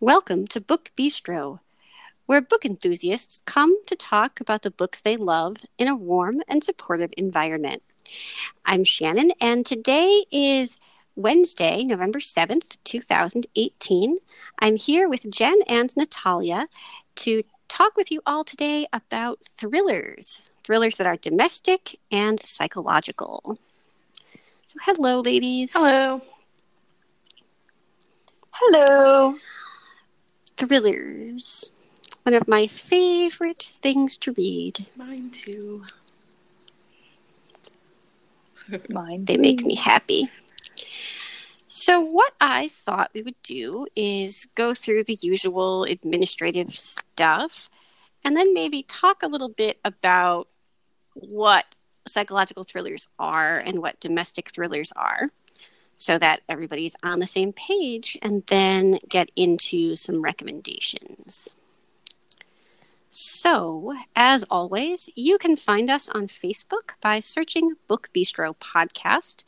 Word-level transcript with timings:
Welcome 0.00 0.46
to 0.48 0.60
Book 0.60 0.90
Bistro, 0.94 1.60
where 2.26 2.42
book 2.42 2.66
enthusiasts 2.66 3.40
come 3.46 3.82
to 3.86 3.96
talk 3.96 4.40
about 4.40 4.60
the 4.60 4.70
books 4.70 5.00
they 5.00 5.16
love 5.16 5.56
in 5.78 5.88
a 5.88 5.96
warm 5.96 6.42
and 6.48 6.62
supportive 6.62 7.14
environment. 7.16 7.82
I'm 8.66 8.84
Shannon, 8.84 9.30
and 9.40 9.64
today 9.64 10.26
is 10.30 10.76
Wednesday, 11.14 11.82
November 11.82 12.18
7th, 12.18 12.76
2018. 12.84 14.18
I'm 14.58 14.76
here 14.76 15.08
with 15.08 15.30
Jen 15.30 15.62
and 15.66 15.96
Natalia 15.96 16.68
to 17.14 17.42
talk 17.68 17.96
with 17.96 18.10
you 18.10 18.20
all 18.26 18.44
today 18.44 18.86
about 18.92 19.38
thrillers, 19.56 20.50
thrillers 20.62 20.96
that 20.96 21.06
are 21.06 21.16
domestic 21.16 21.98
and 22.12 22.38
psychological. 22.44 23.58
So, 24.66 24.76
hello, 24.82 25.20
ladies. 25.20 25.72
Hello. 25.72 26.20
Hello. 28.50 29.36
Thrillers. 30.56 31.70
One 32.22 32.34
of 32.34 32.48
my 32.48 32.66
favorite 32.66 33.74
things 33.82 34.16
to 34.18 34.32
read. 34.32 34.86
Mine 34.96 35.30
too. 35.30 35.84
Mine. 38.88 39.24
They 39.24 39.36
make 39.36 39.64
me 39.64 39.74
happy. 39.74 40.28
So, 41.68 42.00
what 42.00 42.32
I 42.40 42.68
thought 42.68 43.10
we 43.12 43.22
would 43.22 43.40
do 43.42 43.86
is 43.96 44.46
go 44.54 44.72
through 44.72 45.04
the 45.04 45.18
usual 45.20 45.84
administrative 45.84 46.72
stuff 46.72 47.68
and 48.24 48.36
then 48.36 48.54
maybe 48.54 48.82
talk 48.82 49.22
a 49.22 49.28
little 49.28 49.48
bit 49.48 49.78
about 49.84 50.48
what 51.14 51.76
psychological 52.06 52.64
thrillers 52.64 53.08
are 53.18 53.58
and 53.58 53.80
what 53.80 54.00
domestic 54.00 54.50
thrillers 54.50 54.92
are 54.92 55.24
so 55.96 56.18
that 56.18 56.40
everybody's 56.48 56.96
on 57.02 57.18
the 57.18 57.26
same 57.26 57.52
page 57.52 58.18
and 58.22 58.44
then 58.46 58.98
get 59.08 59.30
into 59.34 59.96
some 59.96 60.22
recommendations. 60.22 61.48
So, 63.10 63.94
as 64.14 64.44
always, 64.50 65.08
you 65.14 65.38
can 65.38 65.56
find 65.56 65.88
us 65.88 66.08
on 66.10 66.26
Facebook 66.26 66.90
by 67.00 67.20
searching 67.20 67.76
Book 67.88 68.10
Bistro 68.14 68.54
Podcast. 68.56 69.42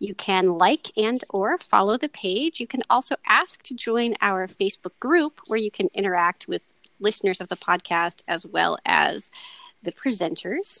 You 0.00 0.14
can 0.14 0.58
like 0.58 0.90
and 0.96 1.22
or 1.28 1.56
follow 1.58 1.96
the 1.96 2.08
page. 2.08 2.58
You 2.58 2.66
can 2.66 2.82
also 2.90 3.14
ask 3.24 3.62
to 3.62 3.74
join 3.74 4.16
our 4.20 4.48
Facebook 4.48 4.98
group 4.98 5.40
where 5.46 5.58
you 5.58 5.70
can 5.70 5.88
interact 5.94 6.48
with 6.48 6.62
listeners 6.98 7.40
of 7.40 7.48
the 7.48 7.56
podcast 7.56 8.22
as 8.26 8.44
well 8.44 8.78
as 8.84 9.30
the 9.82 9.92
presenters. 9.92 10.80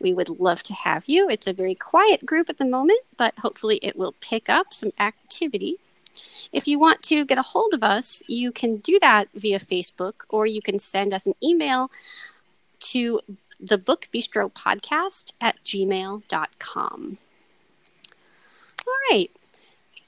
We 0.00 0.12
would 0.12 0.28
love 0.28 0.62
to 0.64 0.74
have 0.74 1.04
you. 1.06 1.28
It's 1.28 1.46
a 1.46 1.52
very 1.52 1.74
quiet 1.74 2.26
group 2.26 2.50
at 2.50 2.58
the 2.58 2.64
moment, 2.64 3.00
but 3.16 3.38
hopefully 3.38 3.78
it 3.82 3.96
will 3.96 4.14
pick 4.20 4.48
up 4.48 4.72
some 4.72 4.92
activity. 4.98 5.78
If 6.52 6.68
you 6.68 6.78
want 6.78 7.02
to 7.04 7.24
get 7.24 7.38
a 7.38 7.42
hold 7.42 7.74
of 7.74 7.82
us, 7.82 8.22
you 8.28 8.52
can 8.52 8.76
do 8.76 8.98
that 9.00 9.28
via 9.34 9.58
Facebook 9.58 10.14
or 10.28 10.46
you 10.46 10.62
can 10.62 10.78
send 10.78 11.12
us 11.12 11.26
an 11.26 11.34
email 11.42 11.90
to 12.80 13.20
the 13.60 13.78
book 13.78 14.08
bistro 14.12 14.52
podcast 14.52 15.32
at 15.40 15.56
gmail.com. 15.64 17.18
All 18.86 18.94
right. 19.10 19.30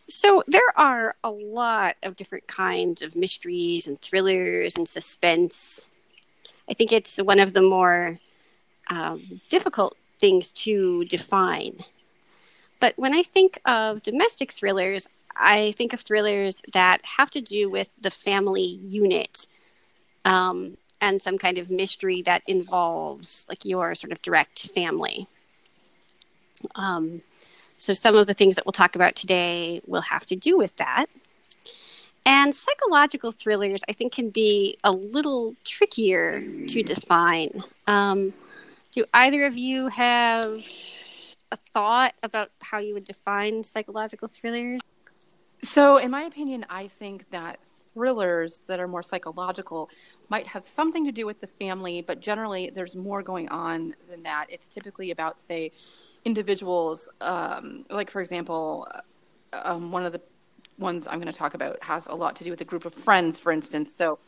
So 0.09 0.45
there 0.47 0.73
are 0.77 1.17
a 1.25 1.31
lot 1.31 1.97
of 2.03 2.17
different 2.17 2.47
kinds 2.47 3.03
of 3.03 3.17
mysteries 3.17 3.87
and 3.87 4.01
thrillers 4.01 4.75
and 4.77 4.89
suspense. 4.89 5.83
I 6.71 6.75
think 6.75 6.93
it's 6.93 7.17
one 7.19 7.41
of 7.41 7.55
the 7.55 7.63
more 7.63 8.21
um, 8.89 9.41
difficult 9.49 9.97
things 10.19 10.51
to 10.51 11.05
define. 11.05 11.85
But 12.81 12.95
when 12.97 13.15
I 13.15 13.23
think 13.23 13.61
of 13.65 14.03
domestic 14.03 14.53
thrillers, 14.53 15.09
I 15.35 15.73
think 15.73 15.93
of 15.93 16.01
thrillers 16.01 16.63
that 16.73 17.05
have 17.05 17.31
to 17.33 17.41
do 17.41 17.71
with 17.71 17.89
the 18.01 18.11
family 18.11 18.81
unit 18.83 19.47
um, 20.25 20.77
and 21.01 21.21
some 21.21 21.39
kind 21.39 21.59
of 21.59 21.71
mystery 21.71 22.23
that 22.23 22.43
involves 22.47 23.47
like 23.49 23.65
your 23.65 23.95
sort 23.95 24.13
of 24.13 24.23
direct 24.23 24.69
family. 24.71 25.27
Um, 26.75 27.23
so 27.77 27.93
some 27.93 28.17
of 28.17 28.27
the 28.27 28.35
things 28.35 28.57
that 28.57 28.65
we'll 28.65 28.73
talk 28.73 28.95
about 28.95 29.15
today 29.15 29.83
will 29.87 30.03
have 30.03 30.25
to 30.27 30.37
do 30.37 30.57
with 30.57 30.75
that. 30.77 31.07
And 32.25 32.53
psychological 32.55 33.31
thrillers, 33.31 33.85
I 33.89 33.93
think, 33.93 34.13
can 34.13 34.31
be 34.31 34.79
a 34.83 34.91
little 34.91 35.55
trickier 35.65 36.41
to 36.41 36.83
define. 36.83 37.63
Um, 37.87 38.33
do 38.97 39.05
either 39.13 39.45
of 39.45 39.57
you 39.59 39.89
have 39.89 40.67
a 41.53 41.57
thought 41.75 42.15
about 42.23 42.51
how 42.63 42.79
you 42.79 42.95
would 42.95 43.05
define 43.05 43.63
psychological 43.63 44.27
thrillers? 44.27 44.81
So, 45.63 45.99
in 45.99 46.11
my 46.11 46.23
opinion, 46.23 46.65
I 46.71 46.89
think 46.89 47.31
that 47.31 47.59
thrillers 47.93 48.61
that 48.67 48.81
are 48.81 48.89
more 48.89 49.03
psychological 49.03 49.91
might 50.31 50.47
have 50.47 50.65
something 50.65 51.05
to 51.05 51.13
do 51.13 51.27
with 51.27 51.41
the 51.43 51.47
family, 51.47 52.01
but 52.01 52.21
generally 52.21 52.71
there's 52.71 52.97
more 52.97 53.23
going 53.23 53.51
on 53.51 53.95
than 54.09 54.23
that. 54.23 54.47
It's 54.49 54.69
typically 54.69 55.11
about, 55.11 55.39
say, 55.39 55.73
individuals, 56.25 57.11
um, 57.21 57.85
like, 57.91 58.11
for 58.11 58.21
example, 58.21 58.89
um, 59.53 59.93
one 59.93 60.05
of 60.05 60.13
the 60.13 60.23
ones 60.79 61.07
I'm 61.07 61.21
going 61.21 61.33
to 61.33 61.39
talk 61.39 61.55
about 61.55 61.83
has 61.85 62.07
a 62.07 62.15
lot 62.15 62.35
to 62.37 62.45
do 62.45 62.51
with 62.51 62.63
a 62.63 62.65
group 62.65 62.87
of 62.87 62.95
friends, 62.95 63.39
for 63.39 63.53
instance. 63.53 63.95
So, 63.95 64.19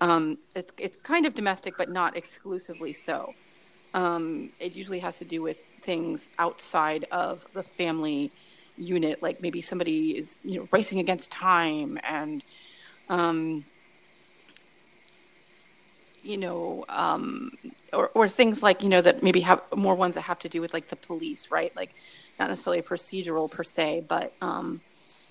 um, 0.00 0.38
it's, 0.54 0.72
it's 0.78 0.96
kind 0.96 1.26
of 1.26 1.34
domestic, 1.34 1.76
but 1.76 1.90
not 1.90 2.16
exclusively 2.16 2.94
so. 2.94 3.34
Um, 3.94 4.50
it 4.60 4.74
usually 4.74 4.98
has 5.00 5.18
to 5.18 5.24
do 5.24 5.42
with 5.42 5.58
things 5.82 6.28
outside 6.38 7.06
of 7.10 7.46
the 7.54 7.62
family 7.62 8.30
unit, 8.76 9.22
like 9.22 9.40
maybe 9.40 9.60
somebody 9.60 10.16
is 10.16 10.40
you 10.44 10.60
know 10.60 10.68
racing 10.72 10.98
against 10.98 11.30
time 11.30 11.98
and 12.02 12.44
um, 13.08 13.64
you 16.22 16.36
know 16.36 16.84
um, 16.88 17.52
or 17.92 18.10
or 18.14 18.28
things 18.28 18.62
like 18.62 18.82
you 18.82 18.88
know 18.88 19.00
that 19.00 19.22
maybe 19.22 19.40
have 19.40 19.62
more 19.74 19.94
ones 19.94 20.14
that 20.14 20.22
have 20.22 20.38
to 20.40 20.48
do 20.48 20.60
with 20.60 20.72
like 20.74 20.88
the 20.88 20.96
police, 20.96 21.50
right? 21.50 21.74
Like 21.74 21.94
not 22.38 22.48
necessarily 22.48 22.82
procedural 22.82 23.50
per 23.50 23.64
se, 23.64 24.04
but 24.08 24.32
um, 24.40 24.80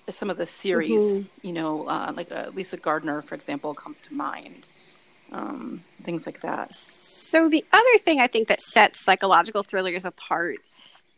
some 0.08 0.30
of 0.30 0.36
the 0.36 0.46
series, 0.46 0.90
mm-hmm. 0.90 1.46
you 1.46 1.52
know, 1.52 1.86
uh, 1.86 2.12
like 2.16 2.30
uh, 2.32 2.50
Lisa 2.54 2.76
Gardner, 2.76 3.22
for 3.22 3.34
example, 3.34 3.74
comes 3.74 4.00
to 4.02 4.14
mind 4.14 4.70
um, 5.32 5.84
things 6.02 6.26
like 6.26 6.40
that. 6.40 6.72
So, 6.72 7.48
the 7.48 7.64
other 7.72 7.98
thing 7.98 8.20
I 8.20 8.26
think 8.26 8.48
that 8.48 8.60
sets 8.60 9.00
psychological 9.00 9.62
thrillers 9.62 10.04
apart 10.04 10.58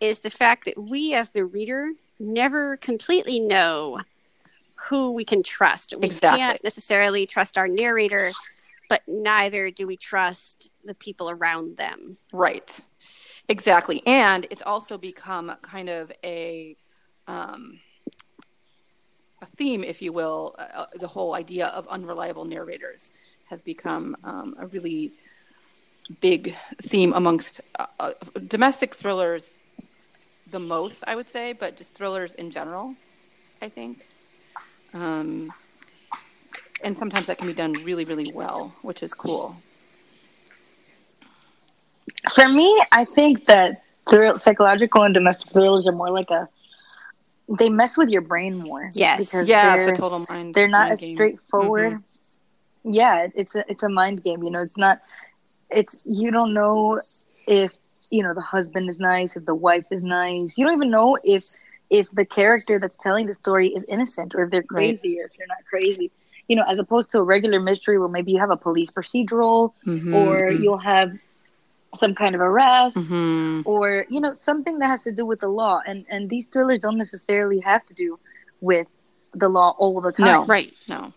is 0.00 0.20
the 0.20 0.30
fact 0.30 0.64
that 0.64 0.78
we, 0.78 1.14
as 1.14 1.30
the 1.30 1.44
reader, 1.44 1.92
never 2.18 2.76
completely 2.78 3.38
know 3.40 4.00
who 4.74 5.12
we 5.12 5.24
can 5.24 5.42
trust. 5.42 5.94
We 5.96 6.06
exactly. 6.06 6.40
can't 6.40 6.64
necessarily 6.64 7.26
trust 7.26 7.58
our 7.58 7.68
narrator, 7.68 8.32
but 8.88 9.02
neither 9.06 9.70
do 9.70 9.86
we 9.86 9.96
trust 9.96 10.70
the 10.84 10.94
people 10.94 11.30
around 11.30 11.76
them. 11.76 12.16
Right. 12.32 12.80
Exactly. 13.48 14.02
And 14.06 14.46
it's 14.50 14.62
also 14.62 14.98
become 14.98 15.54
kind 15.62 15.88
of 15.88 16.12
a. 16.24 16.76
Um, 17.26 17.80
a 19.42 19.46
theme, 19.56 19.82
if 19.84 20.02
you 20.02 20.12
will, 20.12 20.54
uh, 20.58 20.66
uh 20.74 20.86
the 20.98 21.06
whole 21.06 21.34
idea 21.34 21.68
of 21.68 21.88
unreliable 21.88 22.44
narrators 22.44 23.10
has 23.50 23.62
become 23.62 24.16
um, 24.22 24.54
a 24.58 24.66
really 24.68 25.12
big 26.20 26.56
theme 26.80 27.12
amongst 27.12 27.60
uh, 27.78 27.86
uh, 27.98 28.12
domestic 28.46 28.94
thrillers 28.94 29.58
the 30.50 30.58
most 30.58 31.04
i 31.06 31.14
would 31.14 31.26
say 31.26 31.52
but 31.52 31.76
just 31.76 31.94
thrillers 31.94 32.34
in 32.34 32.50
general 32.50 32.94
i 33.60 33.68
think. 33.68 34.06
Um, 34.92 35.52
and 36.82 36.98
sometimes 36.98 37.26
that 37.26 37.38
can 37.38 37.46
be 37.46 37.52
done 37.52 37.72
really 37.84 38.04
really 38.04 38.32
well 38.32 38.72
which 38.82 39.02
is 39.02 39.12
cool. 39.14 39.56
For 42.34 42.48
me 42.48 42.68
i 42.92 43.04
think 43.04 43.46
that 43.46 43.82
thrill, 44.08 44.38
psychological 44.38 45.02
and 45.02 45.12
domestic 45.12 45.52
thrillers 45.52 45.86
are 45.86 45.92
more 46.02 46.10
like 46.10 46.30
a 46.30 46.48
they 47.58 47.68
mess 47.68 47.96
with 47.96 48.08
your 48.08 48.22
brain 48.22 48.58
more 48.58 48.88
yes. 48.94 49.18
because 49.18 49.48
yeah 49.48 49.76
it's 49.76 49.88
a 49.88 50.00
total 50.00 50.24
mind 50.28 50.54
they're 50.54 50.68
not 50.68 50.88
mind 50.88 50.92
as 50.92 51.00
straightforward 51.00 51.94
mm-hmm 51.94 52.19
yeah 52.84 53.28
it's 53.34 53.54
a 53.54 53.64
it's 53.70 53.82
a 53.82 53.88
mind 53.88 54.22
game 54.22 54.42
you 54.42 54.50
know 54.50 54.60
it's 54.60 54.76
not 54.76 55.00
it's 55.70 56.02
you 56.06 56.30
don't 56.30 56.54
know 56.54 57.00
if 57.46 57.72
you 58.10 58.22
know 58.22 58.34
the 58.34 58.40
husband 58.40 58.88
is 58.88 58.98
nice 58.98 59.36
if 59.36 59.44
the 59.44 59.54
wife 59.54 59.84
is 59.90 60.02
nice 60.02 60.56
you 60.56 60.64
don't 60.64 60.74
even 60.74 60.90
know 60.90 61.18
if 61.24 61.44
if 61.90 62.10
the 62.12 62.24
character 62.24 62.78
that's 62.78 62.96
telling 62.96 63.26
the 63.26 63.34
story 63.34 63.68
is 63.68 63.84
innocent 63.84 64.34
or 64.34 64.44
if 64.44 64.50
they're 64.50 64.62
crazy 64.62 65.16
right. 65.16 65.22
or 65.22 65.26
if 65.26 65.36
they're 65.36 65.46
not 65.46 65.64
crazy 65.68 66.10
you 66.48 66.56
know 66.56 66.64
as 66.66 66.78
opposed 66.78 67.10
to 67.12 67.18
a 67.18 67.22
regular 67.22 67.60
mystery 67.60 67.98
where 67.98 68.08
maybe 68.08 68.32
you 68.32 68.38
have 68.38 68.50
a 68.50 68.56
police 68.56 68.90
procedural 68.90 69.72
mm-hmm, 69.86 70.14
or 70.14 70.50
mm-hmm. 70.50 70.62
you'll 70.62 70.78
have 70.78 71.12
some 71.94 72.14
kind 72.14 72.34
of 72.34 72.40
arrest 72.40 72.96
mm-hmm. 72.96 73.62
or 73.64 74.06
you 74.08 74.20
know 74.20 74.32
something 74.32 74.78
that 74.78 74.86
has 74.86 75.02
to 75.02 75.12
do 75.12 75.26
with 75.26 75.40
the 75.40 75.48
law 75.48 75.80
and 75.86 76.06
and 76.08 76.30
these 76.30 76.46
thrillers 76.46 76.78
don't 76.78 76.98
necessarily 76.98 77.60
have 77.60 77.84
to 77.84 77.94
do 77.94 78.18
with 78.60 78.86
the 79.34 79.48
law 79.48 79.74
all 79.78 80.00
the 80.00 80.12
time 80.12 80.26
no 80.26 80.44
right 80.46 80.72
no 80.88 81.12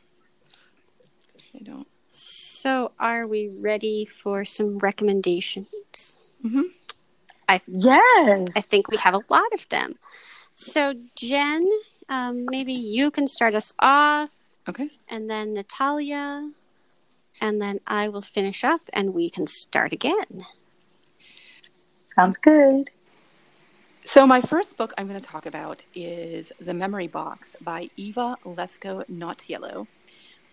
they 1.53 1.59
don't. 1.59 1.87
So, 2.05 2.91
are 2.99 3.25
we 3.27 3.49
ready 3.59 4.05
for 4.05 4.45
some 4.45 4.77
recommendations? 4.77 6.19
Mm-hmm. 6.45 6.61
I 7.49 7.61
yes. 7.67 8.49
I 8.55 8.61
think 8.61 8.89
we 8.89 8.97
have 8.97 9.13
a 9.13 9.21
lot 9.29 9.53
of 9.53 9.67
them. 9.69 9.95
So, 10.53 10.93
Jen, 11.15 11.67
um, 12.09 12.45
maybe 12.49 12.73
you 12.73 13.09
can 13.11 13.27
start 13.27 13.55
us 13.55 13.73
off. 13.79 14.29
Okay. 14.67 14.89
and 15.09 15.29
then 15.29 15.53
Natalia, 15.53 16.49
and 17.41 17.61
then 17.61 17.81
I 17.85 18.07
will 18.07 18.21
finish 18.21 18.63
up 18.63 18.81
and 18.93 19.13
we 19.13 19.29
can 19.29 19.45
start 19.45 19.91
again. 19.91 20.45
Sounds 22.07 22.37
good. 22.37 22.89
So 24.05 24.27
my 24.27 24.41
first 24.41 24.77
book 24.77 24.93
I'm 24.97 25.07
going 25.07 25.19
to 25.19 25.27
talk 25.27 25.45
about 25.45 25.81
is 25.95 26.53
The 26.59 26.73
Memory 26.73 27.07
Box 27.07 27.55
by 27.59 27.89
Eva 27.97 28.37
Lesko 28.45 29.03
Natiello. 29.09 29.87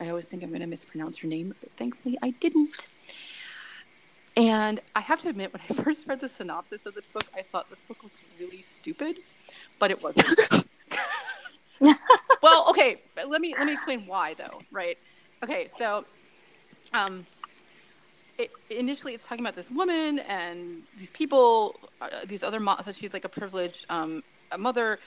I 0.01 0.09
always 0.09 0.27
think 0.29 0.43
I'm 0.43 0.49
going 0.49 0.61
to 0.61 0.67
mispronounce 0.67 1.19
her 1.19 1.29
name, 1.29 1.55
but 1.61 1.71
thankfully 1.73 2.19
I 2.23 2.31
didn't. 2.31 2.87
And 4.37 4.81
I 4.97 5.01
have 5.01 5.21
to 5.23 5.29
admit, 5.29 5.53
when 5.53 5.61
I 5.69 5.75
first 5.83 6.07
read 6.07 6.21
the 6.21 6.29
synopsis 6.29 6.87
of 6.87 6.95
this 6.95 7.07
book, 7.07 7.25
I 7.37 7.43
thought 7.43 7.69
this 7.69 7.83
book 7.83 8.03
looked 8.03 8.19
really 8.39 8.63
stupid, 8.63 9.19
but 9.79 9.91
it 9.91 10.03
wasn't. 10.03 10.67
well, 12.43 12.67
okay, 12.71 13.03
let 13.27 13.41
me 13.41 13.55
let 13.57 13.67
me 13.67 13.73
explain 13.73 14.07
why 14.07 14.35
though, 14.35 14.61
right? 14.71 14.99
Okay, 15.43 15.67
so 15.69 16.05
um 16.93 17.27
it, 18.39 18.51
initially 18.71 19.15
it's 19.15 19.27
talking 19.27 19.45
about 19.45 19.55
this 19.55 19.71
woman 19.71 20.19
and 20.21 20.83
these 20.99 21.11
people 21.11 21.79
uh, 22.01 22.09
these 22.27 22.43
other 22.43 22.61
moms. 22.61 22.85
so 22.85 22.93
she's 22.93 23.13
like 23.13 23.25
a 23.25 23.29
privileged 23.29 23.87
um 23.89 24.23
a 24.53 24.59
mother 24.59 24.99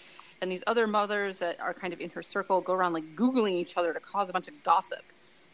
and 0.44 0.52
these 0.52 0.64
other 0.68 0.86
mothers 0.86 1.40
that 1.40 1.60
are 1.60 1.74
kind 1.74 1.94
of 1.94 2.02
in 2.02 2.10
her 2.12 2.22
circle 2.22 2.62
go 2.62 2.74
around 2.74 2.94
like 2.94 3.16
googling 3.16 3.54
each 3.54 3.78
other 3.78 3.94
to 3.94 4.00
cause 4.00 4.30
a 4.30 4.34
bunch 4.34 4.48
of 4.48 4.64
gossip. 4.64 5.02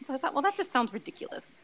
So 0.02 0.12
I 0.12 0.18
thought, 0.18 0.34
well, 0.34 0.42
that 0.42 0.56
just 0.56 0.72
sounds 0.72 0.92
ridiculous. 0.92 1.60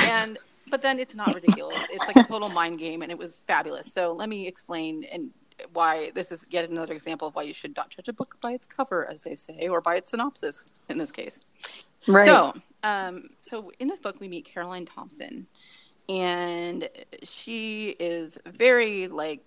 And 0.00 0.36
but 0.68 0.82
then 0.82 0.98
it's 0.98 1.14
not 1.14 1.32
ridiculous. 1.32 1.78
It's 1.90 2.04
like 2.06 2.16
a 2.16 2.28
total 2.28 2.48
mind 2.48 2.80
game, 2.80 3.02
and 3.02 3.12
it 3.12 3.16
was 3.16 3.36
fabulous. 3.46 3.92
So 3.92 4.12
let 4.12 4.28
me 4.28 4.48
explain 4.48 5.04
and 5.04 5.30
why 5.72 6.10
this 6.14 6.32
is 6.32 6.46
yet 6.50 6.68
another 6.68 6.92
example 6.92 7.28
of 7.28 7.36
why 7.36 7.44
you 7.44 7.54
should 7.54 7.74
not 7.76 7.88
judge 7.90 8.08
a 8.08 8.12
book 8.12 8.36
by 8.42 8.52
its 8.52 8.66
cover, 8.66 9.08
as 9.08 9.22
they 9.22 9.36
say, 9.36 9.68
or 9.68 9.80
by 9.80 9.96
its 9.96 10.10
synopsis 10.10 10.64
in 10.88 10.98
this 10.98 11.12
case. 11.12 11.38
Right. 12.08 12.26
So, 12.26 12.52
um, 12.82 13.30
so 13.42 13.70
in 13.78 13.86
this 13.86 14.00
book, 14.00 14.16
we 14.20 14.26
meet 14.26 14.44
Caroline 14.44 14.86
Thompson, 14.86 15.46
and 16.08 16.88
she 17.22 17.90
is 18.00 18.38
very 18.44 19.06
like 19.06 19.40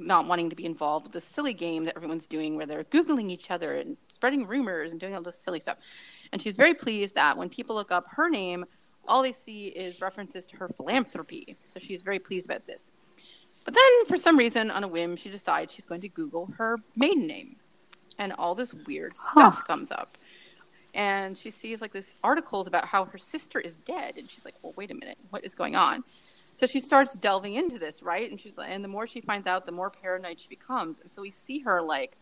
not 0.00 0.26
wanting 0.26 0.50
to 0.50 0.56
be 0.56 0.64
involved 0.64 1.06
with 1.06 1.12
the 1.12 1.20
silly 1.20 1.54
game 1.54 1.84
that 1.84 1.96
everyone's 1.96 2.26
doing, 2.26 2.56
where 2.56 2.66
they're 2.66 2.84
googling 2.84 3.30
each 3.30 3.50
other 3.50 3.76
and 3.76 3.96
spreading 4.08 4.46
rumors 4.46 4.92
and 4.92 5.00
doing 5.00 5.14
all 5.14 5.22
this 5.22 5.38
silly 5.38 5.60
stuff. 5.60 5.78
And 6.32 6.40
she's 6.40 6.56
very 6.56 6.74
pleased 6.74 7.14
that 7.14 7.36
when 7.36 7.48
people 7.48 7.76
look 7.76 7.90
up 7.92 8.06
her 8.10 8.28
name, 8.28 8.64
all 9.08 9.22
they 9.22 9.32
see 9.32 9.68
is 9.68 10.00
references 10.00 10.46
to 10.48 10.56
her 10.56 10.68
philanthropy. 10.68 11.56
So 11.64 11.78
she's 11.80 12.02
very 12.02 12.18
pleased 12.18 12.46
about 12.46 12.66
this. 12.66 12.92
But 13.64 13.74
then, 13.74 14.06
for 14.06 14.16
some 14.16 14.36
reason, 14.36 14.70
on 14.70 14.84
a 14.84 14.88
whim, 14.88 15.16
she 15.16 15.28
decides 15.30 15.72
she's 15.72 15.84
going 15.84 16.00
to 16.00 16.08
Google 16.08 16.46
her 16.58 16.78
maiden 16.96 17.26
name, 17.26 17.56
and 18.18 18.32
all 18.32 18.54
this 18.54 18.72
weird 18.72 19.16
stuff 19.16 19.56
Huh. 19.56 19.62
comes 19.66 19.92
up. 19.92 20.16
And 20.94 21.36
she 21.38 21.50
sees 21.50 21.80
like 21.80 21.92
this 21.92 22.16
articles 22.24 22.66
about 22.66 22.84
how 22.86 23.04
her 23.04 23.18
sister 23.18 23.60
is 23.60 23.76
dead, 23.76 24.16
and 24.16 24.28
she's 24.30 24.44
like, 24.44 24.54
"Well, 24.62 24.72
wait 24.76 24.90
a 24.90 24.94
minute, 24.94 25.18
what 25.30 25.44
is 25.44 25.54
going 25.54 25.76
on?" 25.76 26.02
So 26.60 26.66
she 26.66 26.80
starts 26.80 27.14
delving 27.14 27.54
into 27.54 27.78
this, 27.78 28.02
right? 28.02 28.30
And 28.30 28.38
she's 28.38 28.58
like, 28.58 28.70
and 28.70 28.84
the 28.84 28.88
more 28.88 29.06
she 29.06 29.22
finds 29.22 29.46
out, 29.46 29.64
the 29.64 29.72
more 29.72 29.88
paranoid 29.88 30.38
she 30.38 30.48
becomes. 30.48 30.98
And 31.00 31.10
so 31.10 31.22
we 31.22 31.30
see 31.30 31.60
her 31.60 31.80
like 31.80 32.18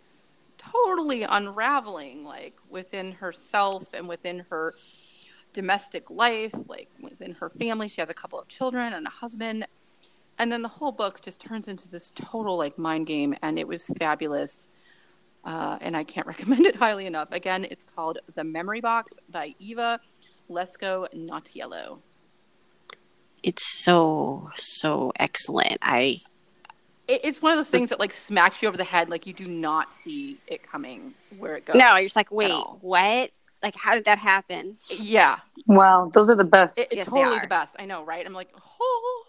totally 0.58 1.24
unraveling, 1.24 2.22
like 2.22 2.54
within 2.70 3.10
herself 3.10 3.92
and 3.94 4.06
within 4.08 4.46
her 4.48 4.76
domestic 5.52 6.08
life, 6.08 6.54
like 6.68 6.88
within 7.00 7.32
her 7.32 7.50
family. 7.50 7.88
She 7.88 8.00
has 8.00 8.10
a 8.10 8.14
couple 8.14 8.38
of 8.38 8.46
children 8.46 8.92
and 8.92 9.08
a 9.08 9.10
husband. 9.10 9.66
And 10.38 10.52
then 10.52 10.62
the 10.62 10.68
whole 10.68 10.92
book 10.92 11.20
just 11.20 11.40
turns 11.40 11.66
into 11.66 11.88
this 11.88 12.12
total 12.14 12.56
like 12.56 12.78
mind 12.78 13.08
game, 13.08 13.34
and 13.42 13.58
it 13.58 13.66
was 13.66 13.88
fabulous. 13.98 14.70
Uh, 15.44 15.78
and 15.80 15.96
I 15.96 16.04
can't 16.04 16.26
recommend 16.28 16.64
it 16.64 16.76
highly 16.76 17.06
enough. 17.06 17.32
Again, 17.32 17.66
it's 17.72 17.84
called 17.84 18.18
The 18.36 18.44
Memory 18.44 18.82
Box 18.82 19.18
by 19.30 19.56
Eva 19.58 19.98
Lesko 20.48 21.12
Natiello. 21.12 21.98
It's 23.42 23.82
so 23.84 24.50
so 24.56 25.12
excellent. 25.18 25.78
I 25.82 26.20
it's 27.06 27.40
one 27.40 27.52
of 27.52 27.58
those 27.58 27.70
things 27.70 27.88
that 27.88 27.98
like 27.98 28.12
smacks 28.12 28.60
you 28.60 28.68
over 28.68 28.76
the 28.76 28.84
head, 28.84 29.08
like 29.08 29.26
you 29.26 29.32
do 29.32 29.46
not 29.48 29.94
see 29.94 30.36
it 30.46 30.62
coming 30.62 31.14
where 31.38 31.56
it 31.56 31.64
goes. 31.64 31.76
no, 31.76 31.96
you're 31.96 32.04
just 32.04 32.16
like, 32.16 32.30
wait, 32.30 32.52
what? 32.82 33.30
Like, 33.62 33.74
how 33.76 33.94
did 33.94 34.04
that 34.04 34.18
happen? 34.18 34.76
yeah, 34.90 35.38
Wow, 35.66 36.10
those 36.12 36.28
are 36.30 36.36
the 36.36 36.44
best. 36.44 36.78
it, 36.78 36.88
it's 36.90 36.96
Yes, 36.96 37.06
they 37.06 37.18
totally 37.18 37.38
are. 37.38 37.40
the 37.40 37.46
best. 37.48 37.76
I 37.78 37.86
know, 37.86 38.04
right? 38.04 38.24
I'm 38.24 38.34
like, 38.34 38.50
oh. 38.80 39.24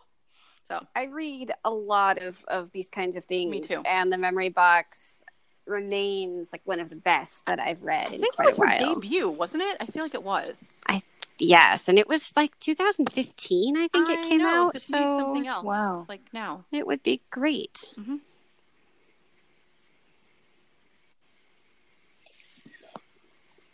So 0.67 0.85
I 0.95 1.05
read 1.05 1.51
a 1.65 1.71
lot 1.71 2.21
of 2.21 2.43
of 2.47 2.69
these 2.71 2.89
kinds 2.89 3.15
of 3.15 3.23
things. 3.25 3.49
Me 3.49 3.61
too. 3.61 3.81
And 3.85 4.11
the 4.11 4.17
memory 4.17 4.49
box 4.49 5.23
remains 5.65 6.51
like 6.51 6.61
one 6.65 6.79
of 6.79 6.89
the 6.89 6.95
best 6.95 7.45
that 7.45 7.59
I've 7.59 7.81
read 7.81 8.07
I 8.09 8.15
in 8.15 8.21
think 8.21 8.35
it 8.37 8.45
was 8.45 8.57
a 8.57 8.61
her 8.61 8.67
while. 8.67 8.95
debut, 8.95 9.29
wasn't 9.29 9.63
it? 9.63 9.77
I 9.79 9.85
feel 9.85 10.03
like 10.03 10.13
it 10.15 10.23
was. 10.23 10.73
Yes, 11.39 11.87
and 11.87 11.97
it 11.97 12.07
was 12.07 12.33
like 12.35 12.57
2015, 12.59 13.77
I 13.77 13.87
think 13.87 14.09
it 14.09 14.21
came 14.29 14.39
know, 14.39 14.67
out. 14.67 14.73
So, 14.73 14.79
So, 14.79 15.17
something 15.17 15.47
else. 15.47 15.63
wow. 15.65 16.05
Like 16.09 16.21
now. 16.33 16.65
it 16.71 16.85
would 16.85 17.01
be 17.01 17.21
great. 17.31 17.93
Mm-hmm. 17.97 18.17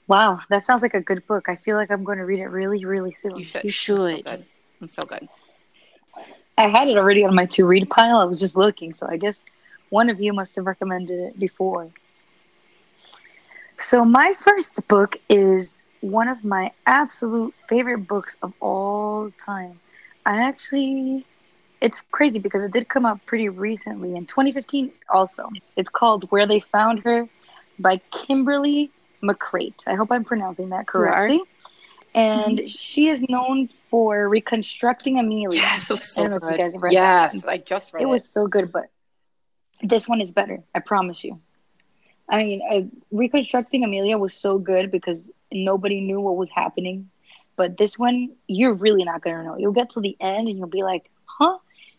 Wow, 0.07 0.41
that 0.49 0.65
sounds 0.65 0.83
like 0.83 0.93
a 0.93 1.01
good 1.01 1.25
book. 1.25 1.49
I 1.49 1.55
feel 1.55 1.75
like 1.75 1.89
I'm 1.89 2.03
going 2.03 2.19
to 2.19 2.25
read 2.25 2.39
it 2.39 2.47
really, 2.47 2.85
really 2.85 3.11
soon. 3.11 3.37
You 3.37 3.43
should. 3.43 3.63
You 3.63 3.69
It's 3.69 3.77
so 3.79 3.95
should. 3.95 4.23
good. 4.23 4.45
It's 4.81 4.93
so 4.93 5.01
good. 5.07 5.27
I 6.57 6.67
had 6.67 6.87
it 6.87 6.97
already 6.97 7.25
on 7.25 7.33
my 7.33 7.45
to 7.47 7.65
read 7.65 7.89
pile. 7.89 8.17
I 8.17 8.25
was 8.25 8.39
just 8.39 8.55
looking, 8.55 8.93
so 8.93 9.07
I 9.09 9.17
guess 9.17 9.37
one 9.89 10.09
of 10.09 10.21
you 10.21 10.31
must 10.31 10.55
have 10.55 10.67
recommended 10.67 11.19
it 11.19 11.39
before. 11.39 11.89
So, 13.77 14.05
my 14.05 14.33
first 14.37 14.87
book 14.87 15.17
is 15.27 15.89
one 16.11 16.27
of 16.27 16.43
my 16.43 16.71
absolute 16.85 17.53
favorite 17.67 18.07
books 18.07 18.37
of 18.41 18.53
all 18.59 19.31
time. 19.39 19.79
I 20.25 20.43
actually, 20.43 21.25
it's 21.81 22.01
crazy 22.11 22.39
because 22.39 22.63
it 22.63 22.71
did 22.71 22.87
come 22.87 23.05
out 23.05 23.25
pretty 23.25 23.49
recently 23.49 24.15
in 24.15 24.25
2015 24.25 24.91
also. 25.09 25.49
It's 25.75 25.89
called 25.89 26.29
Where 26.31 26.45
They 26.47 26.59
Found 26.59 26.99
Her 26.99 27.27
by 27.79 27.97
Kimberly 28.11 28.91
McCreight. 29.23 29.83
I 29.87 29.95
hope 29.95 30.11
I'm 30.11 30.23
pronouncing 30.23 30.69
that 30.69 30.87
correctly. 30.87 31.41
And 32.13 32.69
she 32.69 33.09
is 33.09 33.23
known 33.27 33.69
for 33.89 34.29
reconstructing 34.29 35.19
Amelia. 35.19 35.59
Yes, 35.59 35.89
was 35.89 36.13
so 36.13 36.21
I 36.21 36.23
don't 36.23 36.31
know 36.31 36.37
if 36.37 36.43
you 36.43 36.49
good. 36.49 36.57
guys 36.57 36.73
have 36.73 36.81
read 36.81 36.93
that 36.93 37.33
yes, 37.33 37.45
I 37.45 37.57
just 37.57 37.93
read 37.93 38.01
it 38.01 38.03
it. 38.03 38.07
was 38.07 38.29
so 38.29 38.47
good, 38.47 38.71
but 38.71 38.85
this 39.81 40.07
one 40.07 40.21
is 40.21 40.31
better. 40.31 40.63
I 40.73 40.79
promise 40.79 41.23
you. 41.23 41.41
I 42.29 42.37
mean, 42.37 42.61
uh, 42.71 42.81
reconstructing 43.11 43.83
Amelia 43.83 44.17
was 44.17 44.33
so 44.33 44.57
good 44.57 44.91
because 44.91 45.29
nobody 45.51 46.01
knew 46.01 46.19
what 46.19 46.37
was 46.37 46.49
happening. 46.49 47.09
But 47.57 47.77
this 47.77 47.97
one, 47.97 48.29
you're 48.47 48.73
really 48.73 49.03
not 49.03 49.21
gonna 49.21 49.43
know. 49.43 49.57
You'll 49.57 49.71
get 49.73 49.91
to 49.91 50.01
the 50.01 50.15
end 50.19 50.47
and 50.47 50.57
you'll 50.57 50.67
be 50.67 50.83
like, 50.83 51.09
"Huh?" 51.25 51.57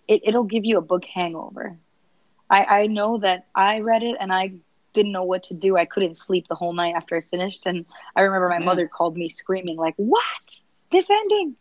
It, 0.08 0.22
it'll 0.24 0.44
give 0.44 0.64
you 0.64 0.78
a 0.78 0.82
book 0.82 1.04
hangover. 1.04 1.78
I 2.50 2.64
I 2.64 2.86
know 2.86 3.18
that 3.18 3.46
I 3.54 3.80
read 3.80 4.02
it 4.02 4.16
and 4.20 4.32
I 4.32 4.52
didn't 4.94 5.12
know 5.12 5.24
what 5.24 5.44
to 5.44 5.54
do. 5.54 5.76
I 5.76 5.84
couldn't 5.86 6.16
sleep 6.16 6.46
the 6.48 6.54
whole 6.54 6.72
night 6.72 6.94
after 6.96 7.16
I 7.16 7.20
finished, 7.20 7.66
and 7.66 7.84
I 8.16 8.22
remember 8.22 8.48
my 8.48 8.58
Yeah. 8.58 8.64
mother 8.64 8.88
called 8.88 9.16
me 9.16 9.28
screaming 9.28 9.76
like, 9.76 9.94
"What? 9.96 10.44
This 10.92 11.10
ending?" 11.10 11.56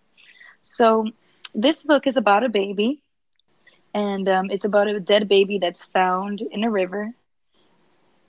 So 0.64 1.08
this 1.54 1.84
book 1.84 2.08
is 2.08 2.18
about 2.18 2.44
a 2.44 2.50
baby 2.50 3.02
and 3.94 4.28
um, 4.28 4.50
it's 4.52 4.66
about 4.66 4.88
a 4.88 5.00
dead 5.00 5.28
baby 5.28 5.60
that's 5.60 5.86
found 5.86 6.42
in 6.42 6.64
a 6.64 6.70
river 6.72 7.14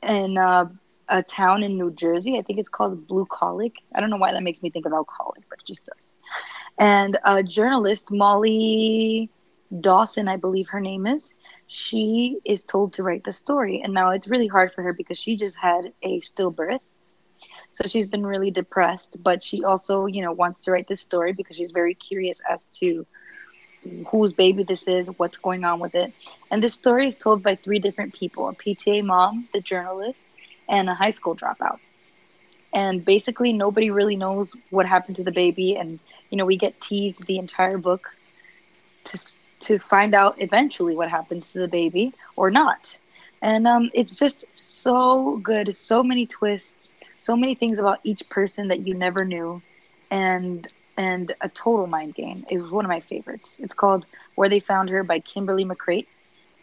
And 0.02 0.38
uh, 0.38 0.66
a 1.08 1.22
town 1.22 1.62
in 1.62 1.76
New 1.76 1.90
Jersey. 1.90 2.36
I 2.38 2.42
think 2.42 2.58
it's 2.58 2.68
called 2.68 3.06
Blue 3.06 3.26
Colic. 3.26 3.74
I 3.94 4.00
don't 4.00 4.10
know 4.10 4.16
why 4.16 4.32
that 4.32 4.42
makes 4.42 4.62
me 4.62 4.70
think 4.70 4.86
of 4.86 4.92
alcoholic, 4.92 5.48
but 5.48 5.58
it 5.60 5.66
just 5.66 5.86
does. 5.86 6.12
And 6.78 7.18
a 7.24 7.42
journalist, 7.42 8.10
Molly 8.10 9.30
Dawson, 9.80 10.28
I 10.28 10.36
believe 10.36 10.68
her 10.68 10.80
name 10.80 11.06
is, 11.06 11.32
she 11.66 12.38
is 12.44 12.64
told 12.64 12.94
to 12.94 13.02
write 13.02 13.24
the 13.24 13.32
story. 13.32 13.80
And 13.82 13.94
now 13.94 14.10
it's 14.10 14.28
really 14.28 14.46
hard 14.46 14.72
for 14.72 14.82
her 14.82 14.92
because 14.92 15.18
she 15.18 15.36
just 15.36 15.56
had 15.56 15.92
a 16.02 16.20
stillbirth. 16.20 16.80
So 17.72 17.86
she's 17.86 18.06
been 18.06 18.26
really 18.26 18.50
depressed, 18.50 19.22
but 19.22 19.44
she 19.44 19.64
also, 19.64 20.06
you 20.06 20.22
know, 20.22 20.32
wants 20.32 20.60
to 20.60 20.70
write 20.70 20.88
this 20.88 21.00
story 21.00 21.32
because 21.32 21.56
she's 21.56 21.72
very 21.72 21.94
curious 21.94 22.40
as 22.48 22.68
to 22.80 23.06
whose 24.08 24.32
baby 24.32 24.62
this 24.62 24.88
is, 24.88 25.08
what's 25.18 25.36
going 25.36 25.64
on 25.64 25.78
with 25.80 25.94
it. 25.94 26.12
And 26.50 26.62
this 26.62 26.74
story 26.74 27.06
is 27.06 27.16
told 27.16 27.42
by 27.42 27.56
three 27.56 27.78
different 27.78 28.14
people 28.14 28.48
a 28.48 28.54
PTA 28.54 29.04
mom, 29.04 29.48
the 29.52 29.60
journalist, 29.60 30.26
and 30.68 30.88
a 30.88 30.94
high 30.94 31.10
school 31.10 31.36
dropout. 31.36 31.78
And 32.72 33.04
basically, 33.04 33.52
nobody 33.52 33.90
really 33.90 34.16
knows 34.16 34.54
what 34.70 34.86
happened 34.86 35.16
to 35.16 35.24
the 35.24 35.32
baby. 35.32 35.76
And, 35.76 35.98
you 36.30 36.36
know, 36.36 36.44
we 36.44 36.56
get 36.56 36.80
teased 36.80 37.24
the 37.26 37.38
entire 37.38 37.78
book 37.78 38.10
to, 39.04 39.18
to 39.60 39.78
find 39.78 40.14
out 40.14 40.36
eventually 40.42 40.94
what 40.94 41.08
happens 41.10 41.52
to 41.52 41.58
the 41.60 41.68
baby 41.68 42.12
or 42.34 42.50
not. 42.50 42.98
And 43.40 43.66
um, 43.66 43.90
it's 43.94 44.14
just 44.14 44.44
so 44.52 45.38
good. 45.38 45.74
So 45.74 46.02
many 46.02 46.26
twists, 46.26 46.96
so 47.18 47.36
many 47.36 47.54
things 47.54 47.78
about 47.78 48.00
each 48.04 48.28
person 48.28 48.68
that 48.68 48.86
you 48.86 48.94
never 48.94 49.24
knew. 49.24 49.62
And 50.10 50.66
and 50.96 51.34
a 51.40 51.48
total 51.48 51.86
mind 51.86 52.14
game. 52.14 52.46
It 52.50 52.58
was 52.58 52.70
one 52.70 52.84
of 52.84 52.88
my 52.88 53.00
favorites. 53.00 53.58
It's 53.60 53.74
called 53.74 54.06
Where 54.34 54.48
They 54.48 54.60
Found 54.60 54.88
Her 54.90 55.02
by 55.02 55.20
Kimberly 55.20 55.64
McCreight. 55.64 56.06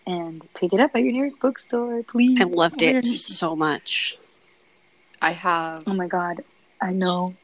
And 0.05 0.45
pick 0.53 0.73
it 0.73 0.79
up 0.79 0.91
at 0.95 1.01
your 1.03 1.13
nearest 1.13 1.39
bookstore, 1.39 2.03
please. 2.03 2.41
I 2.41 2.43
loved 2.43 2.81
it 2.81 3.05
so 3.05 3.55
much. 3.55 4.17
I 5.21 5.31
have 5.31 5.83
Oh 5.87 5.93
my 5.93 6.07
god. 6.07 6.43
I 6.81 6.91
know. 6.91 7.35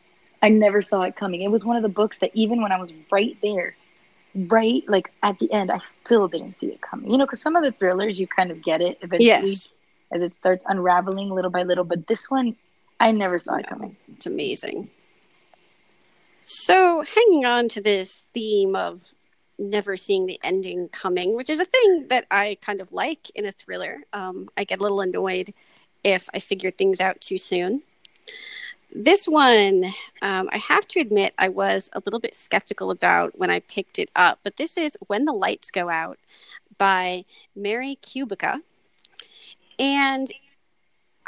I 0.41 0.49
never 0.49 0.81
saw 0.81 1.03
it 1.03 1.15
coming. 1.15 1.41
It 1.41 1.51
was 1.51 1.63
one 1.63 1.77
of 1.77 1.83
the 1.83 1.89
books 1.89 2.17
that 2.19 2.31
even 2.33 2.61
when 2.61 2.71
I 2.71 2.79
was 2.79 2.93
right 3.11 3.37
there, 3.41 3.75
right 4.35 4.83
like 4.87 5.11
at 5.23 5.39
the 5.39 5.51
end, 5.51 5.71
I 5.71 5.77
still 5.79 6.27
didn't 6.27 6.53
see 6.53 6.67
it 6.67 6.81
coming. 6.81 7.09
You 7.09 7.17
know, 7.17 7.25
because 7.25 7.41
some 7.41 7.55
of 7.55 7.63
the 7.63 7.71
thrillers 7.71 8.19
you 8.19 8.27
kind 8.27 8.51
of 8.51 8.61
get 8.61 8.81
it 8.81 8.97
eventually 9.01 9.27
Yes. 9.27 9.73
as 10.11 10.21
it 10.21 10.33
starts 10.33 10.65
unraveling 10.67 11.29
little 11.29 11.51
by 11.51 11.63
little, 11.63 11.85
but 11.85 12.07
this 12.07 12.29
one 12.29 12.55
I 12.99 13.11
never 13.13 13.39
saw 13.39 13.55
it 13.55 13.67
coming. 13.67 13.95
It's 14.13 14.25
amazing. 14.25 14.89
So, 16.41 17.01
hanging 17.01 17.45
on 17.45 17.69
to 17.69 17.81
this 17.81 18.27
theme 18.33 18.75
of 18.75 19.03
never 19.59 19.97
seeing 19.97 20.25
the 20.25 20.39
ending 20.43 20.89
coming, 20.89 21.35
which 21.35 21.49
is 21.49 21.59
a 21.59 21.65
thing 21.65 22.07
that 22.07 22.25
I 22.31 22.57
kind 22.61 22.81
of 22.81 22.91
like 22.91 23.29
in 23.35 23.45
a 23.45 23.51
thriller, 23.51 24.03
um, 24.13 24.49
I 24.57 24.63
get 24.63 24.79
a 24.79 24.83
little 24.83 25.01
annoyed 25.01 25.53
if 26.03 26.29
I 26.33 26.39
figure 26.39 26.71
things 26.71 26.99
out 26.99 27.21
too 27.21 27.37
soon. 27.37 27.83
This 28.91 29.27
one, 29.27 29.85
um, 30.21 30.49
I 30.51 30.57
have 30.57 30.87
to 30.89 30.99
admit, 30.99 31.33
I 31.37 31.49
was 31.49 31.91
a 31.93 32.01
little 32.03 32.19
bit 32.19 32.35
skeptical 32.35 32.89
about 32.89 33.37
when 33.37 33.51
I 33.51 33.59
picked 33.59 33.99
it 33.99 34.09
up, 34.15 34.39
but 34.43 34.55
this 34.55 34.77
is 34.77 34.97
When 35.07 35.25
the 35.25 35.33
Lights 35.33 35.69
Go 35.69 35.89
Out 35.89 36.17
by 36.79 37.23
Mary 37.55 37.99
Kubica. 38.01 38.61
And 39.77 40.27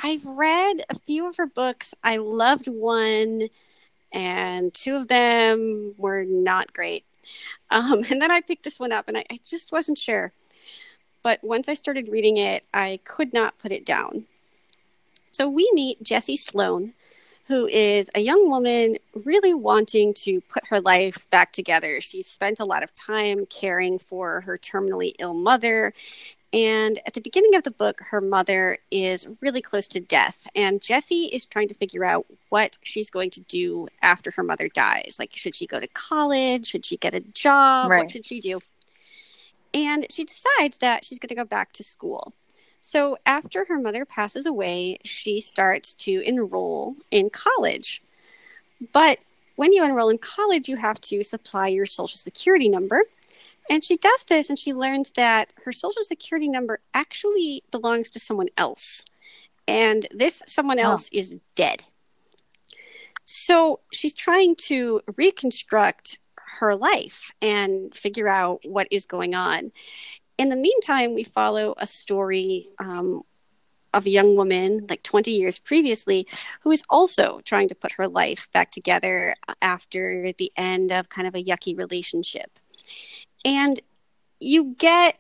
I've 0.01 0.25
read 0.25 0.83
a 0.89 0.97
few 0.97 1.27
of 1.29 1.37
her 1.37 1.45
books. 1.45 1.93
I 2.03 2.17
loved 2.17 2.67
one, 2.67 3.49
and 4.11 4.73
two 4.73 4.95
of 4.95 5.07
them 5.07 5.93
were 5.97 6.25
not 6.27 6.73
great. 6.73 7.05
Um, 7.71 8.03
and 8.09 8.21
then 8.21 8.29
I 8.31 8.41
picked 8.41 8.63
this 8.63 8.79
one 8.79 8.91
up, 8.91 9.07
and 9.07 9.17
I, 9.17 9.25
I 9.31 9.37
just 9.43 9.71
wasn't 9.71 9.97
sure. 9.97 10.31
But 11.23 11.43
once 11.43 11.69
I 11.69 11.73
started 11.73 12.09
reading 12.09 12.37
it, 12.37 12.63
I 12.73 12.99
could 13.03 13.33
not 13.33 13.57
put 13.57 13.71
it 13.71 13.85
down. 13.85 14.25
So 15.31 15.47
we 15.47 15.69
meet 15.73 16.03
Jessie 16.03 16.35
Sloan, 16.35 16.93
who 17.47 17.67
is 17.67 18.09
a 18.15 18.19
young 18.19 18.49
woman 18.49 18.97
really 19.13 19.53
wanting 19.53 20.13
to 20.13 20.41
put 20.41 20.65
her 20.67 20.81
life 20.81 21.29
back 21.29 21.53
together. 21.53 22.01
She 22.01 22.21
spent 22.21 22.59
a 22.59 22.65
lot 22.65 22.83
of 22.83 22.93
time 22.93 23.45
caring 23.45 23.99
for 23.99 24.41
her 24.41 24.57
terminally 24.57 25.13
ill 25.19 25.33
mother. 25.33 25.93
And 26.53 26.99
at 27.05 27.13
the 27.13 27.21
beginning 27.21 27.55
of 27.55 27.63
the 27.63 27.71
book, 27.71 28.01
her 28.09 28.19
mother 28.19 28.77
is 28.89 29.25
really 29.39 29.61
close 29.61 29.87
to 29.89 30.01
death. 30.01 30.47
And 30.53 30.81
Jessie 30.81 31.25
is 31.25 31.45
trying 31.45 31.69
to 31.69 31.73
figure 31.73 32.03
out 32.03 32.25
what 32.49 32.77
she's 32.83 33.09
going 33.09 33.29
to 33.31 33.39
do 33.41 33.87
after 34.01 34.31
her 34.31 34.43
mother 34.43 34.67
dies. 34.67 35.15
Like, 35.17 35.31
should 35.33 35.55
she 35.55 35.65
go 35.65 35.79
to 35.79 35.87
college? 35.87 36.65
Should 36.65 36.85
she 36.85 36.97
get 36.97 37.13
a 37.13 37.21
job? 37.21 37.89
Right. 37.89 37.99
What 37.99 38.11
should 38.11 38.25
she 38.25 38.41
do? 38.41 38.59
And 39.73 40.05
she 40.09 40.25
decides 40.25 40.79
that 40.79 41.05
she's 41.05 41.19
going 41.19 41.29
to 41.29 41.35
go 41.35 41.45
back 41.45 41.71
to 41.73 41.83
school. 41.83 42.33
So 42.81 43.17
after 43.25 43.63
her 43.65 43.79
mother 43.79 44.03
passes 44.03 44.45
away, 44.45 44.97
she 45.05 45.39
starts 45.39 45.93
to 45.93 46.21
enroll 46.25 46.95
in 47.11 47.29
college. 47.29 48.01
But 48.91 49.19
when 49.55 49.71
you 49.71 49.85
enroll 49.85 50.09
in 50.09 50.17
college, 50.17 50.67
you 50.67 50.75
have 50.77 50.99
to 51.01 51.23
supply 51.23 51.67
your 51.67 51.85
social 51.85 52.17
security 52.17 52.67
number. 52.67 53.03
And 53.69 53.83
she 53.83 53.97
does 53.97 54.25
this 54.25 54.49
and 54.49 54.59
she 54.59 54.73
learns 54.73 55.11
that 55.11 55.53
her 55.65 55.71
social 55.71 56.03
security 56.03 56.49
number 56.49 56.81
actually 56.93 57.63
belongs 57.71 58.09
to 58.11 58.19
someone 58.19 58.49
else. 58.57 59.05
And 59.67 60.07
this 60.11 60.43
someone 60.47 60.79
Oh. 60.79 60.83
else 60.83 61.09
is 61.11 61.39
dead. 61.55 61.85
So 63.23 63.79
she's 63.91 64.13
trying 64.13 64.55
to 64.67 65.01
reconstruct 65.15 66.17
her 66.59 66.75
life 66.75 67.31
and 67.41 67.93
figure 67.93 68.27
out 68.27 68.61
what 68.65 68.87
is 68.91 69.05
going 69.05 69.35
on. 69.35 69.71
In 70.37 70.49
the 70.49 70.55
meantime, 70.55 71.13
we 71.13 71.23
follow 71.23 71.73
a 71.77 71.87
story 71.87 72.69
um, 72.79 73.21
of 73.93 74.05
a 74.05 74.09
young 74.09 74.35
woman, 74.35 74.85
like 74.89 75.03
20 75.03 75.31
years 75.31 75.59
previously, 75.59 76.27
who 76.61 76.71
is 76.71 76.83
also 76.89 77.41
trying 77.45 77.67
to 77.69 77.75
put 77.75 77.93
her 77.93 78.07
life 78.07 78.47
back 78.53 78.71
together 78.71 79.35
after 79.61 80.31
the 80.37 80.51
end 80.55 80.91
of 80.91 81.09
kind 81.09 81.27
of 81.27 81.35
a 81.35 81.43
yucky 81.43 81.77
relationship. 81.77 82.59
And 83.43 83.79
you 84.39 84.75
get 84.77 85.19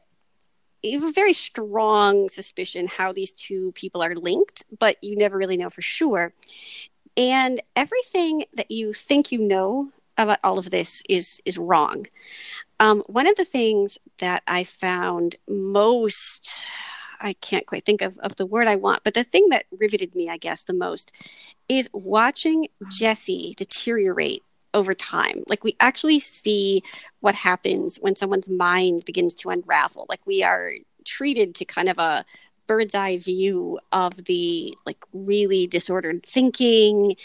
a 0.83 0.97
very 1.11 1.33
strong 1.33 2.27
suspicion 2.29 2.87
how 2.87 3.13
these 3.13 3.33
two 3.33 3.71
people 3.73 4.01
are 4.01 4.15
linked, 4.15 4.63
but 4.79 5.01
you 5.03 5.15
never 5.15 5.37
really 5.37 5.57
know 5.57 5.69
for 5.69 5.81
sure. 5.81 6.33
And 7.15 7.61
everything 7.75 8.45
that 8.53 8.71
you 8.71 8.93
think 8.93 9.31
you 9.31 9.39
know 9.39 9.91
about 10.17 10.39
all 10.43 10.59
of 10.59 10.71
this 10.71 11.03
is 11.09 11.41
is 11.45 11.57
wrong. 11.57 12.07
Um, 12.79 13.03
one 13.07 13.27
of 13.27 13.35
the 13.35 13.45
things 13.45 13.97
that 14.19 14.43
I 14.47 14.63
found 14.63 15.35
most 15.47 16.65
I 17.19 17.33
can't 17.33 17.67
quite 17.67 17.85
think 17.85 18.01
of, 18.01 18.17
of 18.19 18.35
the 18.37 18.47
word 18.47 18.67
I 18.67 18.75
want, 18.75 19.03
but 19.03 19.13
the 19.13 19.23
thing 19.23 19.49
that 19.49 19.65
riveted 19.71 20.15
me, 20.15 20.27
I 20.27 20.37
guess, 20.37 20.63
the 20.63 20.73
most 20.73 21.11
is 21.69 21.87
watching 21.93 22.67
Jesse 22.89 23.53
deteriorate 23.55 24.43
over 24.73 24.93
time. 24.93 25.43
Like 25.47 25.63
we 25.63 25.75
actually 25.79 26.19
see 26.19 26.83
what 27.19 27.35
happens 27.35 27.97
when 27.97 28.15
someone's 28.15 28.49
mind 28.49 29.05
begins 29.05 29.33
to 29.35 29.49
unravel. 29.49 30.05
Like 30.09 30.25
we 30.25 30.43
are 30.43 30.73
treated 31.05 31.55
to 31.55 31.65
kind 31.65 31.89
of 31.89 31.97
a 31.97 32.25
bird's 32.67 32.95
eye 32.95 33.17
view 33.17 33.79
of 33.91 34.15
the 34.25 34.73
like 34.85 35.03
really 35.13 35.67
disordered 35.67 36.23
thinking, 36.25 37.15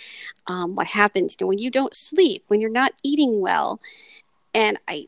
um, 0.48 0.74
what 0.74 0.88
happens 0.88 1.36
you 1.38 1.44
know, 1.44 1.48
when 1.48 1.58
you 1.58 1.70
don't 1.70 1.94
sleep, 1.94 2.44
when 2.48 2.60
you're 2.60 2.70
not 2.70 2.92
eating 3.02 3.40
well. 3.40 3.80
And 4.54 4.78
I 4.88 5.06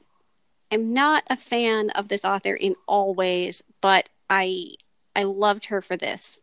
am 0.70 0.92
not 0.92 1.24
a 1.28 1.36
fan 1.36 1.90
of 1.90 2.08
this 2.08 2.24
author 2.24 2.54
in 2.54 2.76
all 2.86 3.14
ways, 3.14 3.64
but 3.80 4.08
I 4.30 4.74
I 5.16 5.24
loved 5.24 5.66
her 5.66 5.82
for 5.82 5.96
this. 5.96 6.36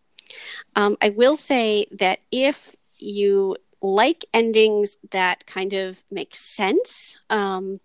Um, 0.75 0.97
I 1.01 1.09
will 1.09 1.37
say 1.37 1.87
that 1.91 2.19
if 2.31 2.75
you 2.97 3.55
like 3.93 4.25
endings 4.33 4.97
that 5.11 5.45
kind 5.45 5.73
of 5.73 6.03
make 6.09 6.35
sense, 6.35 7.17
um, 7.29 7.75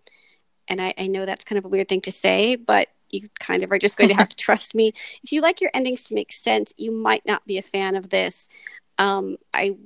and 0.69 0.81
I, 0.81 0.95
I 0.97 1.07
know 1.09 1.27
that's 1.27 1.45
kind 1.45 1.59
of 1.59 1.65
a 1.65 1.69
weird 1.69 1.89
thing 1.89 2.01
to 2.03 2.13
say, 2.13 2.57
but 2.57 2.89
you 3.11 3.29
kind 3.41 3.63
of 3.63 3.73
are 3.73 3.79
just 3.79 3.97
going 3.97 4.09
to 4.09 4.17
have 4.17 4.29
to 4.29 4.37
trust 4.47 4.75
me. 4.75 4.93
If 5.23 5.33
you 5.33 5.41
like 5.41 5.61
your 5.61 5.71
endings 5.75 6.03
to 6.05 6.15
make 6.15 6.33
sense, 6.33 6.73
you 6.77 6.93
might 6.93 7.27
not 7.27 7.45
be 7.47 7.59
a 7.59 7.63
fan 7.63 7.97
of 7.97 8.11
this. 8.11 8.49
Um, 8.99 9.37
I 9.53 9.77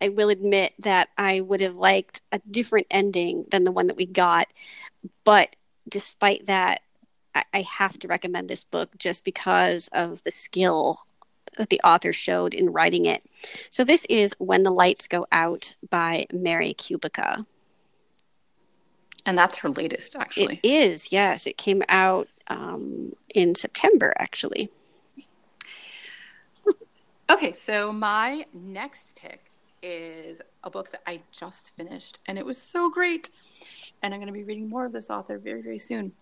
I 0.00 0.08
will 0.08 0.28
admit 0.28 0.74
that 0.80 1.08
I 1.16 1.40
would 1.40 1.60
have 1.60 1.76
liked 1.76 2.20
a 2.30 2.40
different 2.50 2.88
ending 2.90 3.46
than 3.50 3.64
the 3.64 3.72
one 3.72 3.86
that 3.86 3.96
we 3.96 4.06
got, 4.06 4.48
but 5.24 5.56
despite 5.88 6.46
that, 6.46 6.82
I, 7.34 7.44
I 7.54 7.60
have 7.62 7.98
to 8.00 8.08
recommend 8.08 8.48
this 8.48 8.64
book 8.64 8.98
just 8.98 9.24
because 9.24 9.88
of 9.92 10.22
the 10.24 10.30
skill 10.30 11.00
that 11.56 11.70
the 11.70 11.80
author 11.84 12.12
showed 12.12 12.54
in 12.54 12.70
writing 12.70 13.04
it. 13.04 13.22
So 13.70 13.84
this 13.84 14.04
is 14.08 14.34
When 14.38 14.62
the 14.62 14.70
Lights 14.70 15.08
Go 15.08 15.26
Out 15.32 15.74
by 15.90 16.26
Mary 16.32 16.74
Kubica. 16.74 17.44
And 19.26 19.38
that's 19.38 19.56
her 19.56 19.70
latest, 19.70 20.16
actually. 20.16 20.60
It 20.62 20.68
is, 20.68 21.10
yes. 21.10 21.46
It 21.46 21.56
came 21.56 21.82
out 21.88 22.28
um, 22.48 23.14
in 23.34 23.54
September, 23.54 24.12
actually. 24.18 24.70
Okay, 27.30 27.52
so 27.52 27.90
my 27.90 28.44
next 28.52 29.16
pick 29.16 29.50
is 29.82 30.42
a 30.62 30.68
book 30.68 30.90
that 30.90 31.02
I 31.06 31.20
just 31.32 31.74
finished, 31.74 32.18
and 32.26 32.38
it 32.38 32.44
was 32.44 32.60
so 32.60 32.90
great. 32.90 33.30
And 34.02 34.12
I'm 34.12 34.20
going 34.20 34.26
to 34.26 34.32
be 34.32 34.44
reading 34.44 34.68
more 34.68 34.84
of 34.84 34.92
this 34.92 35.08
author 35.08 35.38
very, 35.38 35.62
very 35.62 35.78
soon. 35.78 36.12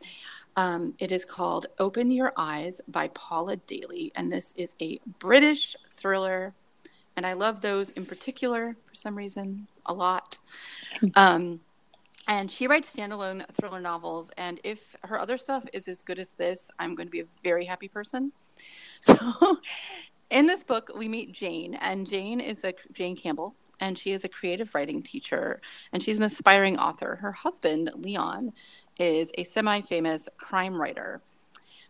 Um, 0.56 0.94
it 0.98 1.12
is 1.12 1.24
called 1.24 1.66
Open 1.78 2.10
Your 2.10 2.32
Eyes 2.36 2.80
by 2.86 3.08
Paula 3.08 3.56
Daly, 3.56 4.12
and 4.14 4.30
this 4.30 4.52
is 4.56 4.74
a 4.80 5.00
British 5.18 5.76
thriller. 5.90 6.54
And 7.16 7.26
I 7.26 7.32
love 7.34 7.60
those 7.60 7.90
in 7.90 8.06
particular 8.06 8.76
for 8.86 8.94
some 8.94 9.16
reason 9.16 9.68
a 9.86 9.94
lot. 9.94 10.38
Um, 11.14 11.60
and 12.28 12.50
she 12.50 12.66
writes 12.66 12.94
standalone 12.94 13.44
thriller 13.54 13.80
novels. 13.80 14.30
And 14.36 14.60
if 14.62 14.94
her 15.02 15.18
other 15.18 15.38
stuff 15.38 15.64
is 15.72 15.88
as 15.88 16.02
good 16.02 16.18
as 16.18 16.34
this, 16.34 16.70
I'm 16.78 16.94
going 16.94 17.08
to 17.08 17.10
be 17.10 17.20
a 17.20 17.26
very 17.42 17.64
happy 17.64 17.88
person. 17.88 18.32
So, 19.00 19.58
in 20.30 20.46
this 20.46 20.62
book, 20.62 20.92
we 20.96 21.08
meet 21.08 21.32
Jane, 21.32 21.74
and 21.74 22.06
Jane 22.06 22.38
is 22.38 22.62
a 22.62 22.72
Jane 22.92 23.16
Campbell, 23.16 23.56
and 23.80 23.98
she 23.98 24.12
is 24.12 24.22
a 24.22 24.28
creative 24.28 24.74
writing 24.74 25.02
teacher, 25.02 25.60
and 25.92 26.00
she's 26.00 26.18
an 26.18 26.24
aspiring 26.24 26.78
author. 26.78 27.16
Her 27.16 27.32
husband, 27.32 27.90
Leon, 27.96 28.52
is 28.98 29.30
a 29.38 29.44
semi-famous 29.44 30.28
crime 30.36 30.80
writer, 30.80 31.20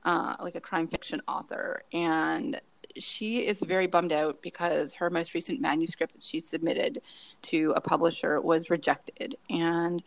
uh, 0.04 0.36
like 0.40 0.56
a 0.56 0.60
crime 0.60 0.88
fiction 0.88 1.20
author, 1.28 1.82
and 1.92 2.60
she 2.96 3.46
is 3.46 3.60
very 3.60 3.86
bummed 3.86 4.12
out 4.12 4.42
because 4.42 4.92
her 4.94 5.08
most 5.08 5.34
recent 5.34 5.60
manuscript 5.60 6.12
that 6.12 6.22
she 6.22 6.40
submitted 6.40 7.00
to 7.40 7.72
a 7.76 7.80
publisher 7.80 8.40
was 8.40 8.70
rejected, 8.70 9.36
and 9.48 10.02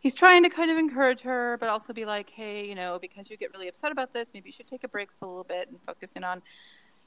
he's 0.00 0.14
trying 0.14 0.42
to 0.42 0.48
kind 0.48 0.70
of 0.70 0.78
encourage 0.78 1.20
her, 1.20 1.56
but 1.58 1.68
also 1.68 1.92
be 1.92 2.04
like, 2.04 2.30
hey, 2.30 2.66
you 2.66 2.74
know, 2.74 2.98
because 3.00 3.30
you 3.30 3.36
get 3.36 3.52
really 3.52 3.68
upset 3.68 3.92
about 3.92 4.12
this, 4.12 4.30
maybe 4.34 4.48
you 4.48 4.52
should 4.52 4.66
take 4.66 4.82
a 4.82 4.88
break 4.88 5.12
for 5.12 5.26
a 5.26 5.28
little 5.28 5.44
bit 5.44 5.68
and 5.68 5.80
focus 5.82 6.14
in 6.14 6.24
on, 6.24 6.42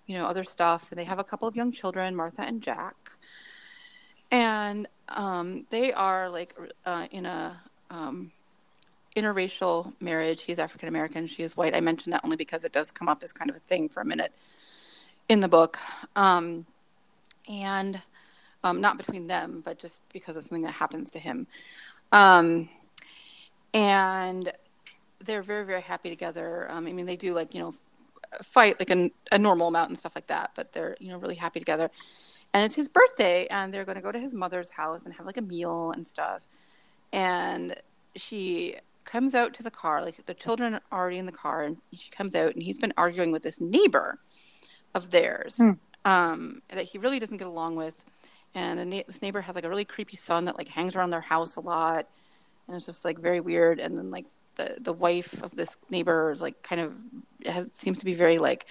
you 0.06 0.16
know, 0.18 0.25
other 0.25 0.44
stuff. 0.44 0.92
And 0.92 1.00
they 1.00 1.04
have 1.04 1.20
a 1.20 1.24
couple 1.24 1.48
of 1.48 1.56
young 1.56 1.72
children, 1.72 2.16
Martha 2.16 2.44
and 2.44 2.62
Jack. 2.62 2.96
And 4.32 4.88
um, 5.10 5.66
they 5.70 5.92
are 5.92 6.30
like 6.30 6.56
uh, 6.86 7.08
in 7.12 7.25
a 7.25 7.60
um, 7.90 8.32
interracial 9.15 9.93
marriage. 10.00 10.43
He's 10.43 10.60
African 10.60 10.89
American, 10.89 11.27
she 11.27 11.43
is 11.43 11.55
white. 11.55 11.75
I 11.75 11.82
mentioned 11.82 12.13
that 12.13 12.22
only 12.24 12.38
because 12.38 12.63
it 12.65 12.72
does 12.72 12.91
come 12.91 13.08
up 13.08 13.24
as 13.24 13.34
kind 13.34 13.50
of 13.50 13.55
a 13.55 13.60
thing 13.60 13.89
for 13.89 14.01
a 14.01 14.05
minute 14.05 14.32
in 15.29 15.39
the 15.39 15.48
book. 15.48 15.77
Um, 16.15 16.65
and 17.48 18.01
um, 18.63 18.82
not 18.82 18.98
between 18.98 19.27
them, 19.27 19.62
but 19.63 19.77
just 19.77 20.01
because 20.12 20.38
of 20.38 20.43
something 20.43 20.63
that 20.63 20.72
happens 20.72 21.12
to 21.12 21.20
him. 21.20 21.48
Um, 22.12 22.70
and 23.74 24.51
they're 25.24 25.41
very, 25.41 25.65
very 25.65 25.82
happy 25.82 26.10
together. 26.10 26.67
Um, 26.70 26.88
I 26.88 26.93
mean, 26.93 27.05
they 27.05 27.15
do 27.15 27.34
like, 27.34 27.53
you 27.53 27.62
know, 27.62 27.74
fight 28.41 28.79
like 28.79 28.89
a, 28.89 29.12
a 29.32 29.38
normal 29.38 29.67
amount 29.67 29.89
and 29.89 29.98
stuff 29.98 30.15
like 30.15 30.27
that, 30.27 30.51
but 30.55 30.74
they're, 30.74 30.96
you 31.00 31.10
know, 31.10 31.17
really 31.17 31.36
happy 31.36 31.60
together. 31.60 31.91
And 32.53 32.63
it's 32.63 32.75
his 32.75 32.88
birthday, 32.88 33.48
and 33.48 33.74
they're 33.74 33.86
going 33.86 33.96
to 33.96 34.01
go 34.01 34.12
to 34.12 34.20
his 34.20 34.34
mother's 34.34 34.70
house 34.70 35.05
and 35.05 35.13
have 35.15 35.25
like 35.25 35.38
a 35.38 35.41
meal 35.41 35.91
and 35.91 36.05
stuff. 36.05 36.41
And 37.12 37.75
she 38.15 38.75
comes 39.05 39.36
out 39.36 39.53
to 39.55 39.63
the 39.63 39.72
car, 39.72 40.03
like 40.03 40.25
the 40.25 40.33
children 40.33 40.75
are 40.75 40.81
already 40.91 41.17
in 41.17 41.25
the 41.25 41.31
car, 41.31 41.63
and 41.63 41.77
she 41.93 42.10
comes 42.10 42.36
out, 42.36 42.53
and 42.53 42.63
he's 42.63 42.79
been 42.79 42.93
arguing 42.98 43.31
with 43.31 43.43
this 43.43 43.60
neighbor 43.60 44.19
of 44.93 45.12
theirs 45.12 45.57
hmm. 45.57 45.72
um, 46.05 46.62
that 46.69 46.86
he 46.86 46.98
really 46.98 47.19
doesn't 47.19 47.38
get 47.38 47.48
along 47.48 47.75
with. 47.75 47.95
And 48.55 48.89
na- 48.89 49.03
this 49.07 49.22
neighbor 49.22 49.41
has 49.41 49.55
like 49.55 49.65
a 49.65 49.69
really 49.69 49.86
creepy 49.86 50.17
son 50.17 50.45
that 50.45 50.57
like 50.57 50.67
hangs 50.67 50.95
around 50.95 51.10
their 51.10 51.22
house 51.22 51.55
a 51.55 51.62
lot 51.62 52.07
and 52.67 52.75
it's 52.75 52.86
just 52.86 53.05
like 53.05 53.19
very 53.19 53.39
weird. 53.39 53.79
And 53.79 53.98
then 53.98 54.12
like 54.12 54.25
the 54.55 54.77
the 54.79 54.93
wife 54.93 55.41
of 55.43 55.55
this 55.55 55.77
neighbor 55.89 56.31
is 56.31 56.41
like 56.41 56.62
kind 56.63 56.81
of 56.81 56.93
has, 57.45 57.69
seems 57.74 58.00
to 58.00 58.05
be 58.05 58.13
very 58.13 58.39
like 58.39 58.65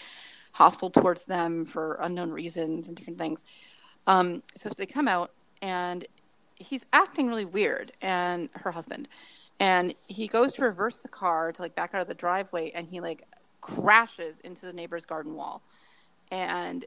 hostile 0.53 0.91
towards 0.91 1.25
them 1.25 1.65
for 1.65 1.99
unknown 2.01 2.31
reasons 2.31 2.89
and 2.89 2.97
different 2.97 3.19
things. 3.19 3.45
Um, 4.07 4.43
so 4.57 4.69
they 4.71 4.87
come 4.87 5.09
out 5.09 5.33
and 5.61 6.07
he's 6.57 6.85
acting 6.93 7.29
really 7.29 7.45
weird 7.45 7.91
and 8.01 8.49
her 8.55 8.71
husband 8.71 9.09
and 9.61 9.95
he 10.07 10.27
goes 10.27 10.55
to 10.55 10.63
reverse 10.63 10.99
the 10.99 11.09
car 11.09 11.53
to 11.53 11.63
like 11.63 11.75
back 11.75 11.95
out 11.95 12.03
of 12.03 12.09
the 12.09 12.15
driveway 12.15 12.71
and 12.75 12.89
he 12.89 13.01
like 13.01 13.27
crashes 13.61 14.41
into 14.41 14.67
the 14.67 14.73
neighbor's 14.73 15.07
garden 15.07 15.35
wall. 15.35 15.63
And 16.31 16.87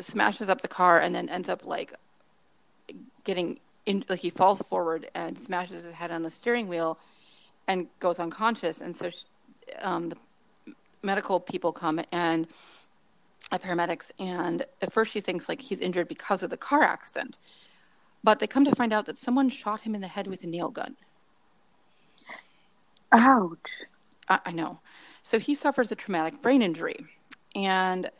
smashes 0.00 0.48
up 0.48 0.62
the 0.62 0.68
car 0.68 1.00
and 1.00 1.14
then 1.14 1.28
ends 1.28 1.48
up 1.48 1.66
like 1.66 1.92
getting 3.24 3.58
in 3.86 4.04
like 4.08 4.20
he 4.20 4.30
falls 4.30 4.62
forward 4.62 5.08
and 5.14 5.38
smashes 5.38 5.84
his 5.84 5.94
head 5.94 6.10
on 6.10 6.22
the 6.22 6.30
steering 6.30 6.68
wheel 6.68 6.98
and 7.66 7.86
goes 7.98 8.18
unconscious. 8.18 8.80
And 8.80 8.94
so 8.94 9.10
she, 9.10 9.24
um, 9.82 10.08
the 10.08 10.16
medical 11.02 11.40
people 11.40 11.72
come 11.72 12.00
and 12.12 12.46
the 13.50 13.58
paramedics 13.58 14.12
and 14.18 14.64
at 14.82 14.92
first 14.92 15.12
she 15.12 15.20
thinks 15.20 15.48
like 15.48 15.60
he's 15.60 15.80
injured 15.80 16.06
because 16.06 16.42
of 16.42 16.50
the 16.50 16.56
car 16.56 16.82
accident 16.82 17.38
but 18.22 18.38
they 18.38 18.46
come 18.46 18.64
to 18.64 18.74
find 18.74 18.92
out 18.92 19.06
that 19.06 19.18
someone 19.18 19.48
shot 19.48 19.82
him 19.82 19.94
in 19.94 20.00
the 20.00 20.08
head 20.08 20.26
with 20.26 20.42
a 20.44 20.46
nail 20.46 20.68
gun. 20.68 20.96
Ouch. 23.12 23.82
I, 24.28 24.40
I 24.46 24.52
know. 24.52 24.80
So 25.22 25.38
he 25.38 25.54
suffers 25.54 25.90
a 25.90 25.96
traumatic 25.96 26.42
brain 26.42 26.62
injury. 26.62 27.06
And 27.54 28.10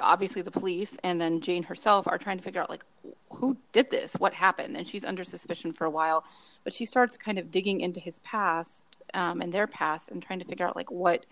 obviously 0.00 0.42
the 0.42 0.50
police 0.50 0.98
and 1.04 1.20
then 1.20 1.40
Jane 1.40 1.62
herself 1.62 2.08
are 2.08 2.18
trying 2.18 2.38
to 2.38 2.42
figure 2.42 2.60
out 2.60 2.70
like 2.70 2.84
who 3.30 3.56
did 3.72 3.90
this, 3.90 4.14
what 4.14 4.32
happened, 4.34 4.76
and 4.76 4.86
she's 4.86 5.04
under 5.04 5.24
suspicion 5.24 5.72
for 5.72 5.84
a 5.84 5.90
while. 5.90 6.24
But 6.62 6.72
she 6.72 6.84
starts 6.84 7.16
kind 7.16 7.38
of 7.38 7.50
digging 7.50 7.80
into 7.80 8.00
his 8.00 8.18
past 8.20 8.84
um, 9.12 9.40
and 9.40 9.52
their 9.52 9.66
past 9.66 10.10
and 10.10 10.22
trying 10.22 10.38
to 10.40 10.44
figure 10.44 10.66
out 10.66 10.76
like 10.76 10.90
what 10.90 11.26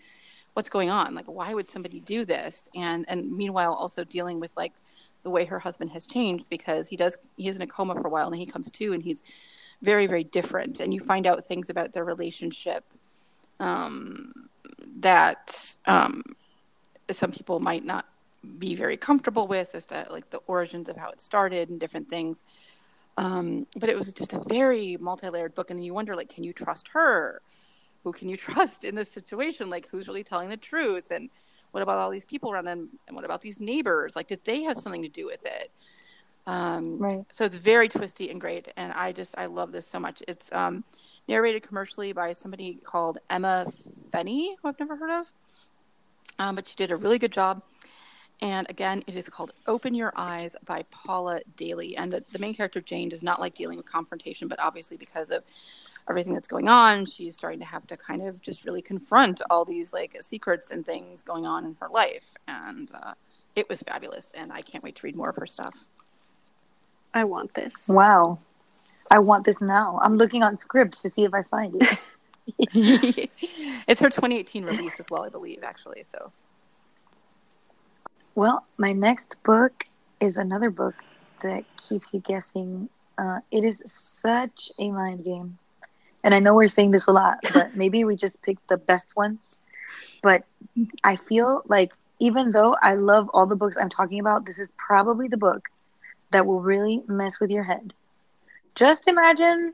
what's 0.55 0.69
going 0.69 0.91
on, 0.91 1.15
like 1.15 1.27
why 1.27 1.55
would 1.55 1.69
somebody 1.69 2.01
do 2.01 2.25
this, 2.25 2.69
and 2.75 3.05
and 3.09 3.31
meanwhile 3.33 3.73
also 3.73 4.05
dealing 4.05 4.39
with 4.39 4.53
like 4.57 4.73
the 5.23 5.31
way 5.31 5.45
her 5.45 5.59
husband 5.59 5.91
has 5.91 6.07
changed 6.07 6.45
because 6.49 6.89
he 6.89 6.97
does 6.97 7.17
he 7.37 7.49
is 7.49 7.57
in 7.57 7.63
a 7.63 7.67
coma 7.67 7.95
for 7.95 8.07
a 8.07 8.11
while 8.11 8.27
and 8.27 8.35
then 8.35 8.41
he 8.41 8.47
comes 8.47 8.71
to 8.71 8.93
and 8.93 9.03
he's 9.03 9.23
very 9.81 10.07
very 10.07 10.25
different 10.25 10.81
and 10.81 10.93
you 10.93 11.01
find 11.01 11.27
out 11.27 11.45
things 11.45 11.71
about 11.71 11.93
their 11.93 12.05
relationship 12.05 12.85
um, 13.61 14.49
that 15.01 15.77
um, 15.87 16.23
some 17.11 17.31
people 17.31 17.61
might 17.61 17.85
not 17.85 18.07
be 18.59 18.75
very 18.75 18.97
comfortable 18.97 19.47
with 19.47 19.75
as 19.75 19.87
to 19.87 20.07
like 20.11 20.29
the 20.31 20.41
origins 20.47 20.89
of 20.89 20.97
how 20.97 21.11
it 21.11 21.21
started 21.21 21.71
and 21.71 21.79
different 21.79 22.09
things. 22.09 22.45
Um, 23.17 23.67
but 23.77 23.89
it 23.89 23.97
was 23.97 24.13
just 24.13 24.33
a 24.33 24.41
very 24.41 24.97
multi-layered 24.99 25.55
book, 25.55 25.71
and 25.71 25.85
you 25.85 25.95
wonder 25.95 26.17
like, 26.17 26.31
can 26.31 26.45
you 26.45 26.53
trust 26.53 26.89
her? 26.89 27.43
Who 28.05 28.13
can 28.13 28.29
you 28.29 28.37
trust 28.49 28.85
in 28.85 28.95
this 28.95 29.11
situation? 29.11 29.71
Like, 29.71 29.89
who's 29.89 30.09
really 30.09 30.25
telling 30.25 30.49
the 30.49 30.57
truth? 30.57 31.11
And 31.11 31.31
what 31.73 31.83
about 31.83 31.99
all 31.99 32.11
these 32.11 32.25
people 32.25 32.53
around 32.53 32.65
them? 32.65 32.89
And 33.07 33.17
what 33.17 33.25
about 33.25 33.41
these 33.43 33.61
neighbors? 33.61 34.15
Like, 34.15 34.29
did 34.29 34.45
they 34.45 34.63
have 34.63 34.79
something 34.79 35.03
to 35.03 35.09
do 35.09 35.27
with 35.27 35.45
it? 35.45 35.71
Um, 36.47 36.99
right. 36.99 37.25
So 37.33 37.45
it's 37.45 37.57
very 37.57 37.89
twisty 37.89 38.31
and 38.31 38.41
great, 38.41 38.69
and 38.77 38.93
I 38.93 39.13
just 39.13 39.35
I 39.39 39.47
love 39.47 39.73
this 39.73 39.87
so 39.87 40.01
much. 40.01 40.23
It's 40.27 40.53
um, 40.53 40.85
narrated 41.29 41.63
commercially 41.63 42.13
by 42.13 42.33
somebody 42.33 42.79
called 42.83 43.19
Emma 43.31 43.67
Fenney, 44.11 44.57
who 44.61 44.69
I've 44.69 44.79
never 44.79 44.97
heard 44.97 45.11
of, 45.11 45.31
um, 46.39 46.55
but 46.57 46.67
she 46.67 46.75
did 46.77 46.91
a 46.91 46.97
really 46.97 47.19
good 47.19 47.33
job. 47.33 47.63
And 48.41 48.69
again, 48.69 49.05
it 49.07 49.15
is 49.15 49.29
called 49.29 49.53
Open 49.69 49.95
Your 49.95 50.13
Eyes 50.17 50.57
by 50.67 50.83
Paula 50.91 51.43
Daly. 51.57 51.97
And 51.97 52.13
the, 52.13 52.25
the 52.33 52.41
main 52.41 52.55
character, 52.55 52.81
Jane, 52.81 53.09
does 53.09 53.23
not 53.23 53.39
like 53.39 53.55
dealing 53.55 53.77
with 53.77 53.87
confrontation, 53.87 54.49
but 54.49 54.59
obviously, 54.59 54.97
because 54.97 55.31
of 55.31 55.45
everything 56.09 56.35
that's 56.35 56.49
going 56.49 56.69
on, 56.69 57.07
she's 57.07 57.35
starting 57.35 57.61
to 57.61 57.67
have 57.67 57.87
to 57.89 57.97
kind 57.97 58.23
of 58.23 58.41
just 58.43 58.65
really 58.65 58.83
confront 58.83 59.41
all 59.51 59.65
these 59.65 59.93
like 59.93 60.17
secrets 60.21 60.71
and 60.71 60.85
things 60.85 61.23
going 61.23 61.47
on 61.47 61.65
in 61.65 61.77
her 61.81 61.89
life. 61.89 62.33
And 62.49 62.91
uh, 62.93 63.15
it 63.55 63.69
was 63.69 63.83
fabulous. 63.83 64.33
And 64.37 64.53
I 64.53 64.63
can't 64.63 64.83
wait 64.83 64.97
to 64.97 65.07
read 65.07 65.17
more 65.17 65.31
of 65.31 65.37
her 65.37 65.47
stuff. 65.47 65.87
I 67.15 67.25
want 67.25 67.55
this. 67.55 67.89
Wow. 67.89 68.39
I 69.11 69.19
want 69.19 69.45
this 69.45 69.61
now. 69.61 70.01
I'm 70.03 70.17
looking 70.17 70.43
on 70.43 70.57
Scribd 70.57 71.01
to 71.03 71.11
see 71.11 71.25
if 71.25 71.35
I 71.35 71.43
find 71.43 71.77
it. 71.81 71.99
it's 73.87 74.01
her 74.01 74.11
2018 74.11 74.65
release 74.65 74.99
as 74.99 75.07
well, 75.11 75.23
I 75.23 75.29
believe, 75.29 75.63
actually. 75.63 76.03
So 76.03 76.33
well, 78.35 78.67
my 78.79 78.93
next 78.93 79.43
book 79.43 79.87
is 80.21 80.39
another 80.39 80.71
book 80.71 80.95
that 81.43 81.65
keeps 81.77 82.15
you 82.15 82.21
guessing. 82.21 82.89
Uh, 83.19 83.41
it 83.51 83.63
is 83.63 83.83
such 83.85 84.71
a 84.79 84.91
mind 84.91 85.23
game. 85.25 85.59
And 86.25 86.35
I 86.35 86.39
know 86.39 86.55
we're 86.55 86.69
saying 86.69 86.91
this 86.93 87.07
a 87.07 87.13
lot, 87.13 87.39
but 87.55 87.77
maybe 87.77 88.05
we 88.05 88.17
just 88.17 88.43
picked 88.43 88.69
the 88.69 88.77
best 88.77 89.17
ones. 89.17 89.61
But 90.23 90.45
I 91.03 91.17
feel 91.17 91.63
like 91.67 91.93
even 92.19 92.53
though 92.53 92.77
I 92.81 92.95
love 92.95 93.29
all 93.35 93.47
the 93.47 93.57
books 93.57 93.77
I'm 93.77 93.89
talking 93.89 94.21
about, 94.21 94.47
this 94.47 94.59
is 94.59 94.73
probably 94.77 95.29
the 95.29 95.37
book 95.37 95.69
that 96.31 96.47
will 96.47 96.61
really 96.61 97.03
mess 97.09 97.41
with 97.41 97.51
your 97.51 97.65
head. 97.65 97.93
Just 98.75 99.09
imagine, 99.09 99.73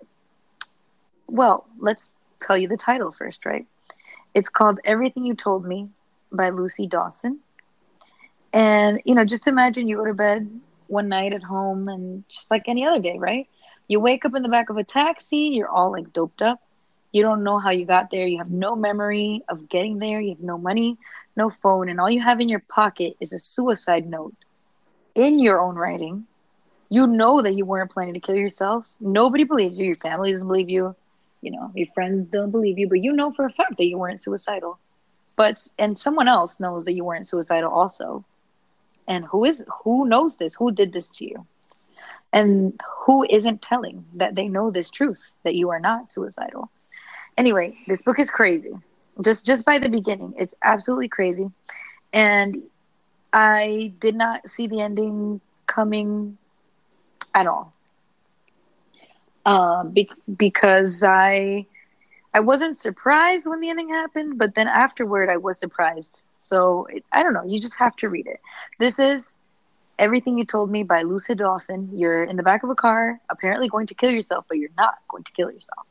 well, 1.26 1.66
let's 1.78 2.14
tell 2.40 2.56
you 2.56 2.68
the 2.68 2.76
title 2.76 3.12
first, 3.12 3.44
right? 3.44 3.66
It's 4.34 4.48
called 4.48 4.80
Everything 4.84 5.24
You 5.24 5.34
Told 5.34 5.64
Me 5.64 5.88
by 6.32 6.50
Lucy 6.50 6.86
Dawson. 6.86 7.40
And, 8.52 9.00
you 9.04 9.14
know, 9.14 9.24
just 9.24 9.46
imagine 9.46 9.88
you 9.88 9.96
go 9.96 10.04
to 10.06 10.14
bed 10.14 10.48
one 10.86 11.08
night 11.08 11.32
at 11.32 11.42
home 11.42 11.88
and 11.88 12.24
just 12.28 12.50
like 12.50 12.64
any 12.66 12.86
other 12.86 13.00
day, 13.00 13.18
right? 13.18 13.46
You 13.88 14.00
wake 14.00 14.24
up 14.24 14.34
in 14.34 14.42
the 14.42 14.48
back 14.48 14.70
of 14.70 14.76
a 14.76 14.84
taxi, 14.84 15.50
you're 15.54 15.68
all 15.68 15.90
like 15.92 16.12
doped 16.12 16.42
up. 16.42 16.60
You 17.12 17.22
don't 17.22 17.42
know 17.42 17.58
how 17.58 17.70
you 17.70 17.86
got 17.86 18.10
there. 18.10 18.26
You 18.26 18.38
have 18.38 18.50
no 18.50 18.76
memory 18.76 19.42
of 19.48 19.68
getting 19.68 19.98
there. 19.98 20.20
You 20.20 20.30
have 20.34 20.42
no 20.42 20.58
money, 20.58 20.98
no 21.36 21.48
phone, 21.50 21.88
and 21.88 21.98
all 22.00 22.10
you 22.10 22.20
have 22.20 22.40
in 22.40 22.48
your 22.48 22.60
pocket 22.60 23.16
is 23.20 23.32
a 23.32 23.38
suicide 23.38 24.06
note 24.06 24.34
in 25.14 25.38
your 25.38 25.60
own 25.60 25.76
writing. 25.76 26.26
You 26.90 27.06
know 27.06 27.42
that 27.42 27.54
you 27.54 27.64
weren't 27.64 27.90
planning 27.90 28.14
to 28.14 28.20
kill 28.20 28.36
yourself. 28.36 28.86
Nobody 29.00 29.44
believes 29.44 29.78
you. 29.78 29.86
Your 29.86 29.96
family 29.96 30.32
doesn't 30.32 30.46
believe 30.46 30.68
you. 30.70 30.94
You 31.40 31.52
know, 31.52 31.72
your 31.74 31.88
friends 31.94 32.28
don't 32.30 32.50
believe 32.50 32.78
you, 32.78 32.88
but 32.88 33.02
you 33.02 33.12
know 33.12 33.32
for 33.32 33.46
a 33.46 33.52
fact 33.52 33.78
that 33.78 33.86
you 33.86 33.98
weren't 33.98 34.20
suicidal. 34.20 34.78
But, 35.36 35.66
and 35.78 35.98
someone 35.98 36.28
else 36.28 36.60
knows 36.60 36.84
that 36.84 36.94
you 36.94 37.04
weren't 37.04 37.26
suicidal 37.26 37.72
also 37.72 38.24
and 39.08 39.24
who 39.24 39.44
is 39.44 39.64
who 39.82 40.06
knows 40.06 40.36
this 40.36 40.54
who 40.54 40.70
did 40.70 40.92
this 40.92 41.08
to 41.08 41.24
you 41.24 41.46
and 42.32 42.78
who 43.06 43.24
isn't 43.28 43.62
telling 43.62 44.04
that 44.14 44.34
they 44.34 44.48
know 44.48 44.70
this 44.70 44.90
truth 44.90 45.30
that 45.44 45.54
you 45.54 45.70
are 45.70 45.80
not 45.80 46.12
suicidal? 46.12 46.70
Anyway 47.36 47.74
this 47.86 48.02
book 48.02 48.18
is 48.18 48.30
crazy. 48.30 48.72
Just 49.24 49.46
just 49.46 49.64
by 49.64 49.78
the 49.78 49.88
beginning 49.88 50.34
it's 50.36 50.54
absolutely 50.62 51.08
crazy. 51.08 51.48
And 52.12 52.56
i 53.32 53.92
did 54.00 54.14
not 54.16 54.48
see 54.48 54.66
the 54.68 54.80
ending 54.80 55.40
coming 55.66 56.38
at 57.34 57.46
all. 57.46 57.74
Um, 59.46 59.92
be- 59.92 60.10
because 60.36 61.02
i 61.04 61.66
i 62.34 62.40
wasn't 62.40 62.76
surprised 62.76 63.46
when 63.46 63.60
the 63.60 63.70
ending 63.70 63.88
happened 63.88 64.38
but 64.38 64.54
then 64.54 64.68
afterward 64.68 65.28
i 65.30 65.36
was 65.36 65.58
surprised. 65.58 66.22
So 66.38 66.86
it, 66.90 67.04
I 67.12 67.22
don't 67.22 67.34
know. 67.34 67.44
You 67.46 67.60
just 67.60 67.78
have 67.78 67.96
to 67.96 68.08
read 68.08 68.26
it. 68.26 68.40
This 68.78 68.98
is 68.98 69.34
Everything 69.98 70.38
You 70.38 70.44
Told 70.44 70.70
Me 70.70 70.82
by 70.82 71.02
Lucy 71.02 71.34
Dawson. 71.34 71.90
You're 71.92 72.24
in 72.24 72.36
the 72.36 72.42
back 72.42 72.62
of 72.62 72.70
a 72.70 72.74
car, 72.74 73.20
apparently 73.30 73.68
going 73.68 73.86
to 73.88 73.94
kill 73.94 74.10
yourself, 74.10 74.44
but 74.48 74.58
you're 74.58 74.70
not 74.76 74.94
going 75.10 75.24
to 75.24 75.32
kill 75.32 75.50
yourself. 75.50 75.86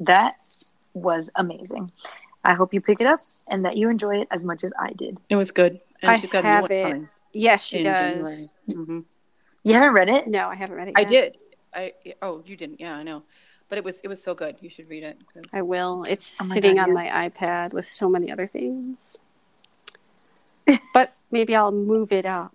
That 0.00 0.34
was 0.92 1.30
amazing. 1.36 1.92
I 2.42 2.54
hope 2.54 2.74
you 2.74 2.80
pick 2.80 3.00
it 3.00 3.06
up 3.06 3.20
and 3.48 3.64
that 3.64 3.76
you 3.76 3.88
enjoy 3.88 4.20
it 4.20 4.28
as 4.30 4.44
much 4.44 4.64
as 4.64 4.72
I 4.78 4.92
did. 4.92 5.20
It 5.28 5.36
was 5.36 5.50
good. 5.50 5.80
And 6.02 6.10
I 6.10 6.16
she's 6.16 6.30
got 6.30 6.44
have 6.44 6.70
it. 6.70 7.02
Yes, 7.32 7.64
she 7.64 7.82
does. 7.82 8.48
Mm-hmm. 8.68 9.00
You 9.62 9.72
haven't 9.72 9.92
read 9.92 10.08
it? 10.08 10.28
No, 10.28 10.48
I 10.48 10.54
haven't 10.54 10.76
read 10.76 10.88
it. 10.88 10.94
Yet. 10.96 11.00
I 11.00 11.04
did. 11.04 11.38
I 11.74 11.92
oh, 12.22 12.42
you 12.44 12.56
didn't? 12.56 12.80
Yeah, 12.80 12.94
I 12.94 13.02
know. 13.02 13.22
But 13.68 13.78
it 13.78 13.84
was 13.84 14.00
it 14.02 14.08
was 14.08 14.22
so 14.22 14.34
good. 14.34 14.56
You 14.60 14.68
should 14.68 14.88
read 14.88 15.02
it. 15.02 15.18
Cause... 15.32 15.44
I 15.52 15.62
will. 15.62 16.04
It's 16.04 16.36
oh 16.40 16.44
sitting 16.46 16.76
God, 16.76 16.90
on 16.90 16.96
yes. 16.96 17.14
my 17.14 17.28
iPad 17.28 17.72
with 17.72 17.88
so 17.88 18.08
many 18.08 18.30
other 18.30 18.46
things 18.46 19.18
but 20.94 21.14
maybe 21.30 21.54
I'll 21.54 21.72
move 21.72 22.12
it 22.12 22.26
up 22.26 22.53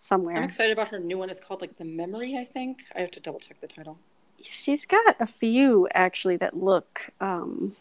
somewhere. 0.00 0.34
I'm 0.36 0.42
excited 0.42 0.72
about 0.72 0.88
her 0.88 0.98
new 0.98 1.18
one. 1.18 1.30
It's 1.30 1.40
called 1.40 1.60
like 1.60 1.76
The 1.76 1.84
Memory, 1.84 2.36
I 2.36 2.44
think. 2.44 2.82
I 2.96 3.00
have 3.00 3.12
to 3.12 3.20
double 3.20 3.38
check 3.38 3.60
the 3.60 3.68
title. 3.68 3.98
She's 4.42 4.84
got 4.86 5.16
a 5.20 5.26
few 5.26 5.86
actually 5.94 6.38
that 6.38 6.56
look 6.56 7.10
um, 7.20 7.76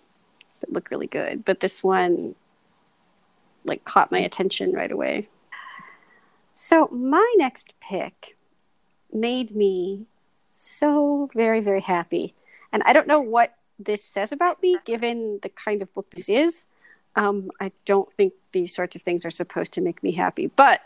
that 0.60 0.72
look 0.72 0.92
really 0.92 1.08
good, 1.08 1.46
but 1.46 1.62
this 1.62 1.84
one 1.84 2.36
like 3.64 3.86
caught 3.86 4.12
my 4.12 4.20
attention 4.20 4.74
right 4.74 4.92
away. 4.92 5.30
So 6.54 6.90
my 6.92 7.34
next 7.38 7.74
pick 7.80 8.36
made 9.14 9.56
me 9.56 10.06
so 10.52 11.30
very 11.34 11.62
very 11.62 11.82
happy, 11.82 12.36
and 12.74 12.84
I 12.84 12.92
don't 12.92 13.08
know 13.08 13.22
what 13.22 13.56
this 13.80 14.04
says 14.04 14.34
about 14.34 14.62
me 14.62 14.78
given 14.84 15.40
the 15.42 15.50
kind 15.50 15.82
of 15.82 15.94
book 15.94 16.10
this 16.12 16.28
is. 16.28 16.66
Um, 17.16 17.52
I 17.62 17.72
don't 17.86 18.12
think 18.14 18.34
these 18.52 18.76
sorts 18.76 18.98
of 18.98 19.02
things 19.02 19.26
are 19.26 19.32
supposed 19.32 19.72
to 19.74 19.82
make 19.82 20.04
me 20.04 20.12
happy, 20.12 20.48
but 20.48 20.82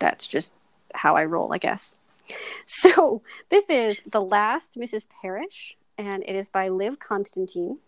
that's 0.00 0.26
just 0.26 0.52
how 0.92 1.14
I 1.14 1.24
roll, 1.24 1.52
I 1.52 1.58
guess. 1.58 1.98
So 2.64 3.22
this 3.48 3.68
is 3.68 4.00
The 4.06 4.20
Last 4.20 4.76
Mrs. 4.76 5.04
Parrish, 5.20 5.76
and 5.98 6.22
it 6.22 6.36
is 6.36 6.48
by 6.48 6.68
Liv 6.68 7.00
Constantine. 7.00 7.78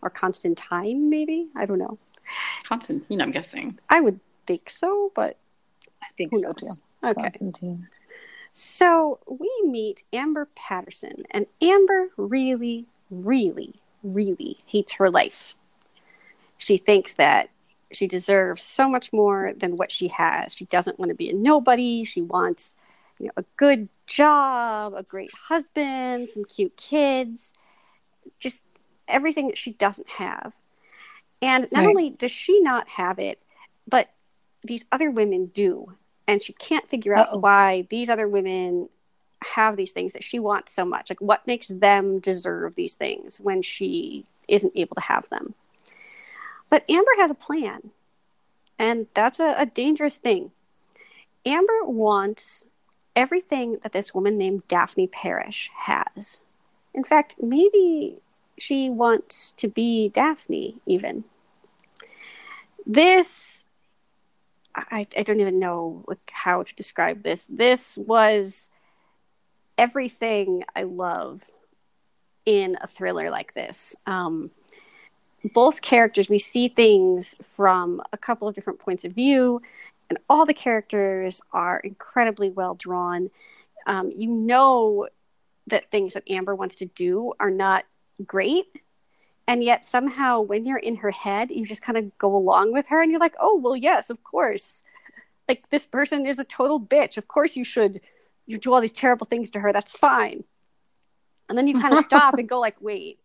Or 0.00 0.08
Constantine, 0.08 1.10
maybe? 1.10 1.48
I 1.54 1.66
don't 1.66 1.78
know. 1.78 1.98
Constantine, 2.62 3.20
I'm 3.20 3.32
guessing. 3.32 3.78
I 3.90 4.00
would 4.00 4.20
think 4.46 4.70
so, 4.70 5.12
but 5.14 5.36
I 6.02 6.06
think 6.16 6.30
who 6.32 6.40
so 6.40 6.48
knows? 6.48 6.56
too. 6.56 7.08
Okay. 7.08 7.22
Constantine. 7.22 7.88
So 8.52 9.18
we 9.26 9.50
meet 9.64 10.04
Amber 10.12 10.48
Patterson, 10.54 11.24
and 11.30 11.46
Amber 11.60 12.08
really, 12.16 12.86
really, 13.10 13.74
really 14.02 14.56
hates 14.66 14.94
her 14.94 15.10
life. 15.10 15.52
She 16.56 16.78
thinks 16.78 17.14
that 17.14 17.50
she 17.96 18.06
deserves 18.06 18.62
so 18.62 18.88
much 18.88 19.12
more 19.12 19.52
than 19.56 19.76
what 19.76 19.90
she 19.90 20.08
has. 20.08 20.54
She 20.54 20.64
doesn't 20.66 20.98
want 20.98 21.10
to 21.10 21.14
be 21.14 21.30
a 21.30 21.34
nobody. 21.34 22.04
She 22.04 22.22
wants 22.22 22.76
you 23.18 23.26
know, 23.26 23.32
a 23.36 23.44
good 23.56 23.88
job, 24.06 24.94
a 24.94 25.02
great 25.02 25.32
husband, 25.34 26.28
some 26.30 26.44
cute 26.44 26.76
kids, 26.76 27.52
just 28.38 28.64
everything 29.08 29.48
that 29.48 29.58
she 29.58 29.72
doesn't 29.72 30.08
have. 30.08 30.52
And 31.42 31.68
not 31.70 31.84
Right. 31.84 31.88
only 31.90 32.10
does 32.10 32.32
she 32.32 32.60
not 32.60 32.88
have 32.88 33.18
it, 33.18 33.40
but 33.86 34.10
these 34.62 34.84
other 34.90 35.10
women 35.10 35.46
do. 35.46 35.94
And 36.26 36.42
she 36.42 36.54
can't 36.54 36.88
figure 36.88 37.14
out 37.14 37.28
Uh-oh. 37.28 37.38
why 37.38 37.86
these 37.90 38.08
other 38.08 38.26
women 38.26 38.88
have 39.44 39.76
these 39.76 39.92
things 39.92 40.14
that 40.14 40.24
she 40.24 40.38
wants 40.38 40.72
so 40.72 40.84
much. 40.86 41.10
Like, 41.10 41.20
what 41.20 41.46
makes 41.46 41.68
them 41.68 42.18
deserve 42.18 42.74
these 42.74 42.94
things 42.94 43.40
when 43.40 43.60
she 43.60 44.24
isn't 44.48 44.72
able 44.74 44.94
to 44.94 45.02
have 45.02 45.28
them? 45.28 45.54
But 46.70 46.84
Amber 46.88 47.12
has 47.18 47.30
a 47.30 47.34
plan. 47.34 47.90
And 48.78 49.06
that's 49.14 49.38
a, 49.38 49.54
a 49.56 49.66
dangerous 49.66 50.16
thing. 50.16 50.50
Amber 51.46 51.84
wants 51.84 52.64
everything 53.14 53.78
that 53.82 53.92
this 53.92 54.14
woman 54.14 54.36
named 54.36 54.66
Daphne 54.66 55.06
Parrish 55.06 55.70
has. 55.86 56.42
In 56.92 57.04
fact, 57.04 57.36
maybe 57.40 58.18
she 58.58 58.88
wants 58.88 59.52
to 59.52 59.68
be 59.68 60.08
Daphne, 60.08 60.76
even. 60.86 61.24
This, 62.86 63.64
I, 64.74 65.06
I 65.16 65.22
don't 65.22 65.40
even 65.40 65.58
know 65.58 66.04
how 66.30 66.62
to 66.62 66.74
describe 66.74 67.22
this. 67.22 67.46
This 67.46 67.96
was 67.98 68.68
everything 69.76 70.64
I 70.74 70.84
love 70.84 71.42
in 72.46 72.76
a 72.80 72.86
thriller 72.86 73.30
like 73.30 73.54
this. 73.54 73.94
Um, 74.06 74.50
both 75.52 75.82
characters, 75.82 76.28
we 76.28 76.38
see 76.38 76.68
things 76.68 77.36
from 77.54 78.00
a 78.12 78.18
couple 78.18 78.48
of 78.48 78.54
different 78.54 78.78
points 78.78 79.04
of 79.04 79.12
view, 79.12 79.60
and 80.08 80.18
all 80.28 80.46
the 80.46 80.54
characters 80.54 81.42
are 81.52 81.80
incredibly 81.80 82.48
well 82.48 82.74
drawn. 82.74 83.30
Um, 83.86 84.12
you 84.16 84.28
know 84.28 85.08
that 85.66 85.90
things 85.90 86.14
that 86.14 86.30
Amber 86.30 86.54
wants 86.54 86.76
to 86.76 86.86
do 86.86 87.34
are 87.38 87.50
not 87.50 87.84
great, 88.24 88.66
and 89.46 89.62
yet 89.62 89.84
somehow 89.84 90.40
when 90.40 90.64
you're 90.64 90.78
in 90.78 90.96
her 90.96 91.10
head, 91.10 91.50
you 91.50 91.66
just 91.66 91.82
kind 91.82 91.98
of 91.98 92.16
go 92.16 92.34
along 92.34 92.72
with 92.72 92.86
her, 92.86 93.02
and 93.02 93.10
you're 93.10 93.20
like, 93.20 93.34
"Oh, 93.38 93.58
well, 93.58 93.76
yes, 93.76 94.08
of 94.10 94.22
course. 94.24 94.82
Like 95.48 95.68
this 95.70 95.86
person 95.86 96.26
is 96.26 96.38
a 96.38 96.44
total 96.44 96.80
bitch. 96.80 97.18
Of 97.18 97.28
course 97.28 97.56
you 97.56 97.64
should. 97.64 98.00
You 98.46 98.58
do 98.58 98.72
all 98.72 98.80
these 98.80 98.92
terrible 98.92 99.26
things 99.26 99.50
to 99.50 99.60
her. 99.60 99.72
That's 99.72 99.92
fine." 99.92 100.44
And 101.48 101.58
then 101.58 101.66
you 101.66 101.78
kind 101.80 101.94
of 101.96 102.04
stop 102.04 102.34
and 102.34 102.48
go 102.48 102.58
like, 102.60 102.76
"Wait, 102.80 103.18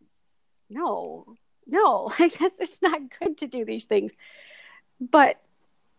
no, 0.70 1.26
no, 1.72 2.12
I 2.20 2.30
guess 2.30 2.52
it's 2.60 2.82
not 2.82 3.02
good 3.20 3.38
to 3.40 3.48
do 3.48 3.66
these 3.66 3.86
things. 3.86 4.14
But 5.00 5.40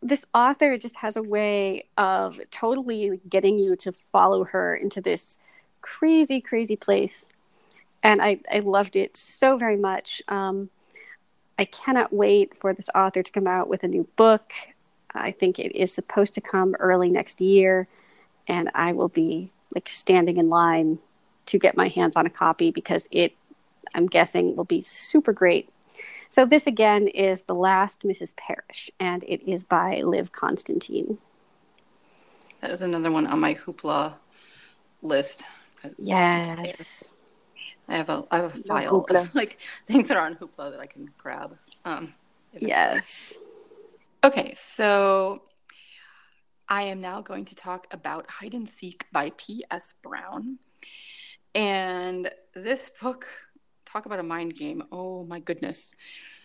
this 0.03 0.25
author 0.35 0.79
just 0.79 0.97
has 0.97 1.17
a 1.17 1.23
way 1.23 1.85
of 1.97 2.41
totally 2.51 3.21
getting 3.29 3.59
you 3.59 3.77
to 3.77 3.93
follow 4.13 4.45
her 4.45 4.75
into 4.75 5.01
this 5.01 5.37
crazy, 5.83 6.41
crazy 6.41 6.77
place. 6.77 7.29
And 8.03 8.23
I, 8.23 8.41
I 8.51 8.61
loved 8.61 8.97
it 8.97 9.17
so 9.17 9.59
very 9.59 9.77
much. 9.77 10.23
Um, 10.29 10.71
I 11.59 11.67
cannot 11.67 12.13
wait 12.13 12.55
for 12.59 12.73
this 12.73 12.89
author 12.95 13.23
to 13.23 13.33
come 13.33 13.47
out 13.47 13.69
with 13.69 13.83
a 13.83 13.89
new 13.89 14.09
book. 14.17 14.53
I 15.13 15.33
think 15.33 15.59
it 15.59 15.77
is 15.77 15.93
supposed 15.93 16.35
to 16.35 16.41
come 16.41 16.75
early 16.79 17.11
next 17.11 17.41
year, 17.41 17.89
and 18.49 18.71
I 18.75 18.93
will 18.93 19.09
be 19.09 19.51
like 19.75 19.91
standing 19.91 20.39
in 20.39 20.49
line 20.49 20.99
to 21.47 21.59
get 21.59 21.77
my 21.77 21.89
hands 21.89 22.17
on 22.17 22.25
a 22.25 22.31
copy 22.31 22.71
because 22.71 23.09
it 23.11 23.35
I'm 23.95 24.07
guessing 24.07 24.57
will 24.57 24.65
be 24.65 24.83
super 24.83 25.33
great. 25.33 25.71
So 26.29 26.47
this 26.47 26.67
again 26.67 27.09
is 27.09 27.43
The 27.43 27.55
Last 27.55 28.03
Mrs. 28.03 28.35
Parrish, 28.37 28.91
and 29.01 29.25
it 29.25 29.43
is 29.51 29.65
by 29.65 30.03
Liv 30.03 30.33
Constantine. 30.33 31.19
That 32.61 32.71
is 32.71 32.83
another 32.83 33.11
one 33.11 33.27
on 33.27 33.41
my 33.41 33.55
hoopla 33.55 34.15
list. 35.03 35.45
Yes. 35.99 37.11
I 37.89 37.97
have 37.97 38.09
a 38.09 38.25
I 38.31 38.37
have 38.37 38.55
a 38.55 38.59
file 38.59 39.05
of 39.09 39.35
like 39.35 39.59
things 39.87 40.09
that 40.09 40.17
are 40.17 40.25
on 40.25 40.37
Hoopla 40.37 40.71
that 40.71 40.81
I 40.81 40.87
can 40.87 41.11
grab. 41.19 41.57
Um, 41.85 42.15
if 42.53 42.63
it's 42.63 42.71
there. 42.71 42.95
Yes. 42.95 43.39
Okay, 44.23 44.53
so 44.55 45.43
I 46.69 46.83
am 46.83 47.01
now 47.01 47.21
going 47.21 47.47
to 47.47 47.55
talk 47.57 47.89
about 47.91 48.31
Hide 48.31 48.55
and 48.55 48.69
Seek 48.69 49.07
by 49.11 49.33
P.S. 49.37 49.95
Brown. 50.03 50.59
And 51.55 52.31
this 52.55 52.91
book, 53.01 53.27
talk 53.91 54.07
about 54.07 54.19
a 54.19 54.25
mind 54.25 54.57
game. 54.57 54.83
Oh 54.93 55.25
my 55.25 55.41
goodness. 55.41 55.93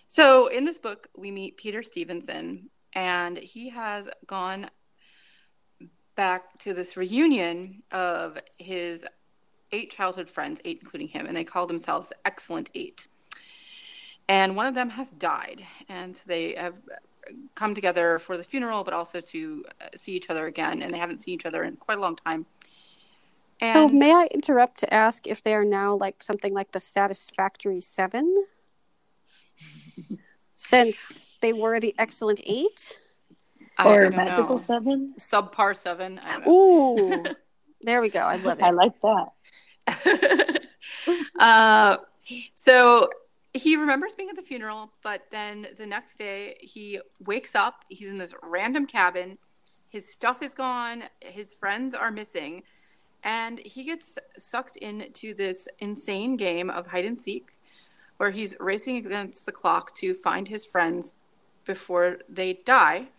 So 0.07 0.47
in 0.47 0.65
this 0.65 0.77
book, 0.77 1.07
we 1.15 1.31
meet 1.31 1.57
Peter 1.57 1.83
Stevenson, 1.83 2.69
and 2.93 3.37
he 3.37 3.69
has 3.69 4.07
gone 4.27 4.69
back 6.15 6.57
to 6.59 6.73
this 6.73 6.95
reunion 6.95 7.83
of 7.91 8.37
his 8.57 9.03
eight 9.71 9.91
childhood 9.91 10.29
friends, 10.29 10.61
eight 10.63 10.79
including 10.81 11.09
him, 11.09 11.25
and 11.25 11.35
they 11.35 11.43
call 11.43 11.67
themselves 11.67 12.13
Excellent 12.23 12.69
Eight. 12.73 13.07
And 14.27 14.55
one 14.55 14.65
of 14.65 14.75
them 14.75 14.91
has 14.91 15.11
died, 15.11 15.65
and 15.89 16.15
so 16.15 16.23
they 16.27 16.53
have 16.55 16.75
come 17.55 17.75
together 17.75 18.19
for 18.19 18.37
the 18.37 18.43
funeral, 18.43 18.83
but 18.83 18.93
also 18.93 19.19
to 19.19 19.65
see 19.95 20.13
each 20.13 20.29
other 20.29 20.45
again, 20.45 20.81
and 20.81 20.91
they 20.91 20.97
haven't 20.97 21.19
seen 21.19 21.33
each 21.33 21.45
other 21.45 21.63
in 21.63 21.75
quite 21.75 21.97
a 21.97 22.01
long 22.01 22.15
time. 22.15 22.45
So 23.63 23.87
may 23.87 24.13
I 24.13 24.27
interrupt 24.31 24.79
to 24.79 24.93
ask 24.93 25.27
if 25.27 25.43
they 25.43 25.53
are 25.53 25.65
now 25.65 25.95
like 25.95 26.21
something 26.21 26.53
like 26.53 26.71
the 26.71 26.79
Satisfactory 26.79 27.81
Seven? 27.81 28.33
Since 30.55 31.37
they 31.41 31.53
were 31.53 31.79
the 31.79 31.95
Excellent 31.97 32.41
Eight? 32.43 32.99
I, 33.77 33.89
I 33.89 33.95
or 33.95 34.03
don't 34.03 34.15
Magical 34.15 34.55
know. 34.55 34.57
Seven. 34.57 35.13
subpar 35.17 35.75
seven. 35.75 36.19
I 36.23 36.31
don't 36.39 36.45
know. 36.45 36.51
Ooh. 36.51 37.25
there 37.81 38.01
we 38.01 38.09
go. 38.09 38.21
I 38.21 38.37
love 38.37 38.59
it. 38.59 38.63
I 38.63 38.71
like 38.71 38.93
that. 39.01 40.61
uh, 41.39 41.97
so 42.53 43.09
he 43.53 43.75
remembers 43.75 44.15
being 44.15 44.29
at 44.29 44.35
the 44.35 44.41
funeral, 44.41 44.91
but 45.03 45.23
then 45.31 45.67
the 45.77 45.85
next 45.85 46.17
day 46.17 46.57
he 46.59 46.99
wakes 47.25 47.55
up. 47.55 47.83
He's 47.89 48.09
in 48.09 48.17
this 48.17 48.33
random 48.43 48.85
cabin. 48.85 49.37
His 49.89 50.11
stuff 50.11 50.41
is 50.41 50.53
gone. 50.53 51.03
His 51.21 51.53
friends 51.53 51.93
are 51.93 52.11
missing. 52.11 52.63
And 53.25 53.59
he 53.59 53.83
gets 53.83 54.17
sucked 54.37 54.77
into 54.77 55.33
this 55.33 55.67
insane 55.79 56.37
game 56.37 56.69
of 56.69 56.87
hide 56.87 57.05
and 57.05 57.19
seek 57.19 57.57
where 58.17 58.31
he's 58.31 58.55
racing 58.61 58.95
against 58.97 59.45
the 59.45 59.51
clock 59.51 59.93
to 59.95 60.13
find 60.13 60.47
his 60.47 60.63
friends 60.63 61.13
before 61.65 62.19
they 62.29 62.53
die. 62.65 63.09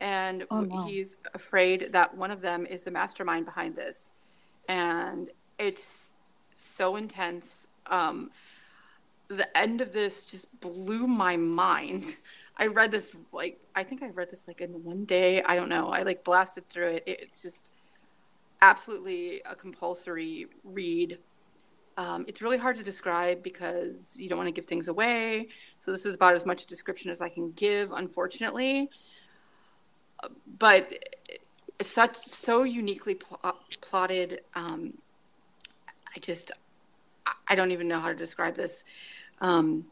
And 0.00 0.44
Oh, 0.50 0.86
he's 0.86 1.16
afraid 1.34 1.92
that 1.92 2.16
one 2.16 2.30
of 2.30 2.40
them 2.40 2.66
is 2.66 2.82
the 2.82 2.90
mastermind 2.90 3.44
behind 3.44 3.76
this. 3.76 4.14
And 4.68 5.30
it's 5.58 6.12
so 6.56 6.96
intense. 6.96 7.66
Um, 7.88 8.30
the 9.28 9.54
end 9.58 9.80
of 9.80 9.92
this 9.92 10.24
just 10.24 10.46
blew 10.60 11.06
my 11.06 11.36
mind. 11.36 12.16
I 12.56 12.66
read 12.66 12.90
this 12.90 13.12
like 13.32 13.58
I 13.74 13.82
think 13.82 14.02
I 14.02 14.08
read 14.10 14.30
this 14.30 14.46
like 14.46 14.60
in 14.60 14.70
one 14.84 15.04
day. 15.04 15.42
I 15.42 15.56
don't 15.56 15.68
know. 15.68 15.88
I 15.88 16.02
like 16.02 16.22
blasted 16.24 16.68
through 16.68 16.88
it. 16.90 17.02
It- 17.06 17.20
It's 17.22 17.42
just 17.42 17.72
absolutely 18.62 19.42
a 19.44 19.54
compulsory 19.54 20.46
read. 20.64 21.18
Um, 21.98 22.24
it's 22.26 22.40
really 22.40 22.56
hard 22.56 22.76
to 22.76 22.82
describe 22.82 23.42
because 23.42 24.16
you 24.18 24.28
don't 24.28 24.38
want 24.38 24.48
to 24.48 24.52
give 24.52 24.64
things 24.64 24.88
away. 24.88 25.48
So 25.78 25.92
this 25.92 26.06
is 26.06 26.14
about 26.14 26.34
as 26.34 26.46
much 26.46 26.64
description 26.64 27.10
as 27.10 27.20
I 27.20 27.28
can 27.28 27.52
give, 27.52 27.92
unfortunately. 27.92 28.88
But 30.58 31.04
such 31.82 32.16
so 32.16 32.62
uniquely 32.62 33.16
pl- 33.16 33.40
plotted. 33.80 34.40
Um, 34.54 34.94
I 36.14 36.20
just 36.20 36.52
I 37.48 37.54
don't 37.54 37.72
even 37.72 37.88
know 37.88 38.00
how 38.00 38.08
to 38.08 38.14
describe 38.14 38.54
this. 38.54 38.84
Um, 39.40 39.86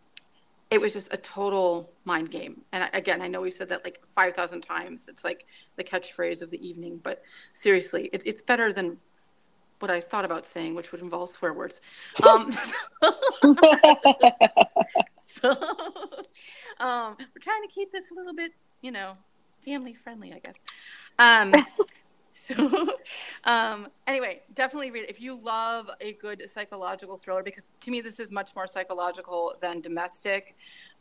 it 0.71 0.81
was 0.81 0.93
just 0.93 1.13
a 1.13 1.17
total 1.17 1.91
mind 2.05 2.31
game. 2.31 2.63
And 2.73 2.89
again, 2.93 3.21
I 3.21 3.29
know 3.29 3.41
we've 3.41 3.53
said 3.53 3.69
that 3.71 3.85
like 3.85 4.01
5,000 4.15 4.61
times. 4.61 5.09
It's 5.09 5.25
like 5.25 5.47
the 5.77 5.83
catchphrase 5.85 6.43
of 6.43 6.51
the 6.51 6.67
evening, 6.67 7.01
but 7.03 7.23
seriously, 7.53 8.09
it, 8.13 8.23
it's 8.25 8.41
better 8.41 8.73
than 8.73 8.99
what 9.81 9.91
I 9.91 10.01
thought 10.01 10.25
about 10.25 10.47
saying, 10.47 10.75
which 10.75 10.93
would 10.93 11.01
involve 11.01 11.31
swear 11.31 11.53
words. 11.53 11.81
Um, 12.29 12.53
so 15.25 15.51
um, 16.79 17.17
we're 17.19 17.41
trying 17.41 17.63
to 17.63 17.69
keep 17.69 17.91
this 17.91 18.11
a 18.13 18.15
little 18.15 18.35
bit, 18.35 18.53
you 18.81 18.93
know, 18.93 19.17
family 19.65 19.95
friendly, 19.95 20.33
I 20.33 20.39
guess. 20.39 20.55
Um, 21.19 21.53
so 22.55 22.95
um, 23.45 23.89
anyway, 24.07 24.41
definitely 24.55 24.91
read 24.91 25.05
it 25.05 25.11
if 25.11 25.21
you 25.21 25.39
love 25.39 25.91
a 26.01 26.13
good 26.15 26.43
psychological 26.49 27.17
thriller, 27.17 27.43
because 27.43 27.73
to 27.81 27.91
me 27.91 28.01
this 28.01 28.21
is 28.21 28.31
much 28.31 28.55
more 28.55 28.67
psychological 28.67 29.55
than 29.61 29.81
domestic. 29.81 30.57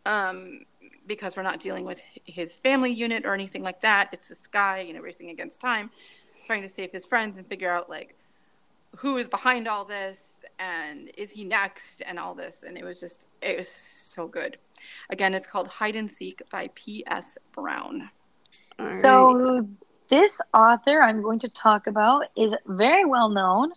Um, 0.05 0.61
because 1.05 1.35
we're 1.35 1.43
not 1.43 1.59
dealing 1.59 1.83
with 1.83 2.01
his 2.23 2.55
family 2.55 2.89
unit 2.91 3.25
or 3.25 3.33
anything 3.33 3.63
like 3.63 3.81
that. 3.81 4.09
It's 4.13 4.29
this 4.29 4.47
guy, 4.47 4.79
you 4.79 4.93
know, 4.93 5.01
racing 5.01 5.29
against 5.29 5.59
time, 5.59 5.91
trying 6.45 6.61
to 6.61 6.69
save 6.69 6.91
his 6.91 7.05
friends 7.05 7.35
and 7.35 7.45
figure 7.45 7.69
out 7.69 7.89
like 7.89 8.15
who 8.95 9.17
is 9.17 9.27
behind 9.27 9.67
all 9.67 9.85
this 9.85 10.43
and 10.57 11.11
is 11.17 11.31
he 11.31 11.43
next 11.43 12.01
and 12.05 12.19
all 12.19 12.33
this 12.33 12.63
and 12.63 12.77
it 12.77 12.83
was 12.83 12.99
just 12.99 13.27
it 13.41 13.57
was 13.57 13.69
so 13.69 14.27
good 14.27 14.57
again 15.09 15.33
it's 15.33 15.47
called 15.47 15.67
hide 15.67 15.95
and 15.95 16.09
seek 16.09 16.41
by 16.49 16.67
ps 16.69 17.37
brown 17.51 18.09
so 19.01 19.67
this 20.09 20.41
author 20.53 21.01
i'm 21.01 21.21
going 21.21 21.39
to 21.39 21.49
talk 21.49 21.87
about 21.87 22.25
is 22.35 22.55
very 22.67 23.05
well 23.05 23.29
known 23.29 23.71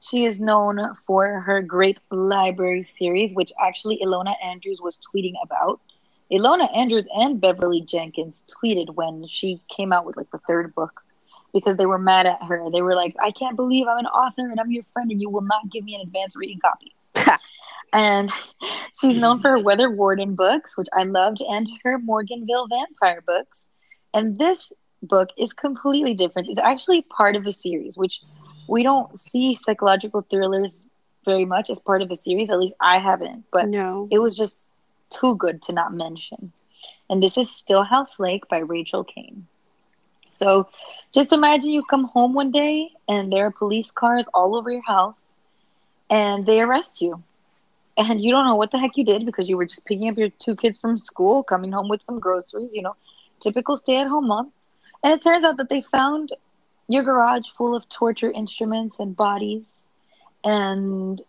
she 0.00 0.24
is 0.24 0.38
known 0.38 0.94
for 1.06 1.40
her 1.40 1.62
great 1.62 2.00
library 2.10 2.82
series 2.82 3.34
which 3.34 3.52
actually 3.60 3.98
ilona 4.02 4.34
andrews 4.44 4.80
was 4.82 4.98
tweeting 4.98 5.34
about 5.42 5.80
ilona 6.32 6.68
andrews 6.76 7.08
and 7.14 7.40
beverly 7.40 7.80
jenkins 7.80 8.44
tweeted 8.46 8.94
when 8.94 9.26
she 9.26 9.60
came 9.74 9.92
out 9.92 10.04
with 10.04 10.16
like 10.16 10.30
the 10.30 10.40
third 10.46 10.74
book 10.74 11.02
because 11.52 11.76
they 11.76 11.86
were 11.86 11.98
mad 11.98 12.26
at 12.26 12.42
her. 12.42 12.70
They 12.70 12.82
were 12.82 12.94
like, 12.94 13.16
I 13.22 13.30
can't 13.30 13.56
believe 13.56 13.86
I'm 13.88 13.98
an 13.98 14.06
author 14.06 14.50
and 14.50 14.60
I'm 14.60 14.70
your 14.70 14.84
friend 14.92 15.10
and 15.10 15.20
you 15.20 15.30
will 15.30 15.42
not 15.42 15.70
give 15.70 15.84
me 15.84 15.94
an 15.94 16.02
advanced 16.02 16.36
reading 16.36 16.60
copy. 16.60 16.94
and 17.92 18.30
she's 19.00 19.16
known 19.16 19.38
for 19.38 19.50
her 19.50 19.58
Weather 19.58 19.90
Warden 19.90 20.34
books, 20.34 20.76
which 20.76 20.88
I 20.92 21.04
loved, 21.04 21.40
and 21.40 21.68
her 21.84 21.98
Morganville 21.98 22.68
Vampire 22.68 23.22
books. 23.26 23.68
And 24.14 24.38
this 24.38 24.72
book 25.02 25.28
is 25.36 25.52
completely 25.52 26.14
different. 26.14 26.48
It's 26.48 26.60
actually 26.60 27.02
part 27.02 27.36
of 27.36 27.46
a 27.46 27.52
series, 27.52 27.96
which 27.96 28.20
we 28.68 28.82
don't 28.82 29.16
see 29.18 29.54
psychological 29.54 30.22
thrillers 30.22 30.86
very 31.24 31.44
much 31.44 31.70
as 31.70 31.80
part 31.80 32.02
of 32.02 32.10
a 32.10 32.16
series. 32.16 32.50
At 32.50 32.58
least 32.58 32.74
I 32.80 32.98
haven't, 32.98 33.44
but 33.52 33.68
no. 33.68 34.08
it 34.10 34.18
was 34.18 34.36
just 34.36 34.58
too 35.10 35.36
good 35.36 35.62
to 35.62 35.72
not 35.72 35.92
mention. 35.92 36.52
And 37.10 37.22
this 37.22 37.36
is 37.38 37.48
Stillhouse 37.48 38.18
Lake 38.18 38.48
by 38.48 38.58
Rachel 38.58 39.04
Caine. 39.04 39.46
So 40.30 40.68
just 41.12 41.32
imagine 41.32 41.70
you 41.70 41.82
come 41.82 42.04
home 42.04 42.34
one 42.34 42.50
day 42.50 42.90
and 43.08 43.32
there 43.32 43.46
are 43.46 43.50
police 43.50 43.90
cars 43.90 44.28
all 44.34 44.56
over 44.56 44.70
your 44.70 44.82
house 44.82 45.40
and 46.10 46.46
they 46.46 46.60
arrest 46.60 47.00
you. 47.00 47.22
And 47.96 48.20
you 48.20 48.30
don't 48.30 48.44
know 48.44 48.54
what 48.54 48.70
the 48.70 48.78
heck 48.78 48.96
you 48.96 49.04
did 49.04 49.26
because 49.26 49.48
you 49.48 49.56
were 49.56 49.66
just 49.66 49.84
picking 49.84 50.08
up 50.08 50.16
your 50.16 50.28
two 50.28 50.54
kids 50.54 50.78
from 50.78 50.98
school, 50.98 51.42
coming 51.42 51.72
home 51.72 51.88
with 51.88 52.02
some 52.02 52.20
groceries, 52.20 52.74
you 52.74 52.82
know, 52.82 52.94
typical 53.40 53.76
stay 53.76 53.96
at 53.96 54.06
home 54.06 54.28
mom. 54.28 54.52
And 55.02 55.12
it 55.12 55.22
turns 55.22 55.44
out 55.44 55.56
that 55.58 55.68
they 55.68 55.80
found 55.80 56.32
your 56.88 57.02
garage 57.02 57.46
full 57.56 57.74
of 57.74 57.88
torture 57.88 58.30
instruments 58.30 58.98
and 58.98 59.14
bodies 59.16 59.88
and 60.44 61.20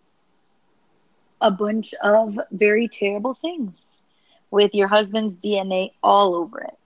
a 1.41 1.51
bunch 1.51 1.93
of 2.01 2.39
very 2.51 2.87
terrible 2.87 3.33
things 3.33 4.03
with 4.51 4.73
your 4.73 4.87
husband's 4.87 5.37
DNA 5.37 5.91
all 6.01 6.35
over 6.35 6.61
it 6.61 6.77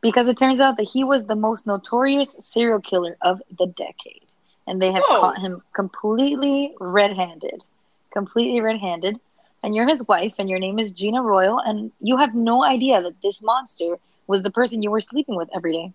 because 0.00 0.28
it 0.28 0.36
turns 0.36 0.60
out 0.60 0.76
that 0.76 0.84
he 0.84 1.04
was 1.04 1.24
the 1.24 1.34
most 1.34 1.66
notorious 1.66 2.36
serial 2.38 2.80
killer 2.80 3.16
of 3.20 3.42
the 3.58 3.66
decade. 3.66 4.22
And 4.66 4.80
they 4.80 4.92
have 4.92 5.02
caught 5.02 5.38
him 5.38 5.62
completely 5.72 6.74
red 6.78 7.16
handed. 7.16 7.64
Completely 8.12 8.60
red 8.60 8.78
handed. 8.78 9.18
And 9.62 9.74
you're 9.74 9.88
his 9.88 10.06
wife, 10.06 10.34
and 10.38 10.48
your 10.48 10.58
name 10.58 10.78
is 10.78 10.90
Gina 10.90 11.22
Royal, 11.22 11.58
and 11.58 11.90
you 12.00 12.18
have 12.18 12.34
no 12.34 12.62
idea 12.62 13.02
that 13.02 13.20
this 13.22 13.42
monster 13.42 13.98
was 14.28 14.42
the 14.42 14.50
person 14.50 14.82
you 14.82 14.92
were 14.92 15.00
sleeping 15.00 15.36
with 15.36 15.50
every 15.54 15.72
day. 15.72 15.92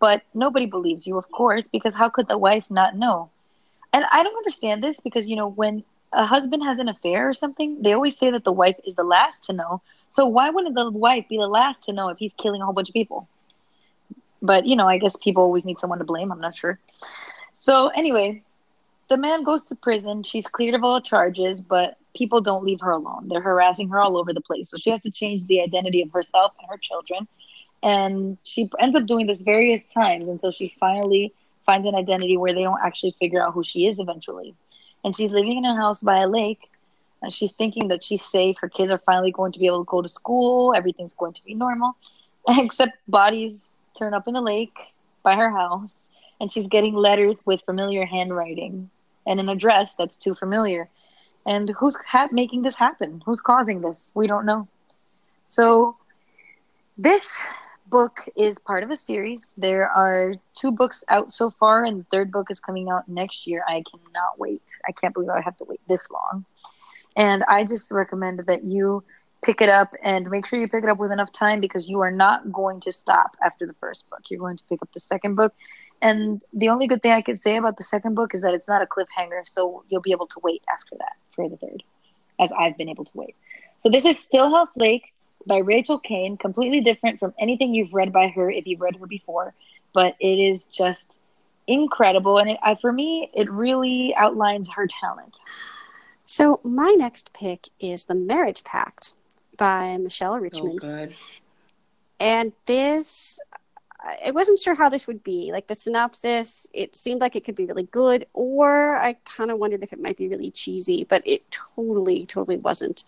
But 0.00 0.22
nobody 0.34 0.66
believes 0.66 1.06
you, 1.06 1.18
of 1.18 1.30
course, 1.30 1.68
because 1.68 1.94
how 1.94 2.08
could 2.08 2.28
the 2.28 2.38
wife 2.38 2.70
not 2.70 2.96
know? 2.96 3.30
And 3.92 4.04
I 4.10 4.22
don't 4.22 4.36
understand 4.36 4.82
this 4.82 5.00
because, 5.00 5.28
you 5.28 5.36
know, 5.36 5.50
when 5.50 5.84
a 6.12 6.24
husband 6.24 6.62
has 6.64 6.78
an 6.78 6.88
affair 6.88 7.28
or 7.28 7.34
something, 7.34 7.82
they 7.82 7.92
always 7.92 8.16
say 8.16 8.30
that 8.30 8.44
the 8.44 8.52
wife 8.52 8.76
is 8.86 8.94
the 8.94 9.04
last 9.04 9.44
to 9.44 9.52
know 9.52 9.82
so 10.08 10.26
why 10.26 10.50
wouldn't 10.50 10.74
the 10.74 10.90
wife 10.90 11.28
be 11.28 11.36
the 11.36 11.46
last 11.46 11.84
to 11.84 11.92
know 11.92 12.08
if 12.08 12.18
he's 12.18 12.34
killing 12.34 12.62
a 12.62 12.64
whole 12.64 12.74
bunch 12.74 12.88
of 12.88 12.94
people? 12.94 13.28
But 14.40 14.66
you 14.66 14.76
know, 14.76 14.88
I 14.88 14.98
guess 14.98 15.16
people 15.16 15.42
always 15.42 15.64
need 15.64 15.78
someone 15.78 15.98
to 15.98 16.04
blame. 16.04 16.32
I'm 16.32 16.40
not 16.40 16.56
sure. 16.56 16.78
So 17.54 17.88
anyway, 17.88 18.42
the 19.08 19.16
man 19.16 19.42
goes 19.42 19.66
to 19.66 19.74
prison. 19.74 20.22
She's 20.22 20.46
cleared 20.46 20.74
of 20.74 20.84
all 20.84 21.00
charges, 21.00 21.60
but 21.60 21.96
people 22.16 22.40
don't 22.40 22.64
leave 22.64 22.80
her 22.80 22.90
alone. 22.90 23.28
They're 23.28 23.40
harassing 23.40 23.88
her 23.90 24.00
all 24.00 24.16
over 24.16 24.32
the 24.32 24.40
place. 24.40 24.70
So 24.70 24.76
she 24.76 24.90
has 24.90 25.00
to 25.02 25.10
change 25.10 25.44
the 25.44 25.60
identity 25.60 26.02
of 26.02 26.12
herself 26.12 26.52
and 26.60 26.68
her 26.70 26.78
children. 26.78 27.26
And 27.82 28.38
she 28.42 28.68
ends 28.80 28.96
up 28.96 29.06
doing 29.06 29.26
this 29.26 29.42
various 29.42 29.84
times 29.84 30.26
until 30.28 30.50
she 30.50 30.74
finally 30.80 31.32
finds 31.64 31.86
an 31.86 31.94
identity 31.94 32.36
where 32.36 32.54
they 32.54 32.62
don't 32.62 32.80
actually 32.82 33.14
figure 33.18 33.42
out 33.42 33.54
who 33.54 33.62
she 33.62 33.86
is 33.86 34.00
eventually. 34.00 34.54
And 35.04 35.14
she's 35.16 35.30
living 35.30 35.58
in 35.58 35.64
a 35.64 35.76
house 35.76 36.02
by 36.02 36.18
a 36.18 36.28
lake 36.28 36.68
and 37.22 37.32
she's 37.32 37.52
thinking 37.52 37.88
that 37.88 38.02
she's 38.02 38.24
safe. 38.24 38.56
Her 38.60 38.68
kids 38.68 38.90
are 38.90 38.98
finally 38.98 39.32
going 39.32 39.52
to 39.52 39.58
be 39.58 39.66
able 39.66 39.84
to 39.84 39.88
go 39.88 40.02
to 40.02 40.08
school. 40.08 40.74
Everything's 40.74 41.14
going 41.14 41.34
to 41.34 41.44
be 41.44 41.54
normal, 41.54 41.96
except 42.48 42.92
bodies 43.08 43.78
turn 43.96 44.14
up 44.14 44.28
in 44.28 44.34
the 44.34 44.40
lake 44.40 44.76
by 45.22 45.34
her 45.34 45.50
house, 45.50 46.10
and 46.40 46.52
she's 46.52 46.68
getting 46.68 46.94
letters 46.94 47.44
with 47.44 47.62
familiar 47.62 48.06
handwriting 48.06 48.90
and 49.26 49.40
an 49.40 49.48
address 49.48 49.94
that's 49.96 50.16
too 50.16 50.34
familiar. 50.34 50.88
And 51.44 51.70
who's 51.70 51.96
ha- 51.96 52.28
making 52.30 52.62
this 52.62 52.76
happen? 52.76 53.22
Who's 53.24 53.40
causing 53.40 53.80
this? 53.80 54.10
We 54.14 54.26
don't 54.26 54.46
know. 54.46 54.68
So, 55.44 55.96
this 56.96 57.42
book 57.88 58.28
is 58.36 58.58
part 58.58 58.82
of 58.82 58.90
a 58.90 58.96
series. 58.96 59.54
There 59.56 59.88
are 59.88 60.34
two 60.54 60.72
books 60.72 61.04
out 61.08 61.32
so 61.32 61.50
far, 61.50 61.84
and 61.84 62.00
the 62.00 62.04
third 62.04 62.30
book 62.30 62.50
is 62.50 62.60
coming 62.60 62.90
out 62.90 63.08
next 63.08 63.46
year. 63.46 63.64
I 63.66 63.82
cannot 63.82 64.38
wait. 64.38 64.62
I 64.86 64.92
can't 64.92 65.14
believe 65.14 65.30
I 65.30 65.40
have 65.40 65.56
to 65.58 65.64
wait 65.64 65.80
this 65.88 66.08
long. 66.10 66.44
And 67.16 67.44
I 67.44 67.64
just 67.64 67.90
recommend 67.90 68.40
that 68.46 68.64
you 68.64 69.02
pick 69.42 69.60
it 69.60 69.68
up 69.68 69.94
and 70.02 70.30
make 70.30 70.46
sure 70.46 70.58
you 70.58 70.68
pick 70.68 70.84
it 70.84 70.90
up 70.90 70.98
with 70.98 71.12
enough 71.12 71.32
time 71.32 71.60
because 71.60 71.88
you 71.88 72.00
are 72.00 72.10
not 72.10 72.52
going 72.52 72.80
to 72.80 72.92
stop 72.92 73.36
after 73.42 73.66
the 73.66 73.74
first 73.74 74.08
book. 74.10 74.20
You're 74.28 74.40
going 74.40 74.56
to 74.56 74.64
pick 74.64 74.82
up 74.82 74.92
the 74.92 75.00
second 75.00 75.36
book. 75.36 75.54
And 76.00 76.42
the 76.52 76.68
only 76.68 76.86
good 76.86 77.02
thing 77.02 77.12
I 77.12 77.22
can 77.22 77.36
say 77.36 77.56
about 77.56 77.76
the 77.76 77.84
second 77.84 78.14
book 78.14 78.34
is 78.34 78.40
that 78.42 78.54
it's 78.54 78.68
not 78.68 78.82
a 78.82 78.86
cliffhanger, 78.86 79.46
so 79.46 79.84
you'll 79.88 80.00
be 80.00 80.12
able 80.12 80.26
to 80.28 80.40
wait 80.42 80.62
after 80.72 80.96
that 80.98 81.16
for 81.30 81.48
the 81.48 81.56
third, 81.56 81.82
as 82.38 82.52
I've 82.52 82.76
been 82.76 82.88
able 82.88 83.04
to 83.04 83.12
wait. 83.14 83.34
So 83.78 83.88
this 83.88 84.04
is 84.04 84.24
Stillhouse 84.24 84.76
Lake 84.76 85.12
by 85.46 85.58
Rachel 85.58 85.98
Caine, 85.98 86.36
completely 86.36 86.80
different 86.80 87.18
from 87.18 87.34
anything 87.38 87.74
you've 87.74 87.92
read 87.92 88.12
by 88.12 88.28
her 88.28 88.50
if 88.50 88.66
you've 88.66 88.80
read 88.80 88.96
her 88.96 89.06
before, 89.06 89.54
but 89.92 90.16
it 90.20 90.38
is 90.38 90.66
just 90.66 91.08
incredible. 91.66 92.38
And 92.38 92.50
it, 92.50 92.58
uh, 92.62 92.74
for 92.74 92.92
me, 92.92 93.30
it 93.34 93.50
really 93.50 94.14
outlines 94.16 94.68
her 94.70 94.86
talent. 94.86 95.38
So 96.24 96.60
my 96.62 96.94
next 96.98 97.32
pick 97.32 97.68
is 97.80 98.04
The 98.04 98.14
Marriage 98.14 98.64
Pact 98.64 99.14
by 99.56 99.96
Michelle 99.96 100.34
oh, 100.34 100.38
Richmond. 100.38 100.80
Oh, 100.82 100.86
good. 100.86 101.14
And 102.20 102.52
this 102.66 103.40
I 104.00 104.30
wasn't 104.30 104.58
sure 104.58 104.74
how 104.74 104.88
this 104.88 105.06
would 105.06 105.24
be. 105.24 105.50
Like 105.52 105.66
the 105.66 105.74
synopsis, 105.74 106.68
it 106.72 106.94
seemed 106.94 107.20
like 107.20 107.34
it 107.34 107.44
could 107.44 107.56
be 107.56 107.66
really 107.66 107.84
good, 107.84 108.26
or 108.32 108.96
I 108.96 109.14
kind 109.24 109.50
of 109.50 109.58
wondered 109.58 109.82
if 109.82 109.92
it 109.92 110.00
might 110.00 110.16
be 110.16 110.28
really 110.28 110.50
cheesy, 110.50 111.04
but 111.04 111.22
it 111.26 111.42
totally, 111.50 112.24
totally 112.24 112.58
wasn't. 112.58 113.04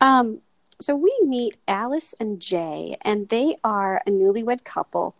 Um, 0.00 0.40
so 0.80 0.94
we 0.94 1.16
meet 1.22 1.56
Alice 1.66 2.14
and 2.20 2.40
Jay, 2.40 2.96
and 3.02 3.28
they 3.28 3.56
are 3.64 4.02
a 4.06 4.10
newlywed 4.10 4.64
couple. 4.64 5.14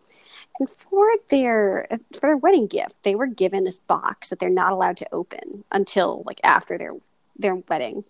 And 0.59 0.69
for 0.69 1.09
their 1.29 1.87
for 2.13 2.21
their 2.21 2.37
wedding 2.37 2.67
gift, 2.67 2.95
they 3.03 3.15
were 3.15 3.27
given 3.27 3.63
this 3.63 3.77
box 3.77 4.29
that 4.29 4.39
they're 4.39 4.49
not 4.49 4.73
allowed 4.73 4.97
to 4.97 5.13
open 5.13 5.63
until 5.71 6.23
like 6.25 6.39
after 6.43 6.77
their 6.77 6.93
their 7.37 7.55
wedding. 7.55 8.05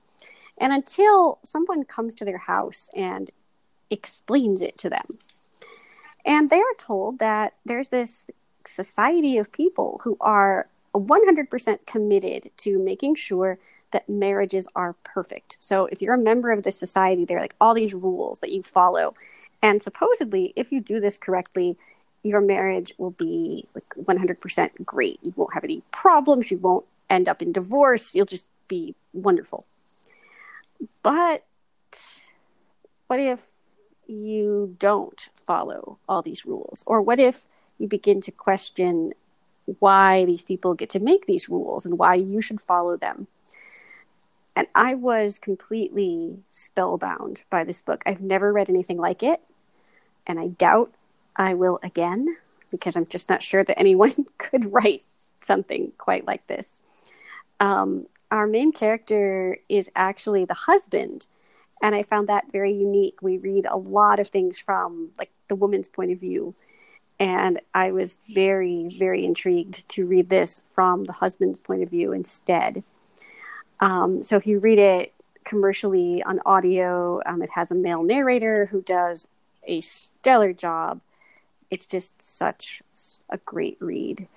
And 0.58 0.74
until 0.74 1.40
someone 1.44 1.86
comes 1.86 2.16
to 2.16 2.26
their 2.26 2.40
house 2.40 2.90
and 2.96 3.32
explains 3.90 4.62
it 4.62 4.78
to 4.80 4.90
them. 4.90 5.06
And 6.26 6.50
they 6.50 6.60
are 6.60 6.76
told 6.78 7.20
that 7.20 7.54
there's 7.66 7.88
this 7.88 8.28
society 8.66 9.38
of 9.38 9.52
people 9.52 10.02
who 10.04 10.18
are 10.20 10.68
100% 10.94 11.86
committed 11.86 12.52
to 12.58 12.78
making 12.78 13.16
sure 13.16 13.58
that 13.92 14.08
marriages 14.10 14.68
are 14.76 14.94
perfect. 15.04 15.58
So 15.60 15.86
if 15.86 16.02
you're 16.02 16.14
a 16.14 16.18
member 16.18 16.52
of 16.52 16.64
this 16.64 16.78
society, 16.78 17.26
there 17.26 17.38
are 17.38 17.42
like 17.42 17.56
all 17.60 17.74
these 17.74 17.94
rules 17.94 18.40
that 18.40 18.52
you 18.52 18.64
follow. 18.64 19.16
And 19.62 19.82
supposedly, 19.82 20.54
if 20.56 20.72
you 20.72 20.80
do 20.80 21.00
this 21.00 21.18
correctly, 21.18 21.78
your 22.24 22.42
marriage 22.42 22.94
will 22.98 23.12
be 23.12 23.66
like 23.74 23.88
100% 23.96 24.86
great. 24.86 25.20
You 25.24 25.34
won't 25.36 25.54
have 25.54 25.64
any 25.64 25.84
problems. 25.92 26.52
You 26.52 26.58
won't 26.58 26.86
end 27.10 27.28
up 27.28 27.42
in 27.42 27.52
divorce. 27.52 28.14
You'll 28.14 28.26
just 28.26 28.48
be 28.68 28.96
wonderful. 29.14 29.66
But 31.04 31.46
what 33.08 33.20
if 33.20 33.48
you 34.08 34.76
don't 34.80 35.30
follow 35.46 35.98
all 36.08 36.22
these 36.22 36.46
rules? 36.46 36.84
Or 36.86 37.02
what 37.02 37.20
if 37.20 37.44
you 37.78 37.88
begin 37.88 38.22
to 38.22 38.32
question 38.32 39.14
why 39.80 40.26
these 40.26 40.44
people 40.44 40.74
get 40.74 40.90
to 40.92 41.00
make 41.00 41.26
these 41.26 41.50
rules 41.50 41.86
and 41.86 41.98
why 41.98 42.16
you 42.16 42.42
should 42.42 42.62
follow 42.62 42.98
them? 42.98 43.28
And 44.56 44.68
I 44.76 44.96
was 44.96 45.40
completely 45.40 46.40
spellbound 46.50 47.44
by 47.50 47.64
this 47.64 47.82
book. 47.82 48.04
I've 48.06 48.22
never 48.22 48.52
read 48.52 48.70
anything 48.70 48.98
like 48.98 49.24
it, 49.24 49.42
and 50.28 50.40
I 50.40 50.48
doubt 50.48 50.94
I 51.36 51.54
will 51.54 51.80
again 51.82 52.28
because 52.72 52.96
I'm 52.96 53.08
just 53.08 53.30
not 53.30 53.42
sure 53.42 53.64
that 53.64 53.80
anyone 53.80 54.12
could 54.38 54.72
write 54.72 55.04
something 55.42 55.92
quite 55.98 56.28
like 56.28 56.46
this. 56.48 56.80
Um, 57.60 58.08
our 58.32 58.48
main 58.48 58.72
character 58.72 59.58
is 59.68 59.90
actually 59.96 60.46
the 60.46 60.54
husband. 60.54 61.28
And 61.82 61.96
i 61.96 62.04
found 62.04 62.28
that 62.28 62.52
very 62.52 62.74
unique. 62.74 63.22
We 63.22 63.38
read 63.38 63.66
a 63.66 63.78
lot 63.78 64.20
of 64.20 64.28
things 64.28 64.60
from 64.60 65.10
like 65.18 65.32
the 65.48 65.56
woman's 65.56 65.88
point 65.88 66.12
of 66.12 66.20
view. 66.20 66.54
And 67.20 67.60
i 67.74 67.92
was 67.92 68.18
very 68.34 68.96
very 68.98 69.26
intrigued 69.26 69.88
to 69.90 70.06
read 70.06 70.30
this 70.30 70.62
from 70.74 71.06
the 71.06 71.14
husband's 71.14 71.60
point 71.60 71.84
of 71.84 71.90
view 71.90 72.14
instead 72.14 72.84
um, 73.80 74.24
so 74.24 74.36
if 74.36 74.46
you 74.46 74.60
read 74.60 74.80
it 74.80 75.14
commercially 75.44 76.22
on 76.24 76.40
audio 76.46 77.22
um, 77.26 77.42
it 77.42 77.50
has 77.52 77.72
a 77.72 77.76
male 77.76 78.04
narrator 78.04 78.66
who 78.68 78.82
does 78.82 79.28
a 79.66 79.82
stellar 79.82 80.54
job 80.54 81.00
it's 81.72 81.86
just 81.86 82.22
such 82.22 82.82
a 83.30 83.38
great 83.40 83.78
read 83.80 84.28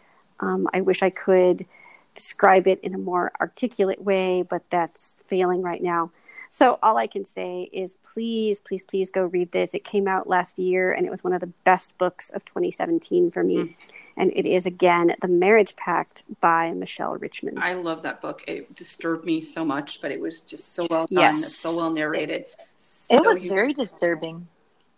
um, 0.41 0.69
i 0.73 0.81
wish 0.81 1.03
i 1.03 1.11
could 1.11 1.67
describe 2.15 2.67
it 2.67 2.81
in 2.83 2.95
a 2.95 2.99
more 2.99 3.33
articulate 3.41 4.03
way, 4.03 4.43
but 4.43 4.63
that's 4.71 5.19
failing 5.27 5.63
right 5.63 5.83
now. 5.83 6.11
So 6.53 6.79
all 6.83 6.99
I 6.99 7.07
can 7.07 7.25
say 7.25 7.71
is 7.73 7.97
please, 8.13 8.61
please, 8.61 8.85
please 8.85 9.11
go 9.11 9.23
read 9.23 9.53
this. 9.53 9.73
It 9.73 9.85
came 9.85 10.07
out 10.07 10.29
last 10.29 10.59
year 10.59 10.93
and 10.93 11.07
it 11.07 11.11
was 11.11 11.25
one 11.25 11.33
of 11.33 11.41
the 11.41 11.47
best 11.65 11.97
books 11.97 12.29
of 12.29 12.45
2017 12.45 13.31
for 13.31 13.43
me. 13.43 13.57
Mm. 13.57 13.75
And 14.19 14.33
it 14.37 14.45
is 14.45 14.67
again 14.67 15.15
The 15.23 15.29
Marriage 15.29 15.75
Pact 15.77 16.25
by 16.43 16.75
Michelle 16.75 17.17
Richmond. 17.17 17.59
I 17.59 17.73
love 17.73 18.03
that 18.03 18.21
book. 18.21 18.45
It 18.47 18.75
disturbed 18.75 19.25
me 19.25 19.41
so 19.41 19.65
much, 19.65 20.03
but 20.03 20.13
it 20.13 20.21
was 20.21 20.43
just 20.43 20.75
so 20.75 20.87
well 20.91 21.07
done, 21.07 21.37
yes. 21.37 21.55
so 21.55 21.75
well 21.75 21.91
narrated. 21.91 22.45
So 22.77 23.17
it 23.17 23.27
was 23.27 23.43
very 23.43 23.73
disturbing. 23.73 24.47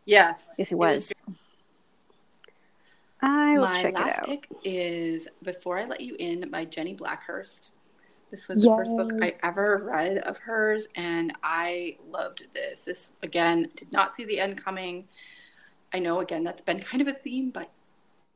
Yes. 0.07 0.55
Yes, 0.59 0.73
it 0.73 0.75
was. 0.75 1.13
It 1.13 1.17
was 1.29 1.37
I 3.23 3.59
will 3.59 3.69
My 3.69 3.81
check 3.81 3.95
last 3.95 4.19
it 4.19 4.23
out. 4.23 4.27
pick 4.27 4.49
is 4.65 5.29
Before 5.45 5.79
I 5.79 5.85
Let 5.85 6.01
You 6.01 6.17
In 6.19 6.51
by 6.51 6.65
Jenny 6.65 6.95
Blackhurst. 6.95 7.71
This 8.35 8.49
was 8.49 8.63
the 8.63 8.69
Yay. 8.69 8.77
first 8.77 8.97
book 8.97 9.13
I 9.23 9.37
ever 9.45 9.81
read 9.85 10.19
of 10.19 10.39
hers, 10.39 10.89
and 10.97 11.33
I 11.45 11.99
loved 12.11 12.49
this. 12.53 12.81
This, 12.81 13.13
again, 13.23 13.69
did 13.77 13.93
not 13.93 14.17
see 14.17 14.25
the 14.25 14.41
end 14.41 14.61
coming. 14.63 15.07
I 15.93 16.01
know, 16.01 16.19
again, 16.19 16.43
that's 16.43 16.61
been 16.61 16.81
kind 16.81 17.01
of 17.01 17.07
a 17.07 17.13
theme, 17.13 17.51
but 17.51 17.71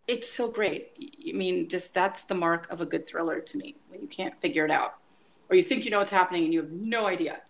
it's 0.07 0.31
so 0.31 0.47
great. 0.49 0.93
I 1.29 1.33
mean, 1.33 1.69
just 1.69 1.95
that's 1.95 2.23
the 2.23 2.37
mark 2.37 2.71
of 2.71 2.81
a 2.81 2.87
good 2.87 3.09
thriller 3.09 3.41
to 3.41 3.59
me 3.59 3.75
when 3.89 4.01
you 4.01 4.07
can't 4.07 4.41
figure 4.41 4.65
it 4.65 4.71
out, 4.71 4.99
or 5.51 5.57
you 5.57 5.65
think 5.65 5.85
you 5.85 5.91
know 5.91 5.99
what's 5.99 6.13
happening 6.13 6.45
and 6.45 6.53
you 6.53 6.63
have 6.63 6.71
no 6.71 7.09
idea. 7.09 7.41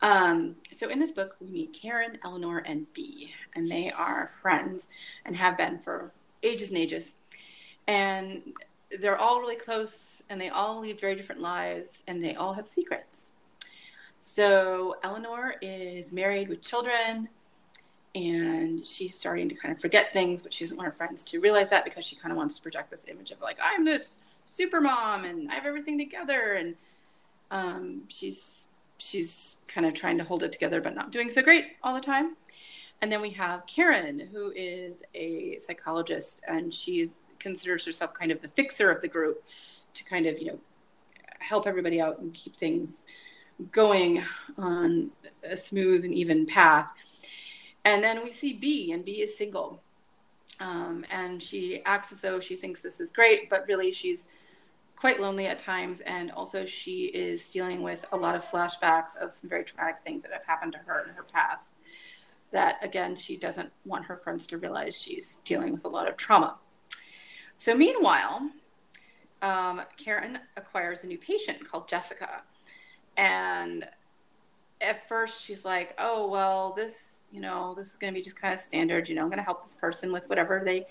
Um, 0.00 0.56
so 0.72 0.88
in 0.88 0.98
this 0.98 1.12
book, 1.12 1.36
we 1.42 1.48
meet 1.48 1.74
Karen, 1.74 2.16
Eleanor, 2.24 2.60
and 2.64 2.90
Bea, 2.94 3.34
and 3.54 3.70
they 3.70 3.90
are 3.90 4.30
friends 4.40 4.88
and 5.26 5.36
have 5.36 5.58
been 5.58 5.78
for 5.78 6.14
ages 6.42 6.70
and 6.70 6.78
ages. 6.78 7.12
And 7.86 8.54
they're 9.00 9.18
all 9.18 9.40
really 9.40 9.56
close 9.56 10.22
and 10.28 10.40
they 10.40 10.48
all 10.48 10.80
lead 10.80 11.00
very 11.00 11.14
different 11.14 11.40
lives 11.40 12.02
and 12.06 12.24
they 12.24 12.34
all 12.34 12.54
have 12.54 12.68
secrets. 12.68 13.32
So 14.20 14.96
Eleanor 15.02 15.54
is 15.62 16.12
married 16.12 16.48
with 16.48 16.62
children 16.62 17.28
and 18.14 18.86
she's 18.86 19.14
starting 19.14 19.48
to 19.48 19.54
kind 19.54 19.74
of 19.74 19.80
forget 19.80 20.12
things, 20.12 20.40
but 20.40 20.52
she 20.52 20.64
doesn't 20.64 20.76
want 20.76 20.86
her 20.86 20.96
friends 20.96 21.22
to 21.24 21.40
realize 21.40 21.68
that 21.70 21.84
because 21.84 22.04
she 22.04 22.16
kind 22.16 22.32
of 22.32 22.38
wants 22.38 22.56
to 22.56 22.62
project 22.62 22.90
this 22.90 23.06
image 23.08 23.30
of 23.30 23.40
like, 23.40 23.58
I'm 23.62 23.84
this 23.84 24.16
super 24.46 24.80
mom 24.80 25.24
and 25.24 25.50
I 25.50 25.54
have 25.54 25.66
everything 25.66 25.98
together. 25.98 26.54
And 26.54 26.76
um, 27.50 28.02
she's 28.08 28.68
she's 28.98 29.58
kind 29.68 29.86
of 29.86 29.92
trying 29.92 30.16
to 30.18 30.24
hold 30.24 30.42
it 30.42 30.52
together, 30.52 30.80
but 30.80 30.94
not 30.94 31.12
doing 31.12 31.30
so 31.30 31.42
great 31.42 31.66
all 31.82 31.94
the 31.94 32.00
time. 32.00 32.36
And 33.02 33.12
then 33.12 33.20
we 33.20 33.30
have 33.30 33.66
Karen, 33.66 34.28
who 34.32 34.52
is 34.56 35.02
a 35.14 35.58
psychologist, 35.66 36.40
and 36.48 36.72
she's 36.72 37.20
considers 37.38 37.84
herself 37.84 38.14
kind 38.14 38.30
of 38.30 38.42
the 38.42 38.48
fixer 38.48 38.90
of 38.90 39.02
the 39.02 39.08
group 39.08 39.42
to 39.94 40.04
kind 40.04 40.26
of, 40.26 40.38
you 40.38 40.46
know, 40.46 40.58
help 41.38 41.66
everybody 41.66 42.00
out 42.00 42.18
and 42.18 42.34
keep 42.34 42.56
things 42.56 43.06
going 43.72 44.22
on 44.58 45.10
a 45.42 45.56
smooth 45.56 46.04
and 46.04 46.14
even 46.14 46.46
path. 46.46 46.88
And 47.84 48.02
then 48.02 48.22
we 48.24 48.32
see 48.32 48.52
Bea, 48.52 48.92
and 48.92 49.04
Bea 49.04 49.22
is 49.22 49.36
single. 49.36 49.80
Um, 50.58 51.04
and 51.10 51.42
she 51.42 51.82
acts 51.84 52.12
as 52.12 52.20
though 52.20 52.40
she 52.40 52.56
thinks 52.56 52.82
this 52.82 53.00
is 53.00 53.10
great, 53.10 53.48
but 53.48 53.66
really 53.68 53.92
she's 53.92 54.26
quite 54.96 55.20
lonely 55.20 55.46
at 55.46 55.58
times. 55.58 56.00
And 56.00 56.30
also, 56.32 56.64
she 56.64 57.06
is 57.06 57.48
dealing 57.50 57.82
with 57.82 58.04
a 58.12 58.16
lot 58.16 58.34
of 58.34 58.44
flashbacks 58.44 59.16
of 59.20 59.32
some 59.32 59.48
very 59.48 59.64
traumatic 59.64 59.96
things 60.04 60.22
that 60.22 60.32
have 60.32 60.44
happened 60.44 60.72
to 60.72 60.78
her 60.78 61.04
in 61.06 61.14
her 61.14 61.22
past 61.22 61.72
that 62.52 62.82
again 62.82 63.16
she 63.16 63.36
doesn't 63.36 63.70
want 63.84 64.04
her 64.04 64.16
friends 64.16 64.46
to 64.46 64.58
realize 64.58 64.96
she's 64.96 65.38
dealing 65.44 65.72
with 65.72 65.84
a 65.84 65.88
lot 65.88 66.08
of 66.08 66.16
trauma 66.16 66.56
so 67.58 67.74
meanwhile 67.74 68.50
um, 69.42 69.82
karen 69.96 70.38
acquires 70.56 71.04
a 71.04 71.06
new 71.06 71.18
patient 71.18 71.68
called 71.68 71.88
jessica. 71.88 72.42
And 73.16 73.86
at 74.80 75.08
first 75.08 75.42
she's 75.42 75.64
like 75.64 75.94
oh 75.98 76.28
well 76.28 76.74
this 76.76 77.22
you 77.32 77.40
know 77.40 77.74
this 77.74 77.88
is 77.88 77.96
going 77.96 78.12
to 78.12 78.18
be 78.18 78.22
just 78.22 78.36
kind 78.36 78.52
of 78.52 78.60
standard 78.60 79.08
you 79.08 79.14
know 79.14 79.22
i'm 79.22 79.28
going 79.28 79.38
to 79.38 79.42
help 79.42 79.62
this 79.62 79.74
person 79.74 80.12
with 80.12 80.28
whatever 80.28 80.60
they 80.62 80.86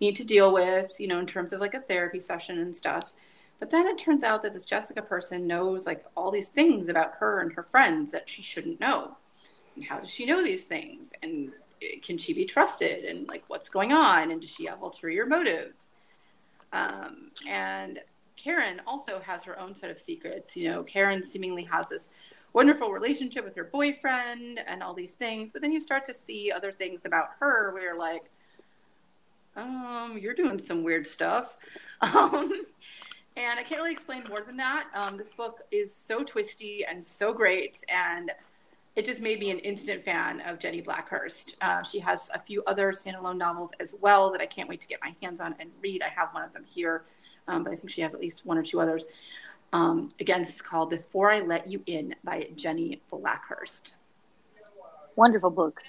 need 0.00 0.14
to 0.14 0.24
deal 0.24 0.52
with 0.52 0.92
you 1.00 1.08
know 1.08 1.18
in 1.18 1.26
terms 1.26 1.52
of 1.52 1.60
like 1.60 1.74
a 1.74 1.80
therapy 1.80 2.20
session 2.20 2.58
and 2.58 2.74
stuff. 2.74 3.12
But 3.58 3.70
then 3.70 3.86
it 3.86 3.96
turns 3.96 4.22
out 4.22 4.42
that 4.42 4.52
this 4.52 4.62
jessica 4.62 5.00
person 5.00 5.46
knows 5.46 5.86
like 5.86 6.04
all 6.14 6.30
these 6.30 6.48
things 6.48 6.88
about 6.88 7.14
her 7.20 7.40
and 7.40 7.52
her 7.54 7.62
friends 7.62 8.12
that 8.12 8.28
she 8.28 8.42
shouldn't 8.42 8.80
know. 8.80 9.16
And 9.74 9.84
how 9.84 9.98
does 9.98 10.10
she 10.10 10.26
know 10.26 10.42
these 10.42 10.64
things? 10.64 11.12
And 11.22 11.52
can 12.04 12.18
she 12.18 12.34
be 12.34 12.44
trusted? 12.44 13.04
And 13.04 13.26
like 13.28 13.44
what's 13.48 13.70
going 13.70 13.92
on? 13.92 14.30
And 14.30 14.42
does 14.42 14.50
she 14.50 14.66
have 14.66 14.82
ulterior 14.82 15.24
motives 15.24 15.88
um, 16.72 17.30
and 17.48 18.00
karen 18.36 18.80
also 18.86 19.18
has 19.20 19.42
her 19.42 19.58
own 19.58 19.74
set 19.74 19.90
of 19.90 19.98
secrets. 19.98 20.56
You 20.56 20.70
know 20.70 20.82
karen 20.82 21.22
seemingly 21.22 21.64
has 21.64 21.88
this 21.88 22.10
wonderful 22.52 22.90
relationship 22.90 23.44
with 23.44 23.54
her 23.56 23.64
boyfriend 23.64 24.60
and 24.66 24.82
all 24.82 24.94
these 24.94 25.12
things 25.12 25.52
but 25.52 25.60
then 25.60 25.72
you 25.72 25.80
start 25.80 26.04
to 26.06 26.14
see 26.14 26.50
other 26.50 26.72
things 26.72 27.04
about 27.04 27.28
her 27.38 27.72
where 27.72 27.82
you're 27.82 27.98
like 27.98 28.30
um 29.56 30.18
you're 30.20 30.34
doing 30.34 30.58
some 30.58 30.82
weird 30.82 31.06
stuff. 31.06 31.56
Um, 32.02 32.52
and 33.38 33.58
i 33.58 33.62
can't 33.62 33.80
really 33.80 33.92
explain 33.92 34.24
more 34.28 34.42
than 34.42 34.56
that. 34.58 34.88
Um, 34.94 35.16
this 35.16 35.30
book 35.30 35.62
is 35.70 35.94
so 35.94 36.22
twisty 36.22 36.84
and 36.84 37.04
so 37.04 37.32
great 37.32 37.82
and 37.88 38.30
it 38.96 39.04
just 39.04 39.20
made 39.20 39.38
me 39.38 39.50
an 39.50 39.58
instant 39.58 40.02
fan 40.04 40.40
of 40.40 40.58
Jenny 40.58 40.80
Blackhurst. 40.80 41.54
Uh, 41.60 41.82
she 41.82 41.98
has 42.00 42.30
a 42.32 42.38
few 42.38 42.64
other 42.66 42.92
standalone 42.92 43.36
novels 43.36 43.70
as 43.78 43.94
well 44.00 44.32
that 44.32 44.40
I 44.40 44.46
can't 44.46 44.70
wait 44.70 44.80
to 44.80 44.86
get 44.86 45.00
my 45.02 45.14
hands 45.22 45.38
on 45.38 45.54
and 45.60 45.70
read. 45.82 46.02
I 46.02 46.08
have 46.08 46.30
one 46.32 46.42
of 46.42 46.52
them 46.54 46.64
here, 46.64 47.04
um, 47.46 47.62
but 47.62 47.74
I 47.74 47.76
think 47.76 47.90
she 47.90 48.00
has 48.00 48.14
at 48.14 48.20
least 48.20 48.46
one 48.46 48.56
or 48.56 48.62
two 48.62 48.80
others. 48.80 49.04
Um, 49.74 50.08
again, 50.18 50.40
this 50.40 50.54
is 50.54 50.62
called 50.62 50.88
Before 50.88 51.30
I 51.30 51.40
Let 51.40 51.66
You 51.66 51.82
In 51.84 52.14
by 52.24 52.48
Jenny 52.56 53.02
Blackhurst. 53.10 53.92
Wonderful 55.14 55.50
book. 55.50 55.82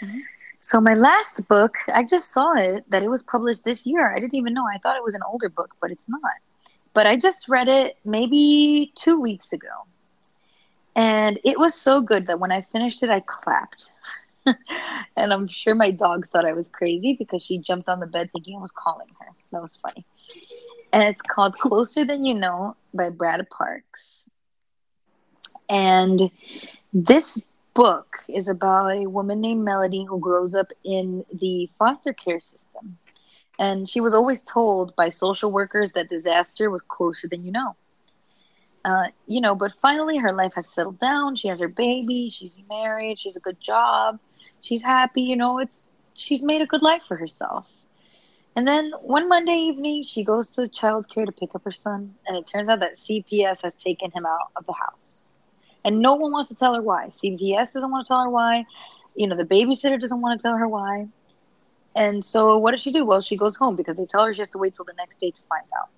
Mm-hmm. 0.00 0.18
So, 0.60 0.80
my 0.80 0.94
last 0.94 1.48
book, 1.48 1.78
I 1.92 2.04
just 2.04 2.30
saw 2.30 2.54
it 2.54 2.84
that 2.90 3.02
it 3.02 3.08
was 3.08 3.22
published 3.22 3.64
this 3.64 3.86
year. 3.86 4.14
I 4.14 4.20
didn't 4.20 4.34
even 4.34 4.54
know. 4.54 4.66
I 4.72 4.78
thought 4.78 4.96
it 4.96 5.02
was 5.02 5.14
an 5.14 5.22
older 5.26 5.48
book, 5.48 5.74
but 5.80 5.90
it's 5.90 6.08
not. 6.08 6.20
But 6.92 7.06
I 7.06 7.16
just 7.16 7.48
read 7.48 7.66
it 7.66 7.96
maybe 8.04 8.92
two 8.94 9.20
weeks 9.20 9.52
ago 9.52 9.68
and 11.00 11.40
it 11.44 11.58
was 11.58 11.74
so 11.74 12.02
good 12.02 12.26
that 12.26 12.40
when 12.40 12.52
I 12.52 12.60
finished 12.60 13.02
it, 13.02 13.08
I 13.08 13.20
clapped. 13.20 13.90
and 15.16 15.32
I'm 15.32 15.48
sure 15.48 15.74
my 15.74 15.90
dog 15.90 16.26
thought 16.26 16.44
I 16.44 16.52
was 16.52 16.68
crazy 16.68 17.16
because 17.18 17.42
she 17.42 17.56
jumped 17.58 17.88
on 17.88 18.00
the 18.00 18.06
bed 18.06 18.30
thinking 18.32 18.58
I 18.58 18.60
was 18.60 18.72
calling 18.72 19.08
her. 19.18 19.28
That 19.50 19.62
was 19.62 19.76
funny. 19.76 20.04
And 20.92 21.02
it's 21.04 21.22
called 21.22 21.54
Closer 21.54 22.04
Than 22.04 22.24
You 22.24 22.34
Know 22.34 22.76
by 22.92 23.08
Brad 23.08 23.48
Parks. 23.48 24.26
And 25.70 26.30
this 26.92 27.46
book 27.72 28.18
is 28.28 28.48
about 28.50 28.88
a 28.90 29.06
woman 29.06 29.40
named 29.40 29.64
Melody 29.64 30.04
who 30.04 30.20
grows 30.20 30.54
up 30.54 30.70
in 30.84 31.24
the 31.32 31.70
foster 31.78 32.12
care 32.12 32.40
system. 32.40 32.98
And 33.58 33.88
she 33.88 34.00
was 34.00 34.12
always 34.12 34.42
told 34.42 34.94
by 34.96 35.08
social 35.08 35.50
workers 35.50 35.92
that 35.92 36.10
disaster 36.10 36.70
was 36.70 36.82
closer 36.82 37.26
than 37.26 37.44
you 37.44 37.52
know. 37.52 37.76
Uh, 38.84 39.08
you 39.26 39.40
know, 39.40 39.54
but 39.54 39.72
finally 39.74 40.16
her 40.16 40.32
life 40.32 40.54
has 40.54 40.68
settled 40.68 40.98
down. 40.98 41.36
She 41.36 41.48
has 41.48 41.60
her 41.60 41.68
baby. 41.68 42.30
She's 42.30 42.56
married. 42.68 43.18
She 43.20 43.28
has 43.28 43.36
a 43.36 43.40
good 43.40 43.60
job. 43.60 44.18
She's 44.60 44.82
happy. 44.82 45.22
You 45.22 45.36
know, 45.36 45.58
it's 45.58 45.82
she's 46.14 46.42
made 46.42 46.62
a 46.62 46.66
good 46.66 46.82
life 46.82 47.02
for 47.02 47.16
herself. 47.16 47.66
And 48.56 48.66
then 48.66 48.92
one 49.00 49.28
Monday 49.28 49.56
evening, 49.56 50.04
she 50.04 50.24
goes 50.24 50.50
to 50.50 50.62
childcare 50.62 51.26
to 51.26 51.32
pick 51.32 51.54
up 51.54 51.62
her 51.64 51.72
son, 51.72 52.14
and 52.26 52.36
it 52.36 52.46
turns 52.46 52.68
out 52.68 52.80
that 52.80 52.94
CPS 52.94 53.62
has 53.62 53.74
taken 53.74 54.10
him 54.10 54.26
out 54.26 54.50
of 54.56 54.66
the 54.66 54.72
house. 54.72 55.24
And 55.84 56.00
no 56.00 56.14
one 56.14 56.32
wants 56.32 56.48
to 56.48 56.54
tell 56.54 56.74
her 56.74 56.82
why. 56.82 57.06
CPS 57.08 57.72
doesn't 57.72 57.90
want 57.90 58.06
to 58.06 58.08
tell 58.08 58.22
her 58.22 58.28
why. 58.28 58.66
You 59.14 59.28
know, 59.28 59.36
the 59.36 59.44
babysitter 59.44 60.00
doesn't 60.00 60.20
want 60.20 60.40
to 60.40 60.42
tell 60.42 60.56
her 60.56 60.68
why. 60.68 61.08
And 61.94 62.24
so, 62.24 62.58
what 62.58 62.72
does 62.72 62.82
she 62.82 62.92
do? 62.92 63.04
Well, 63.04 63.20
she 63.20 63.36
goes 63.36 63.56
home 63.56 63.76
because 63.76 63.96
they 63.96 64.06
tell 64.06 64.24
her 64.24 64.34
she 64.34 64.42
has 64.42 64.50
to 64.50 64.58
wait 64.58 64.74
till 64.74 64.84
the 64.84 64.94
next 64.94 65.20
day 65.20 65.30
to 65.30 65.42
find 65.48 65.64
out. 65.78 65.88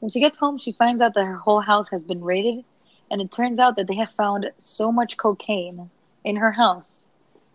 When 0.00 0.10
she 0.10 0.20
gets 0.20 0.38
home, 0.38 0.58
she 0.58 0.72
finds 0.72 1.00
out 1.00 1.14
that 1.14 1.24
her 1.24 1.36
whole 1.36 1.60
house 1.60 1.88
has 1.90 2.04
been 2.04 2.22
raided, 2.22 2.64
and 3.10 3.20
it 3.20 3.32
turns 3.32 3.58
out 3.58 3.76
that 3.76 3.86
they 3.86 3.96
have 3.96 4.10
found 4.10 4.50
so 4.58 4.92
much 4.92 5.16
cocaine 5.16 5.90
in 6.24 6.36
her 6.36 6.52
house 6.52 7.08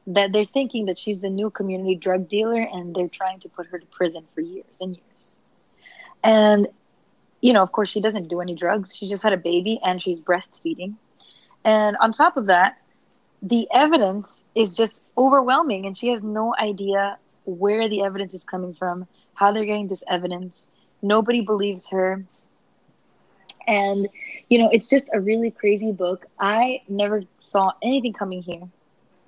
that 0.07 0.31
they're 0.31 0.45
thinking 0.45 0.85
that 0.85 0.97
she's 0.97 1.19
the 1.19 1.29
new 1.29 1.49
community 1.49 1.95
drug 1.95 2.27
dealer 2.27 2.61
and 2.61 2.95
they're 2.95 3.07
trying 3.07 3.39
to 3.39 3.49
put 3.49 3.67
her 3.67 3.77
to 3.77 3.85
prison 3.87 4.25
for 4.33 4.41
years 4.41 4.81
and 4.81 4.95
years. 4.95 5.35
And, 6.23 6.67
you 7.41 7.53
know, 7.53 7.61
of 7.61 7.71
course, 7.71 7.89
she 7.89 8.01
doesn't 8.01 8.27
do 8.27 8.41
any 8.41 8.55
drugs. 8.55 8.95
She 8.95 9.07
just 9.07 9.23
had 9.23 9.33
a 9.33 9.37
baby 9.37 9.79
and 9.83 10.01
she's 10.01 10.19
breastfeeding. 10.19 10.95
And 11.63 11.97
on 11.97 12.11
top 12.13 12.37
of 12.37 12.47
that, 12.47 12.77
the 13.43 13.67
evidence 13.73 14.43
is 14.55 14.73
just 14.73 15.03
overwhelming 15.17 15.85
and 15.85 15.97
she 15.97 16.09
has 16.09 16.23
no 16.23 16.55
idea 16.59 17.17
where 17.45 17.89
the 17.89 18.03
evidence 18.03 18.33
is 18.33 18.43
coming 18.43 18.73
from, 18.73 19.07
how 19.33 19.51
they're 19.51 19.65
getting 19.65 19.87
this 19.87 20.03
evidence. 20.09 20.69
Nobody 21.01 21.41
believes 21.41 21.89
her. 21.89 22.23
And, 23.67 24.07
you 24.49 24.57
know, 24.57 24.69
it's 24.71 24.89
just 24.89 25.07
a 25.13 25.19
really 25.19 25.51
crazy 25.51 25.91
book. 25.91 26.25
I 26.39 26.81
never 26.87 27.23
saw 27.39 27.71
anything 27.81 28.13
coming 28.13 28.41
here 28.41 28.67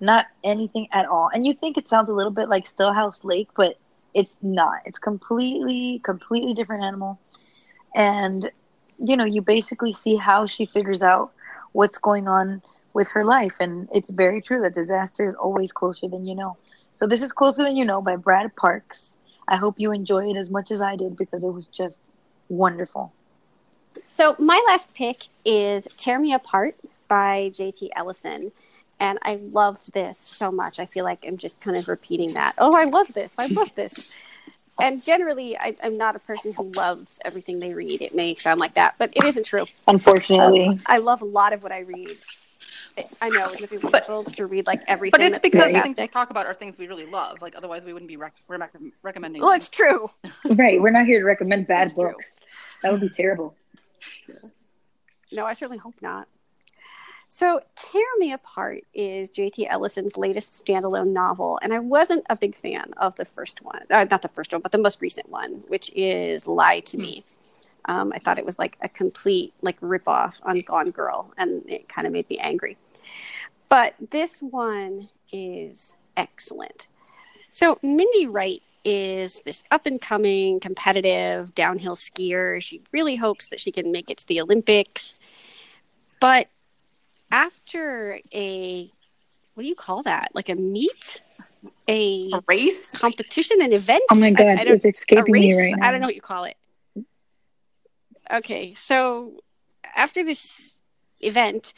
not 0.04 0.28
anything 0.44 0.88
at 0.92 1.06
all. 1.08 1.30
And 1.34 1.48
you 1.48 1.54
think 1.54 1.78
it 1.78 1.88
sounds 1.88 2.10
a 2.10 2.14
little 2.14 2.32
bit 2.32 2.50
like 2.50 2.66
Stillhouse 2.66 3.24
Lake, 3.24 3.48
but 3.56 3.78
it's 4.14 4.36
not. 4.42 4.82
It's 4.86 5.00
completely, 5.00 6.00
completely 6.04 6.54
different 6.54 6.84
animal. 6.84 7.20
And, 7.96 8.52
you 9.00 9.16
know, 9.16 9.24
you 9.24 9.42
basically 9.42 9.94
see 9.94 10.16
how 10.18 10.46
she 10.46 10.66
figures 10.66 11.02
out 11.02 11.32
what's 11.72 11.98
going 11.98 12.28
on 12.28 12.62
with 12.94 13.08
her 13.10 13.24
life. 13.24 13.56
And 13.60 13.88
it's 13.94 14.10
very 14.10 14.42
true 14.42 14.62
that 14.62 14.74
disaster 14.74 15.26
is 15.26 15.36
always 15.36 15.72
closer 15.72 16.08
than 16.08 16.26
you 16.26 16.36
know. 16.36 16.58
So 16.94 17.08
this 17.08 17.24
is 17.24 17.32
Closer 17.32 17.64
Than 17.64 17.76
You 17.76 17.86
Know 17.86 18.02
by 18.02 18.18
Brad 18.18 18.56
Parks. 18.56 19.18
I 19.48 19.58
hope 19.58 19.80
you 19.80 19.92
enjoy 19.92 20.30
it 20.30 20.38
as 20.38 20.50
much 20.50 20.72
as 20.72 20.82
I 20.82 20.96
did 20.96 21.18
because 21.18 21.44
it 21.44 21.52
was 21.52 21.68
just 21.68 22.02
wonderful. 22.50 23.12
So 24.10 24.36
my 24.40 24.64
last 24.68 24.94
pick 24.94 25.26
is 25.46 25.88
Tear 25.98 26.20
Me 26.20 26.34
Apart 26.34 26.76
by 27.08 27.52
JT 27.54 27.90
Ellison. 27.96 28.52
And 29.00 29.20
I 29.24 29.36
loved 29.36 29.94
this 29.94 30.18
so 30.18 30.52
much. 30.52 30.80
I 30.80 30.86
feel 30.86 31.04
like 31.04 31.26
I'm 31.28 31.38
just 31.38 31.60
kind 31.60 31.76
of 31.76 31.88
repeating 31.88 32.36
that. 32.36 32.54
Oh, 32.58 32.74
I 32.74 32.86
love 32.86 33.12
this. 33.14 33.36
I 33.38 33.48
love 33.48 33.74
this. 33.76 34.08
and 34.82 35.02
generally, 35.04 35.58
I, 35.58 35.76
am 35.82 35.98
not 35.98 36.16
a 36.16 36.20
person 36.20 36.54
who 36.54 36.72
loves 36.72 37.20
everything 37.26 37.60
they 37.60 37.74
read. 37.74 38.02
It 38.02 38.16
may 38.16 38.36
sound 38.36 38.60
like 38.60 38.76
that, 38.76 38.96
but 38.98 39.12
it 39.16 39.24
isn't 39.24 39.46
true. 39.46 39.66
Unfortunately, 39.88 40.68
um, 40.68 40.82
I 40.86 41.00
love 41.00 41.22
a 41.22 41.26
lot 41.26 41.54
of 41.54 41.64
what 41.64 41.72
I 41.72 41.80
read. 41.80 42.18
I 43.22 43.30
know 43.30 43.50
it 43.52 43.62
would 43.62 43.70
be 43.70 43.78
wonderful 43.78 44.24
to 44.24 44.46
read 44.46 44.68
like 44.68 44.82
everything. 44.88 45.20
But 45.20 45.22
it's 45.22 45.40
because 45.40 45.72
the 45.72 45.82
things 45.82 45.98
we 45.98 46.08
talk 46.08 46.30
about 46.30 46.46
are 46.46 46.54
things 46.54 46.78
we 46.78 46.88
really 46.88 47.06
love. 47.06 47.42
Like 47.42 47.56
otherwise, 47.56 47.84
we 47.84 47.94
wouldn't 47.94 48.10
be 48.10 48.18
rec- 48.18 48.34
rec- 48.48 48.74
recommending. 49.02 49.42
Well, 49.42 49.52
them. 49.52 49.58
it's 49.58 49.70
true. 49.70 50.12
right, 50.46 50.82
we're 50.82 50.92
not 50.92 51.06
here 51.06 51.20
to 51.20 51.26
recommend 51.26 51.68
bad 51.68 51.88
it's 51.88 51.96
books. 51.96 52.36
True. 52.36 52.48
That 52.84 52.92
would 52.92 53.02
be 53.02 53.10
terrible. 53.10 53.56
No, 55.32 55.46
I 55.46 55.54
certainly 55.54 55.80
hope 55.80 55.96
not. 56.02 56.28
So, 57.28 57.62
Tear 57.76 58.06
Me 58.20 58.32
Apart 58.32 58.82
is 58.94 59.32
JT 59.32 59.66
Ellison's 59.68 60.18
latest 60.18 60.64
standalone 60.64 61.14
novel, 61.14 61.58
and 61.64 61.74
I 61.74 61.80
wasn't 61.80 62.24
a 62.30 62.36
big 62.36 62.54
fan 62.56 62.94
of 62.98 63.16
the 63.16 63.26
first 63.26 63.64
one, 63.64 63.82
uh, 63.90 64.06
not 64.12 64.22
the 64.22 64.28
first 64.28 64.52
one, 64.52 64.62
but 64.62 64.72
the 64.72 64.78
most 64.78 65.02
recent 65.02 65.30
one, 65.30 65.64
which 65.68 65.92
is 65.96 66.46
Lie 66.46 66.82
to 66.82 66.98
Me. 67.00 67.24
Um, 67.86 68.14
I 68.14 68.20
thought 68.20 68.40
it 68.40 68.46
was 68.46 68.60
like 68.60 68.78
a 68.82 68.90
complete 68.90 69.54
like 69.62 69.80
ripoff 69.82 70.36
on 70.44 70.62
Gone 70.62 70.92
Girl, 70.92 71.34
and 71.38 71.64
it 71.70 71.90
kind 71.90 72.08
of 72.08 72.14
made 72.14 72.30
me 72.30 72.38
angry. 72.40 72.78
But 73.70 73.96
this 74.12 74.42
one 74.42 75.10
is 75.32 75.96
excellent. 76.16 76.88
So, 77.52 77.78
Mindy 77.82 78.28
Wright 78.28 78.62
is 78.86 79.42
this 79.46 79.64
up 79.72 79.86
and 79.86 80.02
coming 80.02 80.60
competitive 80.60 81.56
downhill 81.56 81.96
skier. 81.96 82.62
She 82.62 82.82
really 82.92 83.16
hopes 83.16 83.48
that 83.50 83.60
she 83.60 83.72
can 83.72 83.92
make 83.92 84.10
it 84.10 84.18
to 84.18 84.28
the 84.28 84.42
Olympics. 84.42 85.20
But 86.20 86.48
after 87.32 88.20
a 88.34 88.90
what 89.54 89.64
do 89.64 89.70
you 89.70 89.76
call 89.76 90.04
that? 90.04 90.30
Like 90.34 90.50
a 90.50 90.56
meet? 90.56 91.22
A, 91.88 92.30
a 92.34 92.42
race? 92.48 92.98
Competition, 92.98 93.62
an 93.62 93.72
event? 93.72 94.04
Oh 94.10 94.16
my 94.16 94.32
god, 94.32 94.58
I, 94.58 94.62
I 94.62 94.66
it's 94.66 94.86
escaping 94.86 95.34
me 95.34 95.56
right 95.56 95.76
now. 95.78 95.88
I 95.88 95.92
don't 95.92 96.02
know 96.02 96.08
what 96.08 96.16
you 96.16 96.22
call 96.22 96.46
it. 96.46 96.58
Okay, 98.32 98.74
so 98.74 99.34
after 99.96 100.24
this 100.24 100.80
event, 101.20 101.74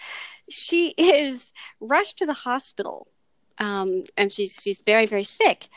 she 0.50 0.90
is 0.98 1.54
rushed 1.80 2.18
to 2.20 2.26
the 2.26 2.34
hospital, 2.34 3.08
um, 3.58 4.04
and 4.18 4.32
she's 4.32 4.60
she's 4.62 4.82
very 4.82 5.06
very 5.06 5.24
sick. 5.24 5.68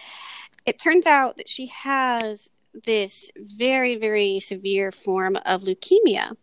It 0.67 0.79
turns 0.79 1.07
out 1.07 1.37
that 1.39 1.49
she 1.49 1.67
has 1.69 2.51
this 2.85 3.31
very 3.37 3.97
very 3.97 4.41
severe 4.41 4.93
form 4.93 5.37
of 5.47 5.63
leukemia, 5.63 6.37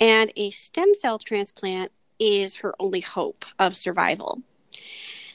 and 0.00 0.32
a 0.36 0.50
stem 0.50 0.94
cell 0.94 1.18
transplant 1.18 1.92
is 2.18 2.56
her 2.56 2.74
only 2.80 3.00
hope 3.00 3.44
of 3.58 3.76
survival. 3.76 4.42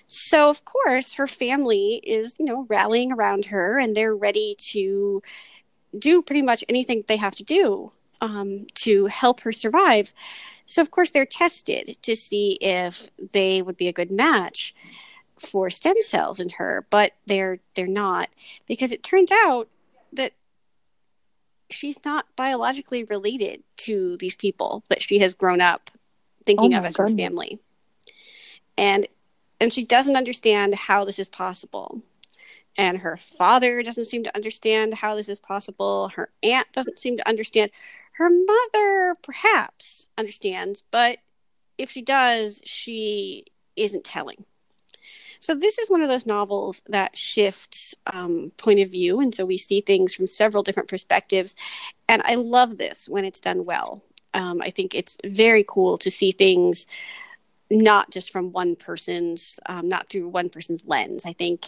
So, 0.07 0.49
of 0.49 0.63
course, 0.65 1.13
her 1.13 1.27
family 1.27 2.01
is, 2.03 2.35
you 2.37 2.45
know, 2.45 2.65
rallying 2.69 3.11
around 3.11 3.45
her 3.45 3.79
and 3.79 3.95
they're 3.95 4.15
ready 4.15 4.55
to 4.71 5.23
do 5.97 6.21
pretty 6.21 6.41
much 6.43 6.63
anything 6.69 7.03
they 7.07 7.17
have 7.17 7.35
to 7.35 7.43
do 7.43 7.91
um, 8.23 8.65
to 8.73 9.05
help 9.07 9.41
her 9.41 9.51
survive. 9.51 10.13
So, 10.65 10.81
of 10.81 10.89
course, 10.91 11.11
they're 11.11 11.25
tested 11.25 11.97
to 12.01 12.15
see 12.15 12.53
if 12.61 13.09
they 13.33 13.61
would 13.61 13.75
be 13.75 13.89
a 13.89 13.93
good 13.93 14.11
match 14.11 14.73
for 15.37 15.69
stem 15.69 15.95
cells 16.01 16.39
in 16.39 16.49
her, 16.51 16.87
but 16.89 17.11
they're 17.27 17.59
they're 17.75 17.85
not 17.85 18.29
because 18.65 18.91
it 18.93 19.03
turns 19.03 19.29
out 19.31 19.67
that 20.13 20.31
she's 21.69 22.05
not 22.05 22.25
biologically 22.37 23.03
related 23.03 23.61
to 23.75 24.15
these 24.17 24.37
people 24.37 24.83
that 24.87 25.01
she 25.01 25.19
has 25.19 25.33
grown 25.33 25.59
up 25.59 25.91
thinking 26.45 26.73
oh 26.73 26.77
of 26.77 26.85
as 26.85 26.95
goodness. 26.95 27.11
her 27.11 27.17
family. 27.17 27.59
And 28.77 29.05
and 29.59 29.73
she 29.73 29.83
doesn't 29.83 30.15
understand 30.15 30.75
how 30.75 31.03
this 31.03 31.19
is 31.19 31.27
possible. 31.27 32.01
And 32.77 32.97
her 32.99 33.17
father 33.17 33.83
doesn't 33.83 34.05
seem 34.05 34.23
to 34.23 34.35
understand 34.35 34.93
how 34.93 35.15
this 35.15 35.29
is 35.29 35.39
possible. 35.39 36.09
Her 36.15 36.31
aunt 36.41 36.71
doesn't 36.71 36.99
seem 36.99 37.17
to 37.17 37.27
understand. 37.27 37.69
Her 38.13 38.29
mother 38.29 39.15
perhaps 39.21 40.07
understands, 40.17 40.83
but 40.91 41.17
if 41.77 41.89
she 41.89 42.01
does, 42.01 42.61
she 42.65 43.45
isn't 43.75 44.03
telling. 44.03 44.45
So 45.39 45.55
this 45.55 45.77
is 45.79 45.89
one 45.89 46.01
of 46.01 46.09
those 46.09 46.25
novels 46.25 46.81
that 46.89 47.17
shifts 47.17 47.95
um, 48.07 48.51
point 48.57 48.79
of 48.79 48.91
view, 48.91 49.19
and 49.19 49.33
so 49.33 49.45
we 49.45 49.57
see 49.57 49.81
things 49.81 50.13
from 50.13 50.27
several 50.27 50.63
different 50.63 50.89
perspectives. 50.89 51.55
And 52.07 52.21
I 52.23 52.35
love 52.35 52.77
this 52.77 53.09
when 53.09 53.25
it's 53.25 53.39
done 53.39 53.65
well. 53.65 54.03
Um, 54.33 54.61
I 54.61 54.69
think 54.69 54.95
it's 54.95 55.17
very 55.25 55.65
cool 55.67 55.97
to 55.99 56.11
see 56.11 56.31
things 56.31 56.87
not 57.69 58.11
just 58.11 58.31
from 58.31 58.51
one 58.51 58.75
person's, 58.75 59.59
um, 59.65 59.87
not 59.87 60.09
through 60.09 60.29
one 60.29 60.49
person's 60.49 60.85
lens. 60.85 61.25
I 61.25 61.33
think 61.33 61.67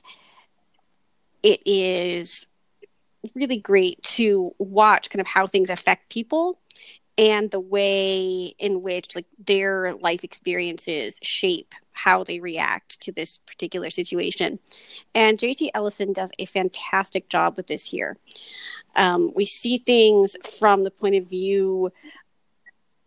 it 1.42 1.62
is 1.66 2.46
really 3.34 3.58
great 3.58 4.02
to 4.04 4.54
watch 4.58 5.10
kind 5.10 5.22
of 5.22 5.28
how 5.28 5.48
things 5.48 5.70
affect 5.70 6.10
people 6.10 6.60
and 7.18 7.50
the 7.50 7.60
way 7.60 8.54
in 8.60 8.82
which 8.82 9.16
like 9.16 9.26
their 9.46 9.94
life 9.96 10.24
experiences 10.24 11.18
shape 11.22 11.74
how 11.94 12.24
they 12.24 12.40
react 12.40 13.00
to 13.00 13.12
this 13.12 13.38
particular 13.40 13.90
situation. 13.90 14.60
And 15.14 15.38
jt 15.38 15.70
ellison 15.74 16.14
does 16.14 16.32
a 16.40 16.46
fantastic 16.46 17.30
job 17.30 17.56
with 17.56 17.68
this 17.68 17.84
here. 17.86 18.16
Um, 18.96 19.32
we 19.34 19.46
see 19.46 19.78
things 19.78 20.36
from 20.60 20.84
the 20.84 20.92
point 20.92 21.16
of 21.16 21.30
view 21.30 21.92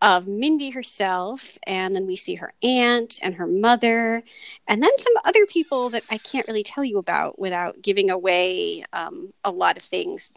of 0.00 0.28
Mindy 0.28 0.70
herself, 0.70 1.58
and 1.64 1.94
then 1.94 2.06
we 2.06 2.14
see 2.14 2.36
her 2.36 2.52
aunt 2.62 3.18
and 3.20 3.34
her 3.34 3.46
mother, 3.46 4.22
and 4.66 4.82
then 4.82 4.96
some 4.98 5.12
other 5.24 5.44
people 5.46 5.90
that 5.90 6.04
I 6.08 6.18
can't 6.18 6.46
really 6.46 6.62
tell 6.62 6.84
you 6.84 6.98
about 6.98 7.38
without 7.38 7.82
giving 7.82 8.10
away 8.10 8.84
um, 8.92 9.32
a 9.44 9.50
lot 9.50 9.76
of 9.76 9.82
things. 9.82 10.32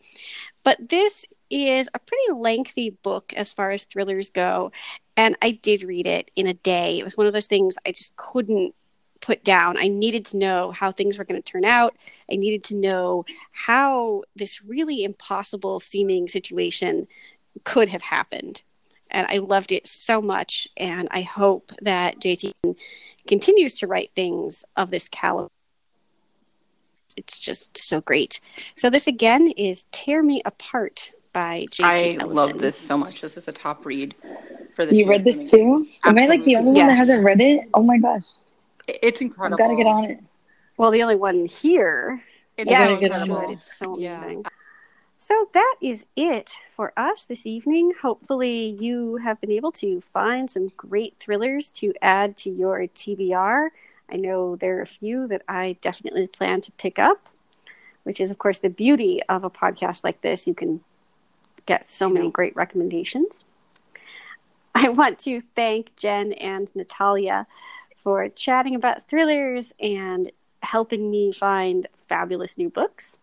But 0.64 0.89
this 0.89 1.26
is 1.49 1.89
a 1.93 1.99
pretty 1.99 2.34
lengthy 2.34 2.89
book 2.89 3.34
as 3.34 3.53
far 3.53 3.72
as 3.72 3.84
thrillers 3.84 4.30
go, 4.30 4.72
and 5.16 5.36
I 5.41 5.51
did 5.51 5.84
read 5.84 6.07
it 6.07 6.32
in 6.36 6.47
a 6.47 6.55
day. 6.55 6.97
It 6.97 7.03
was 7.03 7.18
one 7.18 7.28
of 7.28 7.34
those 7.34 7.47
things 7.47 7.76
I 7.86 7.91
just 7.91 8.16
couldn't 8.16 8.74
put 9.20 9.43
down. 9.43 9.78
I 9.78 9.88
needed 9.88 10.26
to 10.28 10.38
know 10.38 10.72
how 10.72 10.91
things 10.91 11.20
were 11.20 11.26
going 11.26 11.41
to 11.41 11.51
turn 11.51 11.66
out. 11.66 11.95
I 12.32 12.36
needed 12.36 12.64
to 12.66 12.76
know 12.76 13.26
how 13.51 14.24
this 14.36 14.64
really 14.64 15.03
impossible 15.03 15.80
seeming 15.80 16.28
situation 16.28 17.07
could 17.64 17.89
have 17.89 18.01
happened 18.01 18.64
and 19.12 19.28
I 19.28 19.38
loved 19.38 19.72
it 19.72 19.88
so 19.88 20.22
much. 20.22 20.68
And 20.78 21.07
I 21.12 21.22
hope 21.22 21.72
that 21.82 22.20
JT 22.20 22.51
continues 23.28 23.74
to 23.76 23.88
write 23.88 24.12
things 24.16 24.66
of 24.76 24.89
this 24.89 25.07
caliber. 25.09 25.49
it's 27.18 27.39
just 27.39 27.78
so 27.78 27.99
great. 28.01 28.39
So 28.76 28.89
this 28.89 29.05
again 29.07 29.51
is 29.51 29.86
"Tear 29.91 30.24
Me 30.24 30.41
Apart" 30.45 31.12
by 31.34 31.66
J.T. 31.72 31.84
I 31.84 32.18
Ellison. 32.20 32.36
love 32.36 32.57
this 32.59 32.78
so 32.78 32.97
much. 32.97 33.22
This 33.22 33.38
is 33.38 33.47
a 33.47 33.51
top 33.51 33.86
read 33.86 34.16
for 34.76 34.86
this. 34.86 34.97
You 34.97 35.07
read 35.07 35.24
this 35.24 35.39
me. 35.41 35.47
too? 35.47 35.88
Am 36.05 36.18
I 36.18 36.28
like 36.28 36.43
the 36.43 36.55
Absolutely. 36.55 36.55
only 36.55 36.80
one 36.80 36.88
that 36.88 36.95
hasn't 36.95 37.24
read 37.24 37.41
it? 37.41 37.62
Oh 37.74 37.84
my 37.84 37.97
gosh. 37.97 38.24
It's 38.88 39.20
I've 39.22 39.28
incredible. 39.28 39.57
got 39.57 39.68
to 39.68 39.76
get 39.76 39.86
on 39.88 40.05
it. 40.05 40.20
Well, 40.78 40.91
the 40.91 41.03
only 41.03 41.16
one 41.16 41.45
here. 41.45 42.24
It's 42.57 42.72
Yeah, 42.72 42.88
so 42.88 42.95
I 42.95 42.99
incredible. 42.99 43.49
It's 43.51 43.78
so 43.78 43.97
Yeah. 43.99 44.36
So 45.24 45.50
that 45.54 45.76
is 45.80 46.08
it 46.16 46.56
for 46.76 46.94
us 46.98 47.26
this 47.26 47.46
evening. 47.46 47.92
Hopefully, 48.02 48.76
you 48.80 49.18
have 49.18 49.40
been 49.40 49.52
able 49.52 49.72
to 49.74 50.02
find 50.02 50.50
some 50.50 50.72
great 50.76 51.16
thrillers 51.20 51.70
to 51.74 51.94
add 52.02 52.36
to 52.38 52.50
your 52.50 52.80
TBR. 52.80 53.70
I 54.12 54.16
know 54.16 54.56
there 54.56 54.80
are 54.80 54.82
a 54.82 54.88
few 54.88 55.28
that 55.28 55.44
I 55.48 55.78
definitely 55.80 56.26
plan 56.26 56.62
to 56.62 56.72
pick 56.72 56.98
up, 56.98 57.24
which 58.02 58.20
is, 58.20 58.32
of 58.32 58.40
course, 58.40 58.58
the 58.58 58.70
beauty 58.72 59.22
of 59.30 59.44
a 59.44 59.52
podcast 59.52 60.04
like 60.04 60.22
this. 60.22 60.48
You 60.48 60.56
can 60.56 60.82
get 61.68 61.88
so 61.88 62.10
many 62.10 62.32
great 62.32 62.56
recommendations. 62.56 63.46
I 64.74 64.90
want 64.90 65.20
to 65.20 65.44
thank 65.56 65.96
Jen 65.98 66.34
and 66.34 66.76
Natalia 66.76 67.46
for 68.04 68.28
chatting 68.28 68.74
about 68.74 69.08
thrillers 69.08 69.72
and 69.80 70.32
helping 70.64 71.12
me 71.12 71.32
find 71.32 71.86
fabulous 72.10 72.58
new 72.58 72.70
books. 72.70 73.20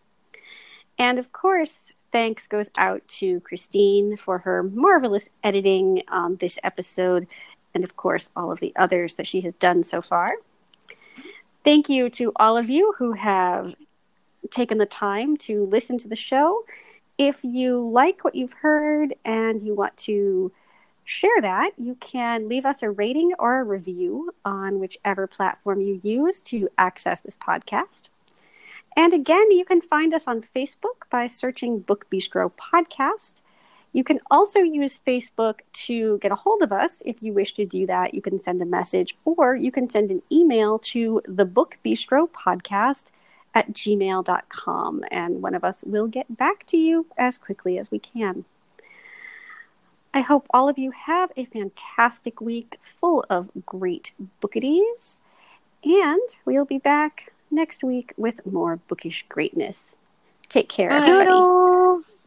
And 0.99 1.19
of 1.19 1.33
course, 1.33 1.93
thanks 2.11 2.47
goes 2.47 2.71
out 2.77 3.07
to 3.09 3.41
Christine 3.41 4.17
for 4.17 4.39
her 4.39 4.63
marvelous 4.63 5.29
editing 5.45 6.03
on 6.09 6.37
this 6.37 6.59
episode, 6.65 7.27
and 7.75 7.85
of 7.85 7.97
course, 7.97 8.31
all 8.35 8.51
of 8.51 8.61
the 8.61 8.73
others 8.77 9.15
that 9.15 9.27
she 9.27 9.41
has 9.43 9.55
done 9.55 9.85
so 9.85 10.03
far. 10.03 10.35
Thank 11.65 11.89
you 11.89 12.09
to 12.11 12.33
all 12.37 12.57
of 12.57 12.69
you 12.71 12.95
who 12.99 13.13
have 13.13 13.75
taken 14.51 14.79
the 14.79 14.87
time 14.87 15.37
to 15.37 15.65
listen 15.65 15.99
to 15.99 16.09
the 16.09 16.17
show. 16.17 16.65
If 17.19 17.43
you 17.43 17.89
like 17.89 18.25
what 18.25 18.35
you've 18.35 18.53
heard 18.53 19.15
and 19.25 19.63
you 19.63 19.75
want 19.75 19.97
to 19.99 20.53
share 21.05 21.41
that, 21.41 21.73
you 21.77 21.97
can 21.97 22.49
leave 22.49 22.65
us 22.65 22.83
a 22.83 22.91
rating 22.91 23.33
or 23.39 23.61
a 23.61 23.65
review 23.65 24.33
on 24.45 24.79
whichever 24.79 25.27
platform 25.27 25.81
you 25.81 26.01
use 26.03 26.41
to 26.41 26.69
access 26.79 27.21
this 27.21 27.37
podcast. 27.37 28.05
And 28.99 29.15
again, 29.15 29.53
you 29.53 29.65
can 29.65 29.81
find 29.81 30.13
us 30.13 30.27
on 30.27 30.43
Facebook 30.43 31.07
by 31.09 31.29
searching 31.29 31.79
Book 31.79 32.07
Bistro 32.11 32.51
Podcast. 32.51 33.43
You 33.93 34.03
can 34.03 34.19
also 34.29 34.59
use 34.59 35.01
Facebook 35.07 35.61
to 35.87 36.19
get 36.19 36.33
a 36.33 36.35
hold 36.35 36.63
of 36.63 36.73
us. 36.73 37.01
If 37.07 37.23
you 37.23 37.33
wish 37.33 37.53
to 37.55 37.65
do 37.65 37.87
that, 37.87 38.13
you 38.13 38.21
can 38.21 38.41
send 38.41 38.61
a 38.61 38.65
message 38.65 39.17
or 39.25 39.55
you 39.55 39.71
can 39.71 39.89
send 39.89 40.11
an 40.11 40.23
email 40.33 40.81
to 40.81 41.23
the 41.29 41.45
Book 41.45 41.79
Bistro 41.85 42.29
Podcast 42.29 43.13
at 43.55 43.73
gmail.com, 43.73 45.05
and 45.13 45.43
one 45.43 45.55
of 45.55 45.63
us 45.63 45.85
will 45.85 46.09
get 46.09 46.37
back 46.37 46.65
to 46.65 46.77
you 46.77 47.07
as 47.17 47.39
quickly 47.39 47.79
as 47.79 47.93
we 47.93 48.01
can. 48.01 48.47
I 50.13 50.23
hope 50.23 50.49
all 50.51 50.69
of 50.69 50.77
you 50.77 50.91
have 50.91 51.31
a 51.37 51.45
fantastic 51.45 52.41
week 52.41 52.79
full 52.83 53.25
of 53.31 53.51
great 53.65 54.11
bookities, 54.41 55.19
and 55.85 56.29
we'll 56.45 56.65
be 56.65 56.79
back 56.79 57.33
next 57.51 57.83
week 57.85 58.13
with 58.17 58.45
more 58.47 58.77
bookish 58.89 59.27
greatness. 59.29 59.97
Take 60.49 60.69
care, 60.69 60.89
Bye. 60.91 60.97
everybody. 60.97 62.19